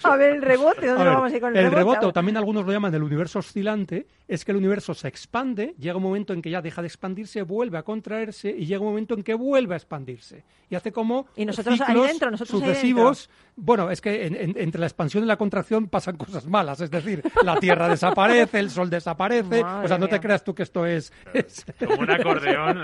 A 0.03 0.15
ver, 0.17 0.35
el 0.35 0.41
rebote, 0.41 0.87
¿dónde 0.87 1.01
A 1.01 1.05
ver, 1.05 1.13
vamos 1.13 1.31
a 1.31 1.35
ir 1.35 1.41
con 1.41 1.51
el, 1.51 1.57
el 1.57 1.63
rebote? 1.71 1.77
rebote, 1.79 2.05
o 2.07 2.13
también 2.13 2.37
algunos 2.37 2.65
lo 2.65 2.71
llaman 2.71 2.93
el 2.93 3.03
universo 3.03 3.39
oscilante, 3.39 4.07
es 4.27 4.43
que 4.45 4.51
el 4.51 4.57
universo 4.57 4.93
se 4.93 5.07
expande, 5.07 5.73
llega 5.79 5.97
un 5.97 6.03
momento 6.03 6.33
en 6.33 6.41
que 6.41 6.49
ya 6.49 6.61
deja 6.61 6.81
de 6.81 6.87
expandirse, 6.87 7.41
vuelve 7.43 7.77
a 7.77 7.83
contraerse 7.83 8.49
y 8.49 8.65
llega 8.65 8.81
un 8.81 8.87
momento 8.87 9.13
en 9.15 9.23
que 9.23 9.33
vuelve 9.33 9.73
a 9.73 9.77
expandirse. 9.77 10.43
Y 10.69 10.75
hace 10.75 10.91
como 10.91 11.27
Y 11.35 11.45
nosotros 11.45 11.79
ahí 11.81 11.87
ciclos 11.87 12.07
dentro, 12.07 12.31
nosotros 12.31 12.61
ahí 12.61 12.67
sucesivos. 12.69 13.29
Bueno, 13.55 13.89
es 13.91 14.01
que 14.01 14.25
en- 14.27 14.35
en- 14.35 14.53
entre 14.57 14.79
la 14.79 14.85
expansión 14.87 15.23
y 15.23 15.27
la 15.27 15.35
contracción 15.37 15.87
pasan 15.87 16.15
cosas 16.17 16.45
malas, 16.47 16.79
es 16.81 16.91
decir, 16.91 17.23
la 17.43 17.57
Tierra 17.59 17.87
desaparece, 17.89 18.48
el 18.53 18.69
Sol 18.69 18.89
desaparece, 18.89 19.61
Madre 19.63 19.85
o 19.85 19.87
sea, 19.87 19.97
no 19.97 20.07
te 20.07 20.19
creas 20.19 20.43
tú 20.43 20.53
que 20.55 20.63
esto 20.63 20.85
es... 20.85 21.11
es- 21.33 21.65
como 21.79 21.95
un 22.01 22.11
acordeón. 22.11 22.79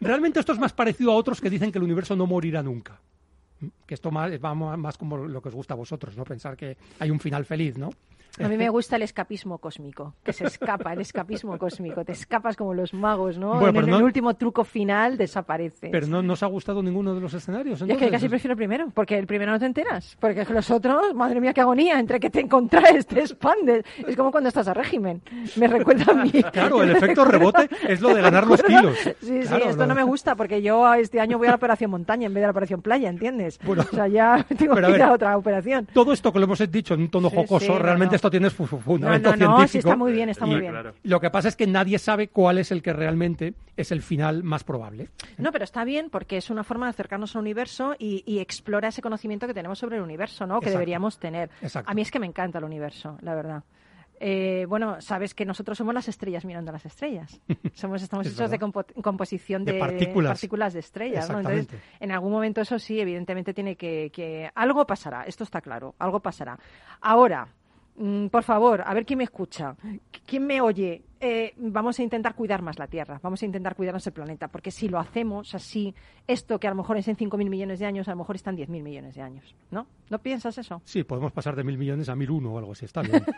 Realmente 0.00 0.40
esto 0.40 0.52
es 0.52 0.58
más 0.58 0.72
parecido 0.72 1.12
a 1.12 1.14
otros 1.14 1.40
que 1.40 1.50
dicen 1.50 1.72
que 1.72 1.78
el 1.78 1.84
universo 1.84 2.16
no 2.16 2.26
morirá 2.26 2.62
nunca. 2.62 3.00
Que 3.86 3.94
esto 3.94 4.10
más, 4.10 4.32
va 4.32 4.54
más 4.54 4.98
como 4.98 5.16
lo 5.16 5.40
que 5.40 5.48
os 5.48 5.54
gusta 5.54 5.74
a 5.74 5.76
vosotros, 5.76 6.16
¿no? 6.16 6.24
Pensar 6.24 6.56
que 6.56 6.76
hay 6.98 7.10
un 7.10 7.20
final 7.20 7.44
feliz, 7.44 7.78
¿no? 7.78 7.90
A 8.40 8.48
mí 8.48 8.56
me 8.56 8.68
gusta 8.70 8.96
el 8.96 9.02
escapismo 9.02 9.58
cósmico, 9.58 10.14
que 10.24 10.32
se 10.32 10.46
escapa, 10.46 10.92
el 10.94 11.00
escapismo 11.00 11.58
cósmico. 11.58 12.04
Te 12.04 12.12
escapas 12.12 12.56
como 12.56 12.72
los 12.72 12.94
magos, 12.94 13.36
¿no? 13.38 13.60
Bueno, 13.60 13.80
en 13.80 13.84
el, 13.84 13.90
no- 13.90 14.04
último 14.04 14.34
truco 14.34 14.64
final 14.64 15.16
desapareces. 15.18 15.90
Pero 15.92 16.06
no 16.06 16.22
nos 16.22 16.42
ha 16.42 16.46
gustado 16.46 16.82
ninguno 16.82 17.14
de 17.14 17.20
los 17.20 17.34
escenarios. 17.34 17.80
Yo 17.80 17.84
es 17.84 17.88
que 17.88 17.92
entonces? 17.94 18.10
casi 18.12 18.28
prefiero 18.28 18.52
el 18.52 18.56
primero, 18.56 18.88
porque 18.94 19.18
el 19.18 19.26
primero 19.26 19.52
no 19.52 19.58
te 19.58 19.66
enteras. 19.66 20.16
Porque 20.18 20.44
los 20.48 20.70
otros, 20.70 21.14
madre 21.14 21.40
mía, 21.40 21.52
qué 21.52 21.60
agonía, 21.60 21.98
entre 22.00 22.18
que 22.20 22.30
te 22.30 22.48
contraes, 22.48 23.06
te 23.06 23.20
expandes. 23.20 23.84
Es 24.06 24.16
como 24.16 24.30
cuando 24.30 24.48
estás 24.48 24.66
a 24.68 24.74
régimen. 24.74 25.20
Me 25.56 25.66
recuerda 25.68 26.06
a 26.12 26.14
mí. 26.14 26.30
Claro, 26.52 26.82
el 26.82 26.90
efecto 26.90 27.24
rebote 27.24 27.68
es 27.86 28.00
lo 28.00 28.14
de 28.14 28.22
ganar 28.22 28.46
los 28.46 28.62
kilos. 28.62 28.96
Sí, 29.20 29.42
sí, 29.44 29.54
esto 29.66 29.86
no 29.86 29.94
me 29.94 30.02
gusta, 30.04 30.34
porque 30.36 30.62
yo 30.62 30.92
este 30.94 31.20
año 31.20 31.36
voy 31.38 31.48
a 31.48 31.50
la 31.50 31.56
operación 31.56 31.90
montaña 31.90 32.26
en 32.26 32.34
vez 32.34 32.40
de 32.40 32.46
la 32.46 32.50
operación 32.52 32.80
playa, 32.82 33.08
¿entiendes? 33.10 33.58
Bueno, 33.64 33.84
o 33.90 33.94
sea, 33.94 34.08
ya 34.08 34.44
tengo 34.58 34.74
que 34.74 34.80
ir 34.80 34.92
ver, 34.92 35.02
a 35.02 35.12
otra 35.12 35.36
operación. 35.36 35.86
Todo 35.92 36.12
esto 36.12 36.32
que 36.32 36.38
lo 36.38 36.46
hemos 36.46 36.70
dicho 36.70 36.94
en 36.94 37.02
un 37.02 37.10
tono 37.10 37.28
Sí, 37.28 37.36
jocoso, 37.36 37.66
sí, 37.66 37.72
no, 37.72 37.78
realmente 37.78 38.12
no. 38.12 38.16
Esto 38.22 38.30
tiene 38.30 38.50
su, 38.50 38.66
fundamento 38.66 39.30
no, 39.30 39.36
no, 39.36 39.36
científico. 39.56 39.68
sí, 39.72 39.78
está 39.78 39.96
muy 39.96 40.12
bien, 40.12 40.28
está 40.28 40.46
muy 40.46 40.56
Y 40.56 40.60
bien. 40.60 40.72
Claro. 40.72 40.94
Lo 41.02 41.20
que 41.20 41.30
pasa 41.30 41.48
es 41.48 41.56
que 41.56 41.66
nadie 41.66 41.98
sabe 41.98 42.28
cuál 42.28 42.58
es 42.58 42.70
el 42.70 42.82
que 42.82 42.92
realmente 42.92 43.54
es 43.76 43.90
el 43.90 44.00
final 44.02 44.42
más 44.44 44.62
probable. 44.64 45.08
No, 45.38 45.50
pero 45.50 45.64
está 45.64 45.84
bien 45.84 46.08
porque 46.10 46.36
es 46.36 46.48
una 46.50 46.62
forma 46.64 46.86
de 46.86 46.90
acercarnos 46.90 47.34
al 47.34 47.42
universo 47.42 47.94
y, 47.98 48.22
y 48.26 48.38
explora 48.38 48.88
ese 48.88 49.02
conocimiento 49.02 49.46
que 49.46 49.54
tenemos 49.54 49.78
sobre 49.78 49.96
el 49.96 50.02
universo, 50.02 50.46
¿no? 50.46 50.60
Que 50.60 50.66
Exacto. 50.66 50.78
deberíamos 50.78 51.18
tener. 51.18 51.50
Exacto. 51.60 51.90
A 51.90 51.94
mí 51.94 52.02
es 52.02 52.10
que 52.10 52.18
me 52.20 52.26
encanta 52.26 52.58
el 52.58 52.64
universo, 52.64 53.18
la 53.22 53.34
verdad. 53.34 53.64
Eh, 54.24 54.66
bueno, 54.68 55.00
sabes 55.00 55.34
que 55.34 55.44
nosotros 55.44 55.76
somos 55.76 55.92
las 55.94 56.06
estrellas 56.06 56.44
mirando 56.44 56.70
a 56.70 56.74
las 56.74 56.86
estrellas. 56.86 57.40
Somos, 57.74 58.02
estamos 58.04 58.24
Es 58.24 58.34
hechos 58.34 58.52
de 58.52 58.58
compo- 58.60 58.84
composición 59.02 59.64
de, 59.64 59.72
De 59.72 59.78
partículas. 59.80 60.72
de 60.74 60.78
estrellas. 60.78 61.28
¿no? 61.28 61.38
Entonces, 61.38 61.62
Exactamente. 61.64 61.96
en 62.04 62.12
algún 62.12 62.30
momento 62.30 62.60
eso 62.60 62.78
sí, 62.78 63.00
evidentemente 63.00 63.52
tiene 63.52 63.74
que, 63.74 64.10
que... 64.14 64.48
Algo 64.54 64.86
pasará, 64.86 65.24
esto 65.24 65.42
está 65.42 65.60
claro, 65.60 65.96
algo 65.98 66.20
pasará. 66.20 66.56
Ahora, 67.00 67.48
Mm, 67.94 68.28
por 68.28 68.42
favor, 68.42 68.82
a 68.86 68.94
ver 68.94 69.04
quién 69.04 69.18
me 69.18 69.24
escucha, 69.24 69.76
quién 70.26 70.46
me 70.46 70.60
oye. 70.62 71.02
Eh, 71.20 71.52
vamos 71.58 71.98
a 72.00 72.02
intentar 72.02 72.34
cuidar 72.34 72.62
más 72.62 72.78
la 72.78 72.86
Tierra, 72.88 73.20
vamos 73.22 73.40
a 73.42 73.46
intentar 73.46 73.76
cuidarnos 73.76 74.04
el 74.06 74.12
planeta, 74.12 74.48
porque 74.48 74.70
si 74.72 74.88
lo 74.88 74.98
hacemos 74.98 75.54
así, 75.54 75.94
esto 76.26 76.58
que 76.58 76.66
a 76.66 76.70
lo 76.70 76.76
mejor 76.76 76.96
es 76.96 77.06
en 77.06 77.16
5.000 77.16 77.48
millones 77.48 77.78
de 77.78 77.86
años, 77.86 78.08
a 78.08 78.12
lo 78.12 78.16
mejor 78.16 78.34
está 78.34 78.50
en 78.50 78.56
10.000 78.56 78.82
millones 78.82 79.14
de 79.14 79.22
años, 79.22 79.54
¿no? 79.70 79.86
¿No 80.10 80.18
piensas 80.18 80.58
eso? 80.58 80.80
Sí, 80.84 81.04
podemos 81.04 81.30
pasar 81.32 81.54
de 81.54 81.62
mil 81.64 81.78
millones 81.78 82.08
a 82.08 82.16
mil 82.16 82.30
uno 82.30 82.52
o 82.54 82.58
algo 82.58 82.72
así, 82.72 82.86
está 82.86 83.02
bien. 83.02 83.22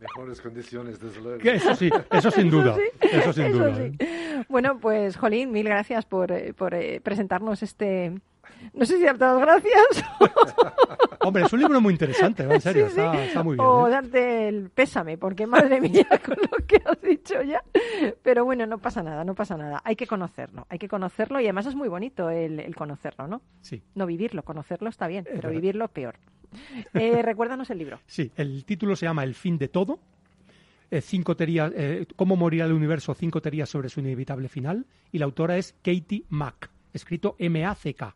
Mejores 0.00 0.40
condiciones, 0.40 1.00
desde 1.00 1.20
luego. 1.20 1.40
Eso 1.42 1.74
sí, 1.76 1.88
eso 2.10 2.30
sin 2.30 2.50
duda. 2.50 2.76
Eso 3.00 3.32
sin 3.32 3.44
Eso 3.46 3.58
duda. 3.58 3.76
sí. 3.76 3.92
¿eh? 4.00 4.44
Bueno, 4.48 4.78
pues, 4.80 5.16
Jolín, 5.16 5.52
mil 5.52 5.64
gracias 5.64 6.04
por, 6.04 6.32
por 6.54 6.74
eh, 6.74 7.00
presentarnos 7.00 7.62
este... 7.62 8.20
No 8.74 8.84
sé 8.86 8.96
si 8.98 9.04
darte 9.04 9.24
las 9.24 9.38
gracias 9.40 10.04
Hombre, 11.20 11.44
es 11.44 11.52
un 11.52 11.60
libro 11.60 11.80
muy 11.80 11.92
interesante, 11.92 12.42
en 12.42 12.60
serio, 12.60 12.88
Sí, 12.88 12.94
sí. 12.96 13.00
Está, 13.00 13.24
está 13.24 13.42
muy 13.44 13.56
bien. 13.56 13.64
o 13.66 13.86
¿eh? 13.86 13.90
darte 13.90 14.48
el 14.48 14.70
pésame, 14.70 15.16
porque 15.18 15.46
madre 15.46 15.80
mía, 15.80 16.06
con 16.24 16.36
lo 16.36 16.66
que 16.66 16.82
has 16.84 17.00
dicho 17.00 17.40
ya. 17.42 17.62
Pero 18.22 18.44
bueno, 18.44 18.66
no 18.66 18.78
pasa 18.78 19.02
nada, 19.04 19.24
no 19.24 19.34
pasa 19.34 19.56
nada. 19.56 19.80
Hay 19.84 19.94
que 19.94 20.06
conocerlo, 20.08 20.66
hay 20.68 20.78
que 20.78 20.88
conocerlo 20.88 21.38
y 21.40 21.44
además 21.44 21.66
es 21.66 21.76
muy 21.76 21.88
bonito 21.88 22.28
el, 22.28 22.58
el 22.58 22.74
conocerlo, 22.74 23.28
¿no? 23.28 23.40
Sí. 23.60 23.82
No 23.94 24.06
vivirlo, 24.06 24.42
conocerlo 24.42 24.88
está 24.88 25.06
bien, 25.06 25.22
pero 25.24 25.36
verdad. 25.42 25.50
vivirlo 25.52 25.88
peor. 25.88 26.16
Eh, 26.94 27.22
recuérdanos 27.22 27.70
el 27.70 27.78
libro. 27.78 28.00
Sí, 28.06 28.32
el 28.36 28.64
título 28.64 28.96
se 28.96 29.06
llama 29.06 29.22
El 29.22 29.34
fin 29.34 29.58
de 29.58 29.68
todo. 29.68 30.00
Eh, 30.90 31.00
cinco 31.00 31.36
teorías, 31.36 31.72
eh, 31.76 32.04
cómo 32.16 32.34
morirá 32.36 32.64
el 32.66 32.72
universo, 32.72 33.14
cinco 33.14 33.40
teorías 33.40 33.68
sobre 33.68 33.88
su 33.90 34.00
inevitable 34.00 34.48
final. 34.48 34.86
Y 35.12 35.18
la 35.18 35.24
autora 35.26 35.56
es 35.56 35.72
Katie 35.82 36.24
Mack, 36.30 36.68
escrito 36.92 37.36
M-A-C-K. 37.38 38.14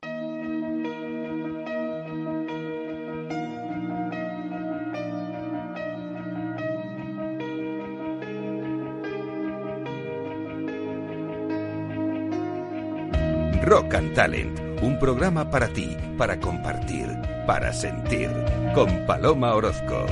Rock 13.87 13.95
and 13.95 14.15
Talent, 14.15 14.83
un 14.83 14.99
programa 14.99 15.49
para 15.49 15.69
ti, 15.69 15.97
para 16.19 16.41
compartir, 16.41 17.07
para 17.47 17.73
sentir, 17.73 18.29
con 18.75 19.07
Paloma 19.07 19.55
Orozco. 19.55 20.05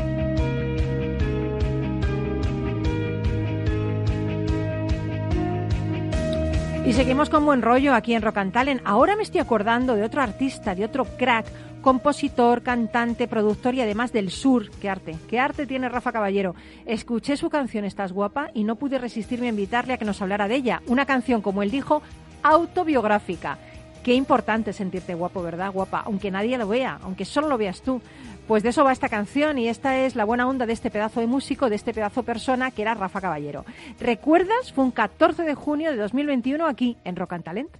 Y 6.86 6.92
seguimos 6.92 7.28
con 7.30 7.44
buen 7.44 7.62
rollo 7.62 7.94
aquí 7.94 8.14
en 8.14 8.22
Rock 8.22 8.52
Talent. 8.52 8.80
Ahora 8.84 9.16
me 9.16 9.24
estoy 9.24 9.40
acordando 9.40 9.96
de 9.96 10.04
otro 10.04 10.22
artista, 10.22 10.76
de 10.76 10.84
otro 10.84 11.04
crack, 11.04 11.46
compositor, 11.84 12.62
cantante, 12.62 13.26
productor 13.26 13.74
y 13.74 13.80
además 13.80 14.12
del 14.12 14.30
sur. 14.30 14.70
¿Qué 14.80 14.88
arte? 14.88 15.16
¿Qué 15.28 15.40
arte 15.40 15.66
tiene 15.66 15.88
Rafa 15.88 16.12
Caballero? 16.12 16.54
Escuché 16.86 17.36
su 17.36 17.50
canción 17.50 17.84
Estás 17.84 18.12
guapa 18.12 18.50
y 18.54 18.62
no 18.62 18.76
pude 18.76 18.98
resistirme 18.98 19.46
a 19.46 19.50
invitarle 19.50 19.94
a 19.94 19.98
que 19.98 20.04
nos 20.04 20.22
hablara 20.22 20.46
de 20.46 20.54
ella. 20.54 20.82
Una 20.86 21.06
canción, 21.06 21.42
como 21.42 21.62
él 21.62 21.70
dijo, 21.70 22.02
autobiográfica. 22.44 23.58
Qué 24.04 24.14
importante 24.14 24.72
sentirte 24.72 25.14
guapo, 25.14 25.42
¿verdad? 25.42 25.72
Guapa, 25.72 26.02
aunque 26.04 26.30
nadie 26.30 26.58
lo 26.58 26.68
vea, 26.68 27.00
aunque 27.02 27.24
solo 27.24 27.48
lo 27.48 27.58
veas 27.58 27.80
tú. 27.80 28.00
Pues 28.46 28.62
de 28.62 28.68
eso 28.68 28.84
va 28.84 28.92
esta 28.92 29.08
canción 29.08 29.58
y 29.58 29.68
esta 29.68 29.98
es 30.00 30.14
la 30.14 30.26
buena 30.26 30.46
onda 30.46 30.66
de 30.66 30.74
este 30.74 30.90
pedazo 30.90 31.20
de 31.20 31.26
músico, 31.26 31.70
de 31.70 31.76
este 31.76 31.94
pedazo 31.94 32.20
de 32.20 32.26
persona 32.26 32.70
que 32.70 32.82
era 32.82 32.92
Rafa 32.92 33.22
Caballero. 33.22 33.64
¿Recuerdas? 33.98 34.72
Fue 34.74 34.84
un 34.84 34.90
14 34.90 35.44
de 35.44 35.54
junio 35.54 35.90
de 35.90 35.96
2021 35.96 36.66
aquí 36.66 36.98
en 37.04 37.16
Rock 37.16 37.32
and 37.32 37.44
Talent. 37.44 37.70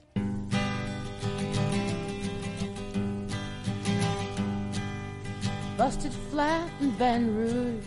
Busted 5.77 6.13
flat 6.31 6.71
in 6.81 6.97
Baton 6.97 7.37
Rouge, 7.37 7.85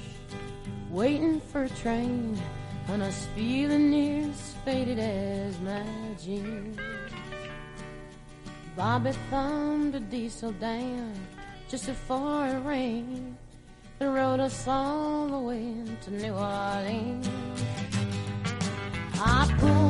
waiting 0.91 1.41
for 1.51 1.63
a 1.63 1.69
train, 1.69 2.38
and 2.89 3.03
I 3.03 3.07
was 3.07 3.27
feeling 3.35 3.89
near 3.91 4.29
as 4.29 4.55
faded 4.63 4.99
as 4.99 5.59
my 5.59 5.83
jeans. 6.23 6.77
Bobby 8.75 9.11
thumbed 9.29 9.95
a 9.95 9.99
diesel 9.99 10.51
down 10.53 11.13
just 11.67 11.88
before 11.88 12.47
it 12.47 12.59
rained 12.63 13.35
and 13.99 14.13
rode 14.13 14.39
us 14.39 14.67
all 14.67 15.27
the 15.27 15.39
way 15.39 15.73
to 16.03 16.11
New 16.11 16.33
Orleans. 16.33 17.27
I 19.19 19.55
pulled 19.59 19.86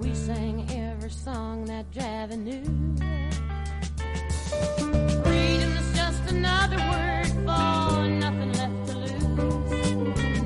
We 0.00 0.14
sang 0.14 0.66
every 0.70 1.10
song 1.10 1.66
that 1.66 1.90
Javi 1.92 2.36
knew. 2.38 2.64
Freedom 5.24 5.72
is 5.76 5.94
just 5.94 6.22
another 6.30 6.78
word 6.78 7.26
for 7.44 8.08
nothing 8.08 8.52
left 8.54 8.86
to 8.88 8.96
lose. 8.96 9.92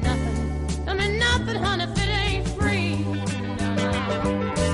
Nothing. 0.03 0.89
I 0.89 0.95
mean 0.95 1.19
nothing, 1.21 1.57
honey, 1.63 1.85
if 1.85 1.97
it 1.97 2.09
ain't 2.09 2.49
free. 2.49 2.97
No, 2.99 3.75
no. 3.75 3.91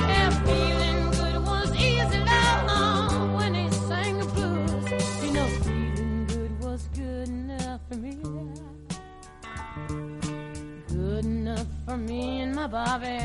Yeah, 0.08 0.30
feeling 0.44 1.10
good 1.10 1.36
was 1.44 1.70
easy, 1.76 2.18
love, 2.18 3.34
when 3.34 3.54
he 3.54 3.70
sang 3.70 4.18
the 4.18 4.26
blues. 4.34 5.24
You 5.24 5.32
know, 5.32 5.46
feeling 5.62 6.26
good 6.26 6.52
was 6.64 6.88
good 6.94 7.28
enough 7.28 7.80
for 7.88 7.96
me. 7.96 8.16
Good 10.88 11.24
enough 11.26 11.66
for 11.86 11.96
me 11.98 12.40
and 12.40 12.54
my 12.54 12.66
Bobby, 12.66 13.18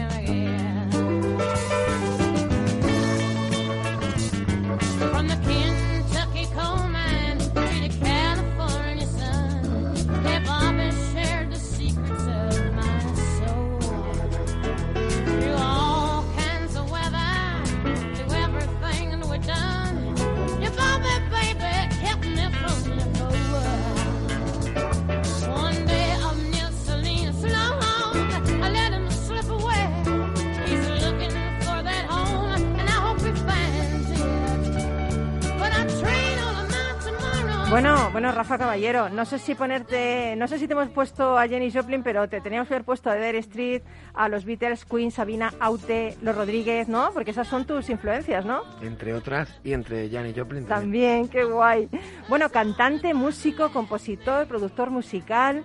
Bueno, 37.75 38.09
bueno, 38.13 38.31
Rafa 38.31 38.57
Caballero, 38.57 39.09
no 39.09 39.25
sé 39.25 39.37
si 39.37 39.53
ponerte, 39.53 40.33
no 40.37 40.47
sé 40.47 40.59
si 40.59 40.65
te 40.65 40.71
hemos 40.71 40.87
puesto 40.91 41.37
a 41.37 41.45
Jenny 41.45 41.69
Joplin, 41.69 42.03
pero 42.03 42.25
te 42.29 42.39
teníamos 42.39 42.69
que 42.69 42.73
haber 42.73 42.85
puesto 42.85 43.09
a 43.09 43.15
Dare 43.15 43.39
Street, 43.39 43.81
a 44.13 44.29
los 44.29 44.45
Beatles, 44.45 44.85
Queen, 44.85 45.11
Sabina, 45.11 45.53
Aute, 45.59 46.15
los 46.21 46.33
Rodríguez, 46.33 46.87
¿no? 46.87 47.11
Porque 47.13 47.31
esas 47.31 47.49
son 47.49 47.65
tus 47.65 47.89
influencias, 47.89 48.45
¿no? 48.45 48.61
Entre 48.81 49.13
otras, 49.13 49.59
y 49.65 49.73
entre 49.73 50.09
Janis 50.09 50.37
Joplin 50.37 50.65
también. 50.65 51.27
También, 51.27 51.27
qué 51.27 51.43
guay. 51.43 51.89
Bueno, 52.29 52.47
cantante, 52.49 53.13
músico, 53.13 53.69
compositor, 53.73 54.47
productor 54.47 54.89
musical. 54.89 55.61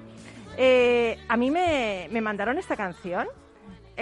Eh, 0.57 1.17
a 1.29 1.37
mí 1.37 1.53
me, 1.53 2.09
me 2.11 2.21
mandaron 2.21 2.59
esta 2.59 2.75
canción 2.75 3.29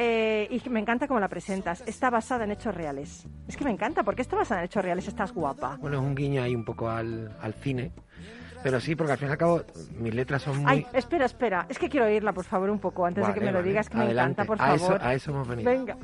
eh, 0.00 0.46
y 0.48 0.68
me 0.70 0.78
encanta 0.78 1.08
cómo 1.08 1.18
la 1.18 1.26
presentas. 1.28 1.82
Está 1.86 2.08
basada 2.08 2.44
en 2.44 2.52
hechos 2.52 2.72
reales. 2.74 3.26
Es 3.48 3.56
que 3.56 3.64
me 3.64 3.70
encanta, 3.72 4.04
porque 4.04 4.22
está 4.22 4.36
basada 4.36 4.60
en 4.60 4.66
hechos 4.66 4.84
reales, 4.84 5.08
estás 5.08 5.32
guapa. 5.32 5.76
Bueno, 5.80 5.96
es 5.98 6.02
un 6.04 6.14
guiño 6.14 6.40
ahí 6.40 6.54
un 6.54 6.64
poco 6.64 6.88
al, 6.88 7.36
al 7.42 7.52
cine. 7.54 7.90
Pero 8.62 8.80
sí, 8.80 8.94
porque 8.96 9.12
al 9.12 9.18
fin 9.18 9.28
y 9.28 9.30
al 9.32 9.38
cabo 9.38 9.62
mis 9.98 10.14
letras 10.14 10.42
son 10.42 10.58
muy... 10.58 10.70
Ay, 10.70 10.86
espera, 10.92 11.26
espera. 11.26 11.66
Es 11.68 11.78
que 11.78 11.88
quiero 11.88 12.06
oírla, 12.06 12.32
por 12.32 12.44
favor, 12.44 12.70
un 12.70 12.78
poco, 12.78 13.06
antes 13.06 13.26
de 13.26 13.32
que 13.32 13.40
Vale, 13.40 13.46
me 13.46 13.52
lo 13.52 13.58
vale. 13.58 13.68
digas, 13.70 13.88
que 13.88 13.96
me 13.96 14.04
Adelante. 14.04 14.42
encanta, 14.42 14.44
por 14.46 14.62
A 14.62 14.74
eso- 14.74 14.84
favor. 14.86 15.02
a 15.02 15.14
eso 15.14 15.30
hemos 15.32 15.48
venido. 15.48 15.70
Venga. 15.70 15.96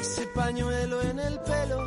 ese 0.00 0.26
pañuelo 0.28 1.02
en 1.02 1.18
el 1.18 1.38
pelo. 1.40 1.86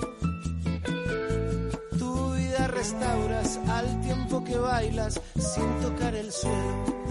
Tu 1.97 2.33
vida 2.35 2.67
restauras 2.67 3.57
al 3.69 4.01
tiempo 4.01 4.43
que 4.43 4.57
bailas 4.57 5.21
sin 5.35 5.79
tocar 5.81 6.13
el 6.15 6.31
suelo. 6.31 7.02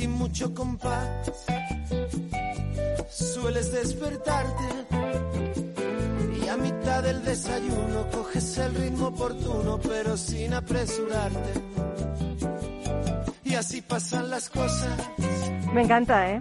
Sin 0.00 0.12
mucho 0.12 0.54
compás, 0.54 1.30
sueles 3.10 3.70
despertarte 3.70 4.64
y 6.42 6.48
a 6.48 6.56
mitad 6.56 7.02
del 7.02 7.22
desayuno 7.22 8.08
coges 8.10 8.56
el 8.56 8.74
ritmo 8.76 9.08
oportuno, 9.08 9.78
pero 9.78 10.16
sin 10.16 10.54
apresurarte. 10.54 11.52
Y 13.60 13.62
así 13.62 13.82
pasan 13.82 14.30
las 14.30 14.48
cosas. 14.48 15.10
Me 15.74 15.82
encanta, 15.82 16.30
¿eh? 16.30 16.40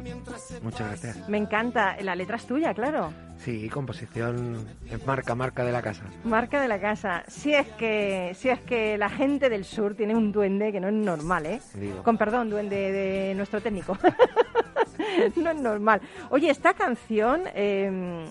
Muchas 0.61 0.87
gracias. 0.87 1.27
Me 1.27 1.37
encanta. 1.37 1.97
La 1.99 2.15
letra 2.15 2.37
es 2.37 2.45
tuya, 2.45 2.73
claro. 2.73 3.11
Sí, 3.39 3.67
composición 3.67 4.65
es 4.89 5.05
marca, 5.05 5.35
marca 5.35 5.65
de 5.65 5.73
la 5.73 5.81
casa. 5.81 6.05
Marca 6.23 6.61
de 6.61 6.69
la 6.69 6.79
casa. 6.79 7.25
Si 7.27 7.53
es 7.53 7.67
que, 7.71 8.33
si 8.35 8.47
es 8.47 8.61
que 8.61 8.97
la 8.97 9.09
gente 9.09 9.49
del 9.49 9.65
sur 9.65 9.95
tiene 9.95 10.15
un 10.15 10.31
duende 10.31 10.71
que 10.71 10.79
no 10.79 10.87
es 10.87 10.93
normal, 10.93 11.45
¿eh? 11.45 11.59
Digo. 11.73 12.03
Con 12.03 12.17
perdón, 12.17 12.49
duende 12.49 12.89
de 12.89 13.35
nuestro 13.35 13.59
técnico. 13.59 13.97
no 15.35 15.51
es 15.51 15.57
normal. 15.57 15.99
Oye, 16.29 16.49
esta 16.49 16.73
canción 16.73 17.41
eh, 17.53 18.29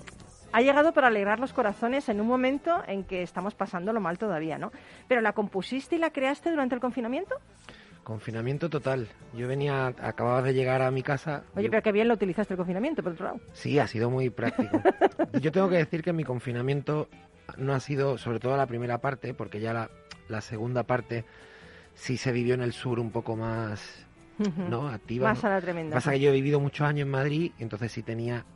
ha 0.51 0.62
llegado 0.62 0.95
para 0.95 1.09
alegrar 1.09 1.41
los 1.41 1.53
corazones 1.53 2.09
en 2.09 2.22
un 2.22 2.26
momento 2.26 2.82
en 2.86 3.05
que 3.05 3.22
estamos 3.22 3.55
pasándolo 3.55 4.01
mal 4.01 4.16
todavía, 4.16 4.57
¿no? 4.57 4.72
Pero 5.09 5.20
la 5.20 5.34
compusiste 5.34 5.97
y 5.97 5.99
la 5.99 6.09
creaste 6.09 6.51
durante 6.51 6.74
el 6.74 6.80
confinamiento. 6.80 7.34
Confinamiento 8.09 8.70
total. 8.70 9.06
Yo 9.34 9.46
venía, 9.46 9.88
acababa 9.88 10.40
de 10.40 10.54
llegar 10.54 10.80
a 10.80 10.90
mi 10.90 11.02
casa. 11.02 11.44
Oye, 11.54 11.66
Yo- 11.66 11.70
pero 11.70 11.82
qué 11.82 11.92
bien 11.92 12.09
lo 12.09 12.14
utilizaste 12.14 12.54
el 12.54 12.56
confinamiento, 12.56 13.02
por 13.02 13.12
otro 13.12 13.26
lado. 13.26 13.40
Sí, 13.52 13.78
ha 13.78 13.86
sido 13.86 14.09
muy 14.09 14.30
práctico. 14.30 14.82
Yo 15.34 15.52
tengo 15.52 15.68
que 15.68 15.76
decir 15.76 16.02
que 16.02 16.14
mi 16.14 16.24
confinamiento 16.24 17.11
no 17.59 17.74
ha 17.74 17.80
sido, 17.80 18.16
sobre 18.16 18.40
todo 18.40 18.56
la 18.56 18.66
primera 18.66 18.96
parte, 18.96 19.34
porque 19.34 19.61
ya 19.61 19.74
la, 19.74 19.90
la 20.26 20.40
segunda 20.40 20.84
parte 20.84 21.26
sí 21.94 22.16
se 22.16 22.32
vivió 22.32 22.54
en 22.54 22.62
el 22.62 22.72
sur 22.72 22.98
un 22.98 23.11
poco 23.11 23.36
más 23.36 24.06
¿no? 24.56 24.88
activa. 24.88 25.28
Más 25.28 25.44
a 25.44 25.50
la 25.50 25.61
tremenda. 25.61 25.92
Pasa 25.94 26.12
que 26.12 26.20
yo 26.20 26.30
he 26.30 26.32
vivido 26.32 26.61
muchos 26.61 26.86
años 26.88 27.04
en 27.04 27.11
Madrid 27.11 27.52
y 27.59 27.62
entonces 27.62 27.92
sí 27.92 28.02
tenía 28.02 28.46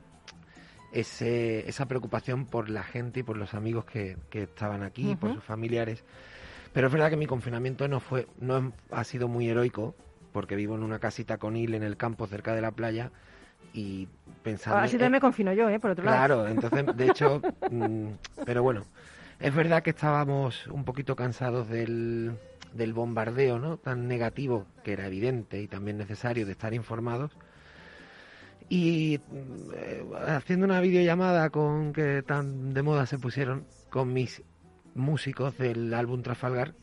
ese, 0.92 1.68
esa 1.68 1.84
preocupación 1.84 2.46
por 2.46 2.70
la 2.70 2.84
gente 2.84 3.20
y 3.20 3.22
por 3.22 3.36
los 3.36 3.52
amigos 3.52 3.84
que, 3.84 4.16
que 4.30 4.44
estaban 4.44 4.82
aquí, 4.82 5.14
por 5.14 5.28
Ujú. 5.28 5.40
sus 5.40 5.44
familiares. 5.44 6.04
Pero 6.72 6.86
es 6.86 6.92
verdad 6.92 7.10
que 7.10 7.16
mi 7.16 7.26
confinamiento 7.26 7.86
no 7.88 8.00
fue, 8.00 8.26
no 8.40 8.72
ha 8.90 9.04
sido 9.04 9.28
muy 9.28 9.48
heroico, 9.48 9.94
porque 10.32 10.56
vivo 10.56 10.74
en 10.74 10.82
una 10.82 10.98
casita 10.98 11.38
con 11.38 11.56
hil 11.56 11.74
en 11.74 11.82
el 11.82 11.96
campo 11.96 12.26
cerca 12.26 12.54
de 12.54 12.62
la 12.62 12.70
playa 12.70 13.10
y 13.74 14.08
pensando 14.42 14.80
Así 14.80 14.92
también 14.92 15.12
me 15.12 15.20
confino 15.20 15.52
yo, 15.52 15.68
¿eh? 15.68 15.78
Por 15.78 15.90
otro 15.90 16.04
lado. 16.04 16.16
Claro, 16.16 16.48
entonces, 16.48 16.96
de 16.96 17.06
hecho, 17.06 17.40
mm, 17.70 18.08
pero 18.44 18.62
bueno, 18.62 18.84
es 19.38 19.54
verdad 19.54 19.82
que 19.82 19.90
estábamos 19.90 20.66
un 20.68 20.84
poquito 20.84 21.14
cansados 21.14 21.68
del, 21.68 22.32
del 22.72 22.92
bombardeo, 22.92 23.58
¿no? 23.58 23.76
Tan 23.76 24.08
negativo, 24.08 24.66
que 24.82 24.92
era 24.92 25.06
evidente 25.06 25.60
y 25.60 25.68
también 25.68 25.98
necesario 25.98 26.46
de 26.46 26.52
estar 26.52 26.72
informados. 26.74 27.32
Y 28.68 29.20
eh, 29.74 30.04
haciendo 30.28 30.64
una 30.64 30.80
videollamada 30.80 31.50
con 31.50 31.92
que 31.92 32.22
tan 32.22 32.72
de 32.72 32.82
moda 32.82 33.04
se 33.04 33.18
pusieron 33.18 33.66
con 33.90 34.12
mis 34.14 34.42
músicos 34.94 35.56
del 35.58 35.92
álbum 35.94 36.22
Trafalgar, 36.22 36.74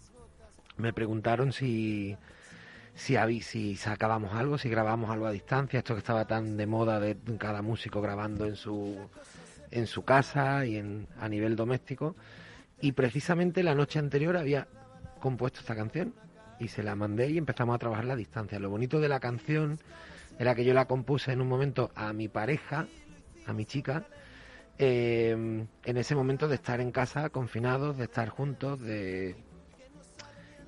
me 0.78 0.94
preguntaron 0.94 1.52
si 1.52 2.18
si, 2.96 3.76
sacábamos 3.76 4.34
algo, 4.34 4.58
si 4.58 4.70
grabábamos 4.70 5.10
algo 5.10 5.26
a 5.26 5.32
distancia, 5.32 5.80
esto 5.80 5.94
que 5.94 6.00
estaba 6.00 6.26
tan 6.26 6.58
de 6.58 6.68
moda 6.68 7.00
de 7.00 7.18
cada 7.38 7.62
músico 7.62 8.02
grabando 8.02 8.46
en 8.46 8.56
su 8.56 8.98
en 9.72 9.88
su 9.88 10.04
casa 10.04 10.66
y 10.66 10.78
en, 10.78 11.08
a 11.20 11.30
nivel 11.30 11.56
doméstico. 11.56 12.16
Y 12.82 12.94
precisamente 12.94 13.62
la 13.62 13.76
noche 13.76 14.00
anterior 14.00 14.36
había 14.36 14.68
compuesto 15.20 15.60
esta 15.60 15.76
canción 15.76 16.14
y 16.60 16.70
se 16.70 16.82
la 16.82 16.96
mandé 16.96 17.30
y 17.30 17.38
empezamos 17.38 17.76
a 17.76 17.80
trabajarla 17.80 18.14
a 18.14 18.18
distancia. 18.18 18.60
Lo 18.60 18.70
bonito 18.70 19.00
de 19.00 19.10
la 19.10 19.20
canción 19.20 19.80
era 20.40 20.56
que 20.56 20.66
yo 20.66 20.74
la 20.74 20.86
compuse 20.86 21.32
en 21.32 21.42
un 21.42 21.48
momento 21.48 21.92
a 21.96 22.14
mi 22.14 22.28
pareja, 22.28 22.88
a 23.46 23.54
mi 23.54 23.66
chica, 23.66 24.06
eh, 24.80 25.32
en 25.32 25.98
ese 25.98 26.16
momento 26.16 26.48
de 26.48 26.56
estar 26.56 26.80
en 26.82 26.92
casa 26.92 27.30
confinados, 27.30 27.98
de 27.98 28.06
estar 28.06 28.30
juntos, 28.30 28.80
de 28.80 29.36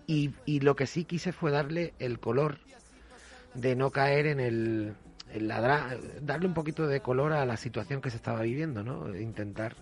y, 0.07 0.31
y 0.45 0.59
lo 0.59 0.75
que 0.75 0.87
sí 0.87 1.05
quise 1.05 1.31
fue 1.31 1.51
darle 1.51 1.93
el 1.99 2.19
color 2.19 2.57
de 3.53 3.75
no 3.75 3.91
caer 3.91 4.27
en 4.27 4.39
el, 4.39 4.93
el 5.33 5.47
ladra- 5.47 5.97
darle 6.21 6.47
un 6.47 6.53
poquito 6.53 6.87
de 6.87 6.99
color 7.01 7.33
a 7.33 7.45
la 7.45 7.57
situación 7.57 8.01
que 8.01 8.09
se 8.09 8.17
estaba 8.17 8.41
viviendo, 8.41 8.83
¿no? 8.83 9.15
Intentar. 9.17 9.75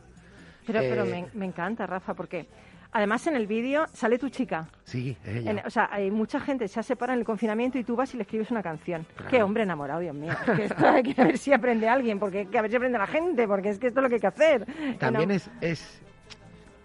Pero, 0.68 0.80
pero 0.82 1.06
eh, 1.06 1.10
me, 1.34 1.40
me 1.40 1.46
encanta, 1.46 1.88
Rafa, 1.88 2.14
porque 2.14 2.46
además 2.92 3.26
en 3.28 3.36
el 3.36 3.48
vídeo 3.48 3.86
sale 3.94 4.18
tu 4.18 4.30
chica. 4.30 4.68
Sí, 4.84 5.16
ella. 5.26 5.52
En- 5.52 5.62
o 5.66 5.70
sea, 5.70 5.90
hay 5.92 6.10
mucha 6.12 6.40
gente 6.40 6.68
se 6.68 6.80
ha 6.80 6.84
separado 6.84 7.14
en 7.16 7.20
el 7.20 7.26
confinamiento 7.26 7.78
y 7.78 7.84
tú 7.84 7.96
vas 7.96 8.14
y 8.14 8.18
le 8.18 8.24
escribes 8.24 8.50
una 8.52 8.64
canción. 8.64 9.06
Claro. 9.16 9.30
Qué 9.32 9.44
hombre 9.44 9.64
enamorado, 9.64 10.00
Dios 10.00 10.16
mío. 10.16 10.32
Es 10.32 10.56
que 10.56 10.66
esto 10.66 10.88
hay 10.88 11.04
que 11.04 11.24
ver 11.24 11.38
si 11.38 11.54
aprende 11.54 11.88
alguien, 11.88 12.20
porque 12.20 12.48
que 12.48 12.58
a 12.58 12.62
ver 12.62 12.72
si 12.72 12.78
aprende 12.78 12.98
la 12.98 13.08
gente, 13.08 13.48
porque 13.48 13.70
es 13.70 13.80
que 13.80 13.88
esto 13.88 14.00
es 14.00 14.04
lo 14.04 14.10
que 14.10 14.16
hay 14.16 14.22
que 14.22 14.28
hacer. 14.28 14.66
También 14.98 15.32
es, 15.32 15.50
es 15.62 16.02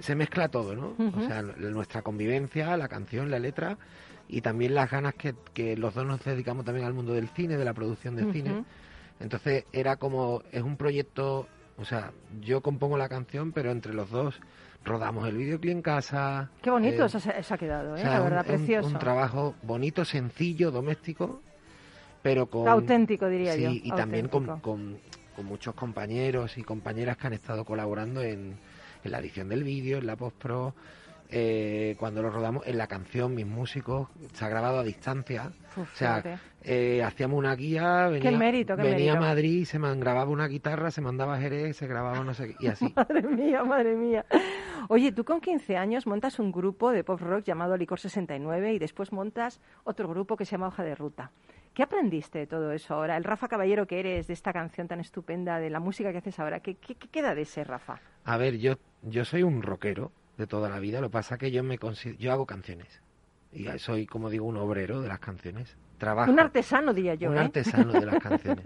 se 0.01 0.15
mezcla 0.15 0.49
todo, 0.49 0.75
¿no? 0.75 0.95
O 1.17 1.27
sea, 1.27 1.43
nuestra 1.43 2.03
convivencia, 2.03 2.77
la 2.77 2.89
canción, 2.89 3.31
la 3.31 3.39
letra 3.39 3.79
y 4.29 4.41
también 4.41 4.75
las 4.75 4.91
ganas 4.91 5.15
que, 5.15 5.35
que 5.55 5.77
los 5.77 5.95
dos 5.95 6.05
nos 6.07 6.23
dedicamos 6.25 6.65
también 6.65 6.87
al 6.87 6.93
mundo 6.95 7.13
del 7.15 7.29
cine, 7.29 7.57
de 7.57 7.65
la 7.65 7.73
producción 7.75 8.17
de 8.17 8.31
cine. 8.33 8.65
Entonces 9.21 9.65
era 9.73 9.97
como, 9.97 10.43
es 10.51 10.63
un 10.63 10.77
proyecto, 10.77 11.47
o 11.77 11.85
sea, 11.85 12.13
yo 12.41 12.61
compongo 12.61 12.97
la 12.97 13.09
canción, 13.09 13.53
pero 13.53 13.71
entre 13.71 13.95
los 13.95 14.11
dos 14.11 14.41
rodamos 14.85 15.27
el 15.29 15.37
videoclip 15.37 15.73
en 15.73 15.83
casa. 15.83 16.51
Qué 16.63 16.71
bonito 16.71 17.03
eh, 17.03 17.07
eso 17.07 17.19
se, 17.19 17.43
se 17.43 17.55
ha 17.55 17.59
quedado, 17.59 17.93
o 17.93 17.97
¿eh? 17.97 18.01
sea, 18.01 18.11
la 18.11 18.21
verdad, 18.21 18.41
un, 18.41 18.47
precioso. 18.47 18.89
Un 18.89 18.99
trabajo 18.99 19.55
bonito, 19.63 20.05
sencillo, 20.05 20.71
doméstico, 20.71 21.41
pero 22.23 22.47
con... 22.47 22.69
Auténtico, 22.69 23.29
diría 23.29 23.55
sí, 23.55 23.63
yo, 23.63 23.71
y 23.71 23.91
también 23.91 24.29
con, 24.29 24.49
auténtico. 24.49 24.71
con, 24.71 24.99
con 25.35 25.47
muchos 25.47 25.75
compañeros 25.75 26.59
y 26.59 26.63
compañeras 26.63 27.17
que 27.17 27.27
han 27.27 27.33
estado 27.33 27.65
colaborando 27.65 28.23
en, 28.23 28.57
en 29.05 29.13
la 29.13 29.19
edición 29.19 29.49
del 29.49 29.65
vídeo, 29.65 29.99
en 29.99 30.07
la 30.07 30.17
post-pro, 30.17 30.75
eh, 31.31 31.97
cuando 31.99 32.23
lo 32.23 32.31
rodamos, 32.31 32.67
en 32.67 32.79
la 32.79 32.87
canción, 32.87 33.35
mis 33.35 33.47
músicos, 33.47 34.09
se 34.33 34.45
ha 34.45 34.49
grabado 34.49 34.79
a 34.79 34.83
distancia. 34.85 35.53
Uf, 35.77 35.93
o 35.93 35.97
sea, 35.97 36.23
eh, 36.63 37.03
hacíamos 37.03 37.39
una 37.39 37.55
guía, 37.55 38.09
venía, 38.09 38.31
mérito, 38.39 38.77
qué 38.77 38.83
venía 38.83 39.15
a. 39.15 39.21
Madrid, 39.21 39.65
se 39.65 39.79
man- 39.79 40.01
grababa 40.01 40.31
una 40.31 40.47
guitarra, 40.47 40.91
se 40.91 41.01
mandaba 41.01 41.35
a 41.35 41.39
Jerez, 41.41 41.77
se 41.77 41.87
grababa 41.87 42.23
no 42.25 42.33
sé 42.35 42.49
qué, 42.49 42.55
y 42.61 42.67
así. 42.69 42.93
Madre 42.97 43.23
mía, 43.23 43.65
madre 43.65 43.95
mía. 43.97 44.25
Oye, 44.89 45.13
tú 45.13 45.25
con 45.25 45.41
15 45.41 45.77
años 45.77 46.07
montas 46.07 46.39
un 46.39 46.53
grupo 46.53 46.91
de 46.93 47.05
pop 47.05 47.21
rock 47.21 47.45
llamado 47.45 47.77
Licor 47.77 47.99
69 48.01 48.75
y 48.75 48.79
después 48.79 49.13
montas 49.13 49.61
otro 49.85 50.09
grupo 50.09 50.37
que 50.37 50.45
se 50.45 50.53
llama 50.53 50.69
Hoja 50.69 50.83
de 50.85 50.95
Ruta. 50.95 51.31
¿Qué 51.73 51.83
aprendiste 51.83 52.39
de 52.39 52.47
todo 52.47 52.71
eso 52.73 52.95
ahora? 52.95 53.17
El 53.17 53.25
Rafa 53.25 53.49
Caballero 53.49 53.87
que 53.87 53.99
eres, 53.99 54.29
de 54.29 54.33
esta 54.35 54.53
canción 54.53 54.87
tan 54.87 55.01
estupenda, 55.01 55.59
de 55.59 55.71
la 55.71 55.81
música 55.81 56.13
que 56.13 56.19
haces 56.19 56.39
ahora, 56.39 56.61
¿qué, 56.61 56.77
qué, 56.77 56.95
qué 56.95 57.09
queda 57.09 57.35
de 57.35 57.43
ese 57.43 57.65
Rafa? 57.65 58.01
A 58.25 58.37
ver, 58.37 58.59
yo, 58.59 58.75
yo 59.03 59.25
soy 59.25 59.43
un 59.43 59.61
rockero 59.61 60.13
de 60.37 60.47
toda 60.47 60.69
la 60.69 60.79
vida, 60.79 61.01
lo 61.01 61.09
que 61.09 61.13
pasa 61.15 61.35
es 61.35 61.41
que 61.41 61.51
yo 61.51 61.65
me 61.65 61.79
yo 62.19 62.33
hago 62.33 62.47
canciones. 62.47 63.03
Y 63.55 63.79
soy, 63.79 64.07
como 64.07 64.31
digo, 64.31 64.47
un 64.47 64.57
obrero 64.57 65.01
de 65.01 65.09
las 65.09 65.21
canciones. 65.21 65.77
Trabajo. 65.99 66.31
Un 66.31 66.41
artesano, 66.41 66.93
diría 66.93 67.15
yo. 67.15 67.31
un 67.31 67.37
¿eh? 67.37 67.41
artesano 67.41 67.93
de 67.93 68.07
las 68.07 68.19
canciones. 68.23 68.65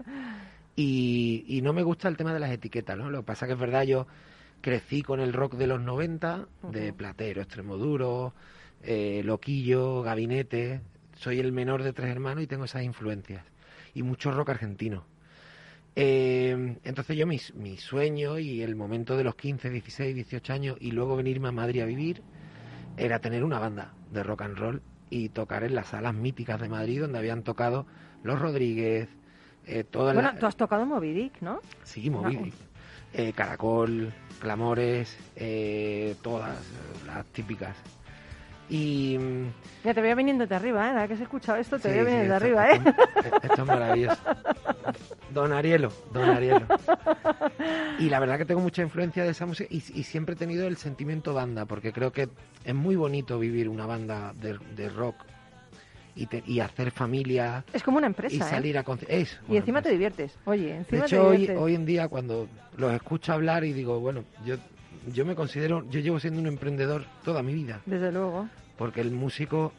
Y, 0.75 1.45
y 1.47 1.61
no 1.61 1.73
me 1.73 1.83
gusta 1.83 2.07
el 2.07 2.17
tema 2.17 2.33
de 2.33 2.39
las 2.39 2.51
etiquetas, 2.51 2.97
¿no? 2.97 3.09
Lo 3.09 3.19
que 3.19 3.25
pasa 3.25 3.45
que 3.45 3.53
es 3.53 3.59
verdad, 3.59 3.83
yo 3.83 4.07
crecí 4.61 5.01
con 5.01 5.19
el 5.19 5.33
rock 5.33 5.55
de 5.55 5.67
los 5.67 5.81
90, 5.81 6.47
de. 6.71 6.93
Platero, 6.93 7.41
Extremoduro, 7.41 8.33
eh, 8.83 9.21
Loquillo, 9.23 10.01
Gabinete. 10.01 10.81
Soy 11.15 11.39
el 11.39 11.51
menor 11.51 11.83
de 11.83 11.93
tres 11.93 12.09
hermanos 12.09 12.43
y 12.43 12.47
tengo 12.47 12.65
esas 12.65 12.83
influencias. 12.83 13.43
Y 13.93 14.03
mucho 14.03 14.31
rock 14.31 14.49
argentino. 14.49 15.05
Eh, 15.95 16.77
entonces 16.83 17.17
yo 17.17 17.27
mis, 17.27 17.53
mi 17.55 17.77
sueño 17.77 18.39
y 18.39 18.61
el 18.61 18.75
momento 18.75 19.17
de 19.17 19.23
los 19.23 19.35
15, 19.35 19.69
16, 19.69 20.15
18 20.15 20.53
años 20.53 20.77
y 20.79 20.91
luego 20.91 21.15
venirme 21.15 21.49
a 21.49 21.51
Madrid 21.51 21.81
a 21.81 21.85
vivir 21.85 22.21
era 22.97 23.19
tener 23.19 23.43
una 23.43 23.59
banda 23.59 23.93
de 24.11 24.23
rock 24.23 24.41
and 24.43 24.57
roll 24.57 24.81
y 25.09 25.29
tocar 25.29 25.63
en 25.63 25.75
las 25.75 25.87
salas 25.87 26.13
míticas 26.13 26.59
de 26.59 26.69
Madrid 26.69 27.01
donde 27.01 27.17
habían 27.17 27.43
tocado 27.43 27.85
Los 28.23 28.39
Rodríguez, 28.39 29.09
eh, 29.65 29.83
todas 29.83 30.13
Bueno, 30.13 30.31
las... 30.31 30.39
tú 30.39 30.45
has 30.45 30.55
tocado 30.55 30.85
Moby 30.85 31.13
Dick, 31.13 31.41
¿no? 31.41 31.59
Sí, 31.83 32.09
Moby. 32.09 32.35
Dick. 32.37 32.53
Eh, 33.13 33.33
Caracol, 33.33 34.13
Clamores, 34.39 35.17
eh, 35.35 36.15
todas 36.21 36.57
las 37.07 37.25
típicas. 37.27 37.75
Y... 38.69 39.17
Ya 39.83 39.93
te 39.93 40.01
veo 40.01 40.15
viniendo 40.15 40.45
de 40.45 40.55
arriba, 40.55 40.85
¿eh? 40.87 40.89
Ahora 40.91 41.07
que 41.07 41.13
has 41.15 41.21
escuchado 41.21 41.57
esto, 41.57 41.79
te 41.79 41.89
Sí, 41.89 41.93
veo 41.95 42.05
sí, 42.05 42.11
viniendo 42.11 42.29
de 42.33 42.35
esto- 42.37 42.45
arriba, 42.45 42.71
¿eh? 42.71 42.81
esto- 43.23 43.47
Esto 43.47 43.61
es 43.63 43.67
maravilloso. 43.67 44.17
Don 45.33 45.53
Arielo, 45.53 45.91
Don 46.13 46.29
Arielo. 46.29 46.65
Y 47.97 48.09
la 48.09 48.19
verdad 48.19 48.37
que 48.37 48.45
tengo 48.45 48.61
mucha 48.61 48.81
influencia 48.81 49.23
de 49.23 49.29
esa 49.31 49.45
música 49.45 49.67
y, 49.71 49.77
y 49.77 50.03
siempre 50.03 50.33
he 50.35 50.37
tenido 50.37 50.67
el 50.67 50.77
sentimiento 50.77 51.33
banda, 51.33 51.65
porque 51.65 51.91
creo 51.93 52.11
que 52.11 52.29
es 52.63 52.73
muy 52.75 52.95
bonito 52.95 53.37
vivir 53.39 53.69
una 53.69 53.85
banda 53.85 54.33
de, 54.35 54.57
de 54.75 54.89
rock 54.89 55.15
y, 56.15 56.25
te- 56.25 56.43
y 56.45 56.59
hacer 56.59 56.91
familia 56.91 57.63
Es 57.73 57.83
como 57.83 57.97
una 57.97 58.07
empresa, 58.07 58.33
y 58.35 58.39
¿eh? 58.39 58.43
salir 58.43 58.77
a 58.77 58.83
conci- 58.85 59.05
es 59.07 59.39
Y 59.49 59.57
encima 59.57 59.81
te 59.81 59.89
diviertes. 59.89 60.37
Oye, 60.45 60.67
de 60.69 60.75
encima 60.77 61.05
hecho, 61.05 61.15
te 61.15 61.19
hoy, 61.19 61.49
hoy 61.57 61.75
en 61.75 61.85
día 61.85 62.07
cuando 62.07 62.47
los 62.77 62.91
escucho 62.93 63.33
hablar 63.33 63.63
y 63.63 63.73
digo, 63.73 63.99
bueno, 63.99 64.23
yo, 64.45 64.55
yo 65.13 65.25
me 65.25 65.35
considero, 65.35 65.85
yo 65.89 65.99
llevo 65.99 66.19
siendo 66.19 66.39
un 66.39 66.47
emprendedor 66.47 67.05
toda 67.23 67.41
mi 67.43 67.53
vida, 67.53 67.81
Desde 67.85 68.11
luego. 68.11 68.47
porque 68.77 69.01
el 69.01 69.11
músico, 69.11 69.73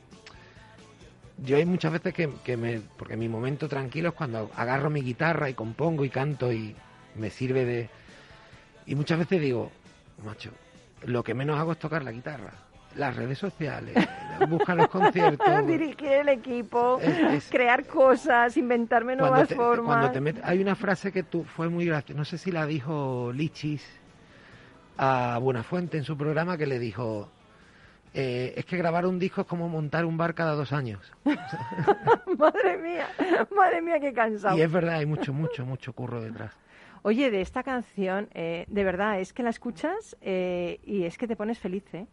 yo 1.44 1.56
hay 1.56 1.64
muchas 1.64 1.92
veces 1.92 2.12
que, 2.14 2.28
que 2.44 2.56
me, 2.56 2.80
porque 2.96 3.16
mi 3.16 3.28
momento 3.28 3.68
tranquilo 3.68 4.10
es 4.10 4.14
cuando 4.14 4.50
agarro 4.56 4.90
mi 4.90 5.00
guitarra 5.02 5.48
y 5.48 5.54
compongo 5.54 6.04
y 6.04 6.10
canto 6.10 6.52
y 6.52 6.74
me 7.16 7.30
sirve 7.30 7.64
de, 7.64 7.88
y 8.86 8.94
muchas 8.94 9.18
veces 9.18 9.40
digo, 9.40 9.70
macho, 10.24 10.50
lo 11.04 11.22
que 11.22 11.34
menos 11.34 11.58
hago 11.58 11.72
es 11.72 11.78
tocar 11.78 12.02
la 12.04 12.12
guitarra. 12.12 12.52
las 12.96 13.14
redes 13.16 13.38
sociales, 13.38 13.94
busca 14.48 14.74
los 14.74 14.88
conciertos. 14.88 15.66
Dirigir 15.66 16.08
el 16.12 16.28
equipo, 16.28 16.98
Es- 17.00 17.18
es- 17.44 17.48
crear 17.50 17.86
cosas, 17.86 18.56
inventarme 18.56 19.14
Cuando 19.16 19.28
nuevas 19.30 19.48
te, 19.48 19.54
formas. 19.54 19.86
cuando 19.86 20.10
te 20.10 20.20
met- 20.20 20.40
hay 20.44 20.60
una 20.60 20.74
frase 20.74 21.12
que 21.12 21.22
tú 21.22 21.44
fue 21.44 21.68
muy 21.68 21.86
graciosa, 21.86 22.18
no 22.18 22.24
sé 22.24 22.36
si 22.36 22.50
la 22.50 22.66
dijo 22.66 23.30
Lichis 23.32 23.82
a 25.02 25.38
Buenafuente 25.38 25.96
en 25.96 26.04
su 26.04 26.14
programa 26.14 26.58
que 26.58 26.66
le 26.66 26.78
dijo 26.78 27.30
eh, 28.12 28.52
es 28.54 28.66
que 28.66 28.76
grabar 28.76 29.06
un 29.06 29.18
disco 29.18 29.40
es 29.40 29.46
como 29.46 29.66
montar 29.66 30.04
un 30.04 30.18
bar 30.18 30.34
cada 30.34 30.54
dos 30.54 30.72
años. 30.72 31.00
madre 32.38 32.76
mía, 32.76 33.08
madre 33.56 33.80
mía, 33.80 33.98
qué 33.98 34.12
cansado. 34.12 34.58
Y 34.58 34.60
es 34.60 34.70
verdad, 34.70 34.96
hay 34.96 35.06
mucho, 35.06 35.32
mucho, 35.32 35.64
mucho 35.64 35.94
curro 35.94 36.20
detrás. 36.20 36.54
Oye, 37.02 37.30
de 37.30 37.40
esta 37.40 37.62
canción, 37.62 38.28
eh, 38.34 38.66
de 38.68 38.84
verdad, 38.84 39.20
es 39.20 39.32
que 39.32 39.42
la 39.42 39.48
escuchas 39.50 40.18
eh, 40.20 40.80
y 40.84 41.04
es 41.04 41.16
que 41.16 41.26
te 41.26 41.34
pones 41.34 41.58
feliz, 41.58 41.84
¿eh? 41.94 42.06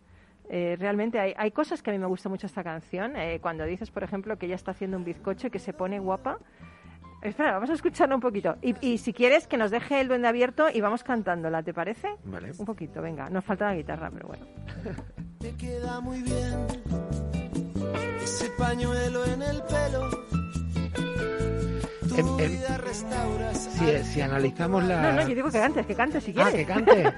Eh, 0.49 0.77
realmente 0.79 1.19
hay, 1.19 1.33
hay 1.35 1.51
cosas 1.51 1.81
que 1.81 1.89
a 1.89 1.93
mí 1.93 1.99
me 1.99 2.05
gusta 2.05 2.29
mucho 2.29 2.47
esta 2.47 2.63
canción. 2.63 3.17
eh, 3.17 3.39
cuando 3.41 3.65
dices, 3.65 3.91
por 3.91 4.03
ejemplo, 4.03 4.37
que 4.37 4.45
ella 4.45 4.55
está 4.55 4.71
haciendo 4.71 4.95
un 4.95 5.03
bizcocho 5.03 5.47
y 5.47 5.49
que 5.49 5.59
se 5.59 5.73
pone 5.73 5.99
guapa. 5.99 6.39
Espera, 7.21 7.53
vamos 7.53 7.69
a 7.69 7.73
escucharla 7.73 8.15
un 8.15 8.21
poquito. 8.21 8.55
Y, 8.61 8.75
y 8.85 8.97
si 8.99 9.11
quieres, 9.13 9.47
que 9.47 9.57
nos 9.57 9.71
deje 9.71 9.99
el 9.99 10.07
duende 10.07 10.27
abierto 10.27 10.67
y 10.73 10.81
vamos 10.81 11.03
cantándola, 11.03 11.63
¿te 11.63 11.73
parece? 11.73 12.07
Vale. 12.25 12.51
Un 12.57 12.65
poquito, 12.65 13.01
venga. 13.01 13.29
Nos 13.29 13.43
falta 13.43 13.65
la 13.65 13.75
guitarra, 13.75 14.09
pero 14.13 14.27
bueno. 14.27 14.45
Te 15.39 15.55
queda 15.55 15.99
muy 15.99 16.21
bien 16.23 16.65
ese 18.23 18.49
pañuelo 18.57 19.23
en 19.25 19.41
el 19.43 19.61
pelo. 19.63 20.09
Vida 22.37 22.77
restauras. 22.77 23.57
Si, 23.73 24.03
si 24.13 24.21
analizamos 24.21 24.83
la... 24.85 25.01
No, 25.01 25.13
no, 25.13 25.21
yo 25.27 25.35
digo 25.35 25.51
que 25.51 25.59
cantes, 25.59 25.85
que 25.85 25.93
cantes 25.95 26.23
si 26.23 26.31
Ah, 26.31 26.49
quieres. 26.49 26.53
que 26.55 26.65
cante. 26.65 27.13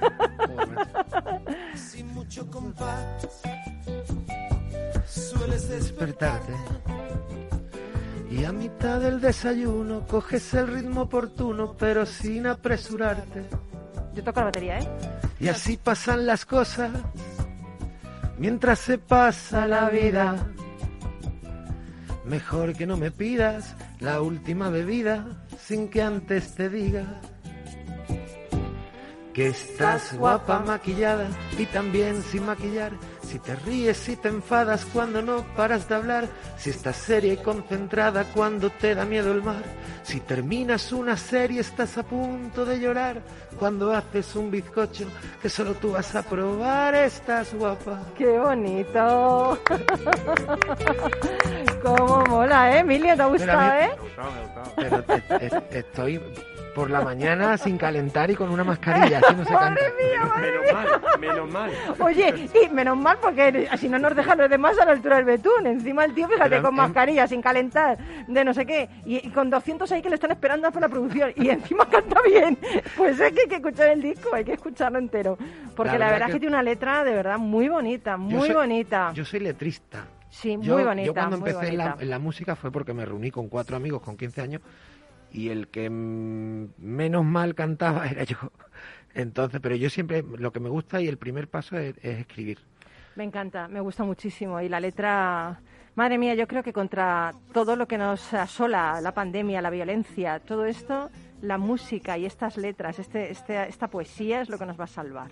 Sin 1.74 2.06
mucho 2.08 2.46
compás. 2.50 3.40
Sueles 5.06 5.68
despertar. 5.70 6.40
despertarte. 6.42 6.89
Y 8.30 8.44
a 8.44 8.52
mitad 8.52 9.00
del 9.00 9.20
desayuno 9.20 10.06
coges 10.06 10.54
el 10.54 10.68
ritmo 10.68 11.02
oportuno, 11.02 11.74
pero 11.76 12.06
sin 12.06 12.46
apresurarte. 12.46 13.44
Yo 14.14 14.22
toco 14.22 14.40
la 14.40 14.46
batería, 14.46 14.78
¿eh? 14.78 14.88
Y 15.40 15.48
así 15.48 15.76
pasan 15.76 16.26
las 16.26 16.44
cosas 16.44 16.92
mientras 18.38 18.78
se 18.78 18.98
pasa 18.98 19.66
la 19.66 19.90
vida. 19.90 20.46
Mejor 22.24 22.74
que 22.74 22.86
no 22.86 22.96
me 22.96 23.10
pidas 23.10 23.74
la 23.98 24.20
última 24.20 24.70
bebida 24.70 25.44
sin 25.58 25.88
que 25.88 26.02
antes 26.02 26.54
te 26.54 26.68
diga 26.68 27.20
que 29.32 29.48
estás 29.48 30.16
guapa 30.16 30.60
maquillada 30.60 31.28
y 31.58 31.66
también 31.66 32.22
sin 32.22 32.46
maquillar. 32.46 32.92
Si 33.30 33.38
te 33.38 33.54
ríes, 33.54 33.96
si 33.96 34.16
te 34.16 34.26
enfadas 34.28 34.84
cuando 34.86 35.22
no 35.22 35.44
paras 35.54 35.88
de 35.88 35.94
hablar, 35.94 36.26
si 36.58 36.70
estás 36.70 36.96
seria 36.96 37.34
y 37.34 37.36
concentrada 37.36 38.24
cuando 38.34 38.70
te 38.70 38.92
da 38.96 39.04
miedo 39.04 39.30
el 39.30 39.40
mar, 39.40 39.62
si 40.02 40.18
terminas 40.18 40.90
una 40.92 41.16
serie 41.16 41.60
estás 41.60 41.96
a 41.96 42.02
punto 42.02 42.64
de 42.64 42.80
llorar, 42.80 43.22
cuando 43.56 43.92
haces 43.94 44.34
un 44.34 44.50
bizcocho 44.50 45.04
que 45.40 45.48
solo 45.48 45.74
tú 45.74 45.92
vas 45.92 46.12
a 46.16 46.24
probar, 46.24 46.92
estás 46.96 47.54
guapa. 47.54 48.02
¡Qué 48.18 48.36
bonito! 48.36 49.60
¡Cómo 51.84 52.24
mola, 52.26 52.76
eh! 52.76 52.80
Emilia, 52.80 53.14
¿te 53.14 53.22
ha 53.22 53.30
Pero 53.30 53.52
a 53.52 53.70
mí- 53.70 53.76
gustado, 53.78 53.80
eh? 53.80 53.90
Pero 54.76 55.04
te- 55.04 55.20
te- 55.20 55.78
estoy 55.78 56.20
por 56.74 56.90
la 56.90 57.00
mañana 57.02 57.56
sin 57.58 57.76
calentar 57.78 58.30
y 58.30 58.34
con 58.34 58.50
una 58.50 58.64
mascarilla, 58.64 59.18
así 59.18 59.34
no 59.34 59.44
se 59.44 59.52
canta. 59.54 59.80
Menos 59.98 60.72
mal, 60.72 61.18
menos 61.20 61.50
mal. 61.50 61.70
Oye, 62.00 62.48
y 62.64 62.68
menos 62.68 62.96
mal 62.96 63.18
porque 63.20 63.68
así 63.70 63.88
no 63.88 63.98
nos 63.98 64.14
dejan 64.16 64.38
los 64.38 64.48
demás 64.50 64.78
a 64.78 64.84
la 64.84 64.92
altura 64.92 65.16
del 65.16 65.24
betún. 65.24 65.66
Encima 65.66 66.04
el 66.04 66.14
tío, 66.14 66.28
fíjate, 66.28 66.50
Pero, 66.50 66.62
con 66.62 66.74
mascarilla, 66.74 67.26
sin 67.26 67.42
calentar, 67.42 67.98
de 68.26 68.44
no 68.44 68.54
sé 68.54 68.66
qué, 68.66 68.88
y, 69.04 69.26
y 69.26 69.30
con 69.30 69.50
200 69.50 69.90
ahí 69.92 70.02
que 70.02 70.08
le 70.08 70.14
están 70.14 70.30
esperando 70.30 70.70
por 70.70 70.80
la 70.82 70.88
producción, 70.88 71.32
y 71.36 71.48
encima 71.50 71.86
canta 71.88 72.20
bien. 72.22 72.58
Pues 72.96 73.18
es 73.20 73.32
que 73.32 73.40
hay 73.42 73.48
que 73.48 73.56
escuchar 73.56 73.88
el 73.88 74.02
disco, 74.02 74.34
hay 74.34 74.44
que 74.44 74.52
escucharlo 74.54 74.98
entero. 74.98 75.36
Porque 75.76 75.98
la, 75.98 76.10
verdad 76.10 76.28
es 76.28 76.34
que... 76.34 76.40
tiene 76.40 76.54
una 76.54 76.62
letra 76.62 77.04
de 77.04 77.12
verdad 77.14 77.38
muy 77.38 77.68
bonita, 77.68 78.12
Yo 78.12 78.18
muy 78.18 78.46
soy- 78.48 78.56
bonita. 78.56 79.12
Yo 79.14 79.24
soy 79.24 79.40
letrista. 79.40 80.04
Sí, 80.28 80.56
Yo, 80.60 80.74
muy 80.74 80.84
bonita. 80.84 81.06
yo 81.06 81.14
cuando 81.14 81.36
empecé 81.36 81.68
en 81.68 81.76
la, 81.78 81.84
bonita. 81.86 82.02
en 82.04 82.10
la 82.10 82.18
música 82.20 82.54
fue 82.54 82.70
porque 82.70 82.92
me 82.94 83.04
reuní 83.04 83.30
con 83.32 83.48
cuatro 83.48 83.76
amigos 83.76 84.00
con 84.00 84.16
15 84.16 84.40
años 84.40 84.62
y 85.32 85.48
el 85.48 85.68
que 85.68 85.90
menos 85.90 87.24
mal 87.24 87.54
cantaba 87.54 88.06
era 88.10 88.24
yo. 88.24 88.36
Entonces, 89.14 89.60
pero 89.60 89.74
yo 89.74 89.90
siempre, 89.90 90.22
lo 90.22 90.52
que 90.52 90.60
me 90.60 90.68
gusta 90.68 91.00
y 91.00 91.08
el 91.08 91.18
primer 91.18 91.48
paso 91.48 91.76
es, 91.76 91.96
es 92.02 92.20
escribir. 92.20 92.58
Me 93.16 93.24
encanta, 93.24 93.68
me 93.68 93.80
gusta 93.80 94.04
muchísimo. 94.04 94.60
Y 94.60 94.68
la 94.68 94.80
letra, 94.80 95.60
madre 95.94 96.16
mía, 96.16 96.34
yo 96.34 96.46
creo 96.46 96.62
que 96.62 96.72
contra 96.72 97.32
todo 97.52 97.76
lo 97.76 97.88
que 97.88 97.98
nos 97.98 98.32
asola, 98.32 99.00
la 99.00 99.12
pandemia, 99.12 99.60
la 99.60 99.70
violencia, 99.70 100.38
todo 100.38 100.64
esto, 100.64 101.10
la 101.42 101.58
música 101.58 102.16
y 102.18 102.26
estas 102.26 102.56
letras, 102.56 102.98
este, 102.98 103.30
este, 103.30 103.68
esta 103.68 103.88
poesía 103.88 104.42
es 104.42 104.48
lo 104.48 104.58
que 104.58 104.66
nos 104.66 104.78
va 104.78 104.84
a 104.84 104.88
salvar. 104.88 105.30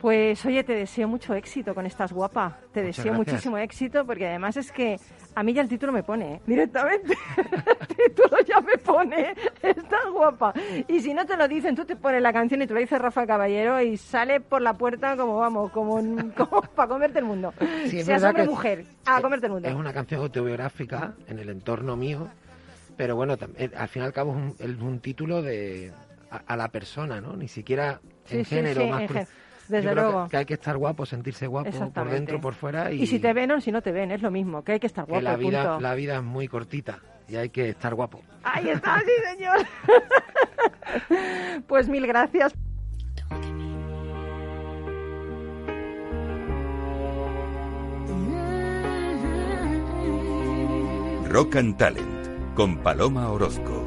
Pues 0.00 0.44
oye, 0.44 0.62
te 0.62 0.74
deseo 0.74 1.08
mucho 1.08 1.34
éxito 1.34 1.74
con 1.74 1.86
Estás 1.86 2.12
Guapa. 2.12 2.58
Te 2.72 2.82
Muchas 2.82 2.96
deseo 2.96 3.12
gracias. 3.14 3.32
muchísimo 3.32 3.58
éxito 3.58 4.04
porque 4.04 4.26
además 4.26 4.56
es 4.58 4.70
que 4.70 4.96
a 5.34 5.42
mí 5.42 5.54
ya 5.54 5.62
el 5.62 5.68
título 5.68 5.90
me 5.90 6.02
pone, 6.02 6.34
¿eh? 6.34 6.40
directamente. 6.46 7.16
el 7.38 7.86
título 7.96 8.36
ya 8.46 8.60
me 8.60 8.76
pone, 8.76 9.34
Estás 9.62 10.10
Guapa. 10.12 10.52
Y 10.86 11.00
si 11.00 11.14
no 11.14 11.24
te 11.24 11.36
lo 11.38 11.48
dicen, 11.48 11.74
tú 11.74 11.86
te 11.86 11.96
pones 11.96 12.20
la 12.20 12.32
canción 12.32 12.60
y 12.60 12.66
tú 12.66 12.74
lo 12.74 12.80
dices 12.80 13.00
Rafa 13.00 13.26
Caballero 13.26 13.80
y 13.80 13.96
sale 13.96 14.40
por 14.40 14.60
la 14.60 14.74
puerta 14.74 15.16
como 15.16 15.38
vamos, 15.38 15.70
como, 15.72 15.98
para 16.74 16.88
comerte 16.88 17.18
el 17.20 17.24
mundo. 17.24 17.54
Sí, 17.86 18.02
Seas 18.02 18.22
hombre 18.22 18.42
o 18.42 18.50
mujer, 18.50 18.84
a 19.06 19.22
comerte 19.22 19.46
el 19.46 19.52
mundo. 19.52 19.68
Es 19.68 19.74
una 19.74 19.94
canción 19.94 20.20
autobiográfica 20.20 21.14
en 21.26 21.38
el 21.38 21.48
entorno 21.48 21.96
mío, 21.96 22.28
pero 22.98 23.16
bueno, 23.16 23.34
eh, 23.56 23.70
al 23.74 23.88
fin 23.88 24.02
y 24.02 24.04
al 24.04 24.12
cabo 24.12 24.32
es 24.32 24.36
un, 24.36 24.56
es 24.58 24.80
un 24.82 25.00
título 25.00 25.40
de 25.40 25.90
a, 26.30 26.36
a 26.46 26.56
la 26.56 26.68
persona, 26.68 27.20
¿no? 27.22 27.34
Ni 27.34 27.48
siquiera 27.48 28.00
en 28.28 28.44
sí, 28.44 28.56
género 28.56 28.82
sí, 28.82 28.90
más 28.90 29.02
en 29.02 29.26
desde 29.68 29.84
Yo 29.88 29.92
creo 29.92 30.04
que- 30.06 30.12
luego. 30.12 30.28
Que, 30.28 30.36
hay 30.38 30.44
que 30.44 30.54
estar 30.54 30.76
guapo, 30.76 31.06
sentirse 31.06 31.46
guapo 31.46 31.90
por 31.92 32.10
dentro, 32.10 32.40
por 32.40 32.54
fuera 32.54 32.92
y, 32.92 33.02
Y 33.02 33.06
si 33.06 33.18
te 33.18 33.32
ven 33.32 33.50
o 33.52 33.60
si 33.60 33.70
no 33.72 33.82
te 33.82 33.92
ven, 33.92 34.10
es 34.10 34.22
lo 34.22 34.30
mismo, 34.30 34.62
que 34.64 34.72
hay 34.72 34.80
que 34.80 34.86
estar 34.86 35.04
que 35.04 35.10
guapo, 35.10 35.24
la 35.24 35.36
vida, 35.36 35.62
punto. 35.64 35.80
la 35.80 35.94
vida 35.94 36.16
es 36.16 36.22
muy 36.22 36.48
cortita 36.48 36.98
y 37.28 37.36
hay 37.36 37.50
que 37.50 37.68
estar 37.70 37.94
guapo. 37.94 38.20
Ahí 38.42 38.68
está, 38.70 39.00
sí, 39.00 39.12
señor. 39.36 39.58
pues 41.66 41.88
mil 41.88 42.06
gracias. 42.06 42.54
Rock 51.28 51.56
and 51.56 51.76
Talent 51.76 52.54
con 52.54 52.78
Paloma 52.78 53.28
Orozco. 53.30 53.85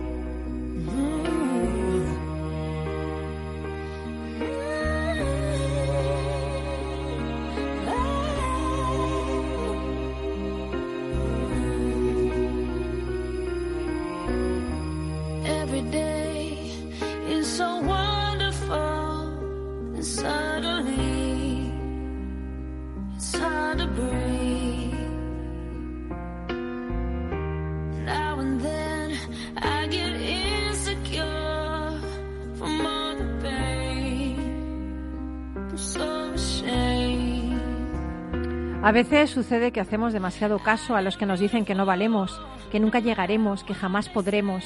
A 38.89 38.91
veces 38.91 39.29
sucede 39.29 39.71
que 39.71 39.81
hacemos 39.81 40.13
demasiado 40.13 40.57
caso 40.57 40.95
a 40.95 41.03
los 41.03 41.15
que 41.15 41.27
nos 41.27 41.39
dicen 41.39 41.63
que 41.63 41.75
no 41.75 41.85
valemos, 41.85 42.41
que 42.71 42.79
nunca 42.79 42.97
llegaremos, 42.99 43.63
que 43.63 43.75
jamás 43.75 44.09
podremos. 44.09 44.65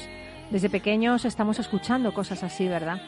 Desde 0.50 0.70
pequeños 0.70 1.26
estamos 1.26 1.60
escuchando 1.60 2.14
cosas 2.14 2.42
así, 2.42 2.70
¿verdad? 2.70 3.02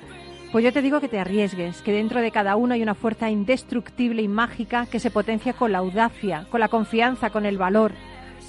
Pues 0.51 0.65
yo 0.65 0.73
te 0.73 0.81
digo 0.81 0.99
que 0.99 1.07
te 1.07 1.17
arriesgues, 1.17 1.81
que 1.83 1.93
dentro 1.93 2.19
de 2.19 2.31
cada 2.31 2.57
uno 2.57 2.73
hay 2.73 2.83
una 2.83 2.95
fuerza 2.95 3.29
indestructible 3.29 4.23
y 4.23 4.27
mágica 4.27 4.87
que 4.87 4.99
se 4.99 5.09
potencia 5.09 5.53
con 5.53 5.71
la 5.71 5.77
audacia, 5.77 6.47
con 6.51 6.59
la 6.59 6.67
confianza, 6.67 7.29
con 7.29 7.45
el 7.45 7.57
valor. 7.57 7.93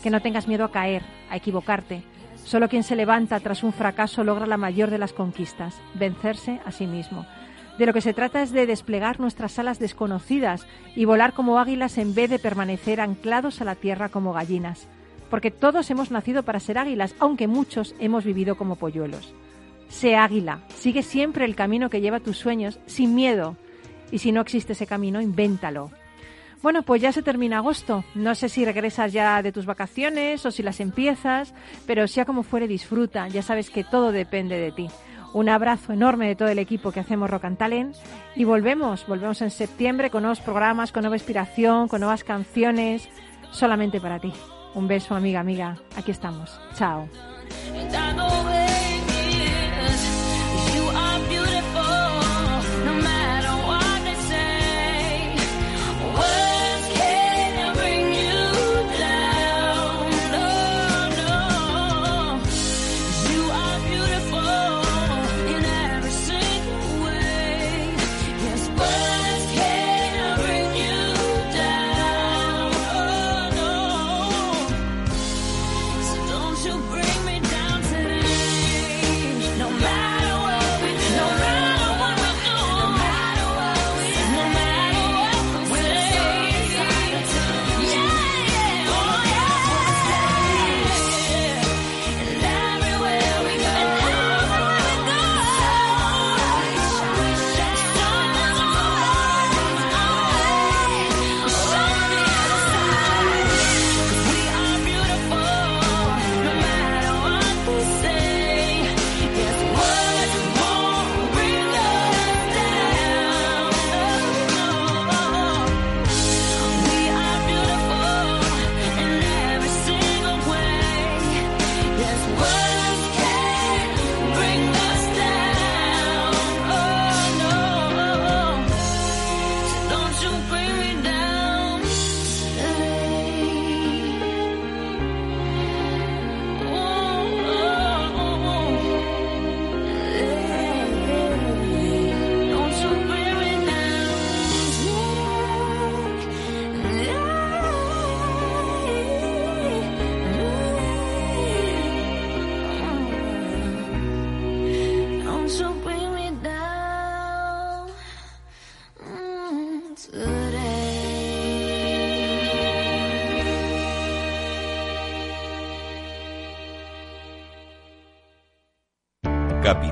Que 0.02 0.10
no 0.10 0.20
tengas 0.20 0.48
miedo 0.48 0.64
a 0.64 0.72
caer, 0.72 1.04
a 1.30 1.36
equivocarte. 1.36 2.02
Solo 2.34 2.68
quien 2.68 2.82
se 2.82 2.96
levanta 2.96 3.38
tras 3.38 3.62
un 3.62 3.72
fracaso 3.72 4.24
logra 4.24 4.44
la 4.44 4.56
mayor 4.56 4.90
de 4.90 4.98
las 4.98 5.12
conquistas, 5.12 5.80
vencerse 5.94 6.60
a 6.66 6.72
sí 6.72 6.88
mismo. 6.88 7.26
De 7.78 7.84
lo 7.84 7.92
que 7.92 8.00
se 8.00 8.14
trata 8.14 8.42
es 8.42 8.52
de 8.52 8.66
desplegar 8.66 9.20
nuestras 9.20 9.58
alas 9.58 9.78
desconocidas 9.78 10.66
y 10.94 11.04
volar 11.04 11.34
como 11.34 11.58
águilas 11.58 11.98
en 11.98 12.14
vez 12.14 12.30
de 12.30 12.38
permanecer 12.38 13.00
anclados 13.00 13.60
a 13.60 13.64
la 13.64 13.74
tierra 13.74 14.08
como 14.08 14.32
gallinas. 14.32 14.88
Porque 15.28 15.50
todos 15.50 15.90
hemos 15.90 16.10
nacido 16.10 16.42
para 16.42 16.60
ser 16.60 16.78
águilas, 16.78 17.14
aunque 17.18 17.48
muchos 17.48 17.94
hemos 17.98 18.24
vivido 18.24 18.56
como 18.56 18.76
polluelos. 18.76 19.34
Sé 19.88 20.16
águila, 20.16 20.60
sigue 20.74 21.02
siempre 21.02 21.44
el 21.44 21.54
camino 21.54 21.90
que 21.90 22.00
lleva 22.00 22.20
tus 22.20 22.38
sueños, 22.38 22.78
sin 22.86 23.14
miedo. 23.14 23.56
Y 24.10 24.18
si 24.18 24.32
no 24.32 24.40
existe 24.40 24.72
ese 24.72 24.86
camino, 24.86 25.20
invéntalo. 25.20 25.90
Bueno, 26.62 26.82
pues 26.82 27.02
ya 27.02 27.12
se 27.12 27.22
termina 27.22 27.58
agosto. 27.58 28.04
No 28.14 28.34
sé 28.34 28.48
si 28.48 28.64
regresas 28.64 29.12
ya 29.12 29.42
de 29.42 29.52
tus 29.52 29.66
vacaciones 29.66 30.46
o 30.46 30.50
si 30.50 30.62
las 30.62 30.80
empiezas, 30.80 31.52
pero 31.86 32.08
sea 32.08 32.24
como 32.24 32.42
fuere, 32.42 32.66
disfruta. 32.66 33.28
Ya 33.28 33.42
sabes 33.42 33.68
que 33.70 33.84
todo 33.84 34.10
depende 34.12 34.58
de 34.58 34.72
ti. 34.72 34.88
Un 35.36 35.50
abrazo 35.50 35.92
enorme 35.92 36.28
de 36.28 36.34
todo 36.34 36.48
el 36.48 36.58
equipo 36.58 36.92
que 36.92 37.00
hacemos 37.00 37.28
Rock 37.28 37.44
and 37.44 37.58
Talent 37.58 37.94
y 38.34 38.44
volvemos, 38.44 39.06
volvemos 39.06 39.42
en 39.42 39.50
septiembre 39.50 40.08
con 40.08 40.22
nuevos 40.22 40.40
programas, 40.40 40.92
con 40.92 41.02
nueva 41.02 41.16
inspiración, 41.16 41.88
con 41.88 42.00
nuevas 42.00 42.24
canciones, 42.24 43.06
solamente 43.50 44.00
para 44.00 44.18
ti. 44.18 44.32
Un 44.72 44.88
beso, 44.88 45.14
amiga, 45.14 45.40
amiga. 45.40 45.76
Aquí 45.94 46.10
estamos. 46.10 46.58
Chao. 46.74 47.06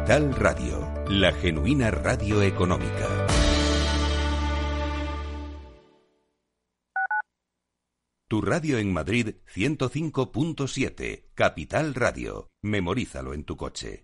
Capital 0.04 0.34
Radio, 0.34 0.92
la 1.08 1.32
genuina 1.32 1.90
radio 1.90 2.42
económica. 2.42 3.26
Tu 8.28 8.42
radio 8.42 8.76
en 8.76 8.92
Madrid 8.92 9.36
105.7, 9.54 11.30
Capital 11.32 11.94
Radio. 11.94 12.50
Memorízalo 12.60 13.32
en 13.32 13.44
tu 13.44 13.56
coche. 13.56 14.03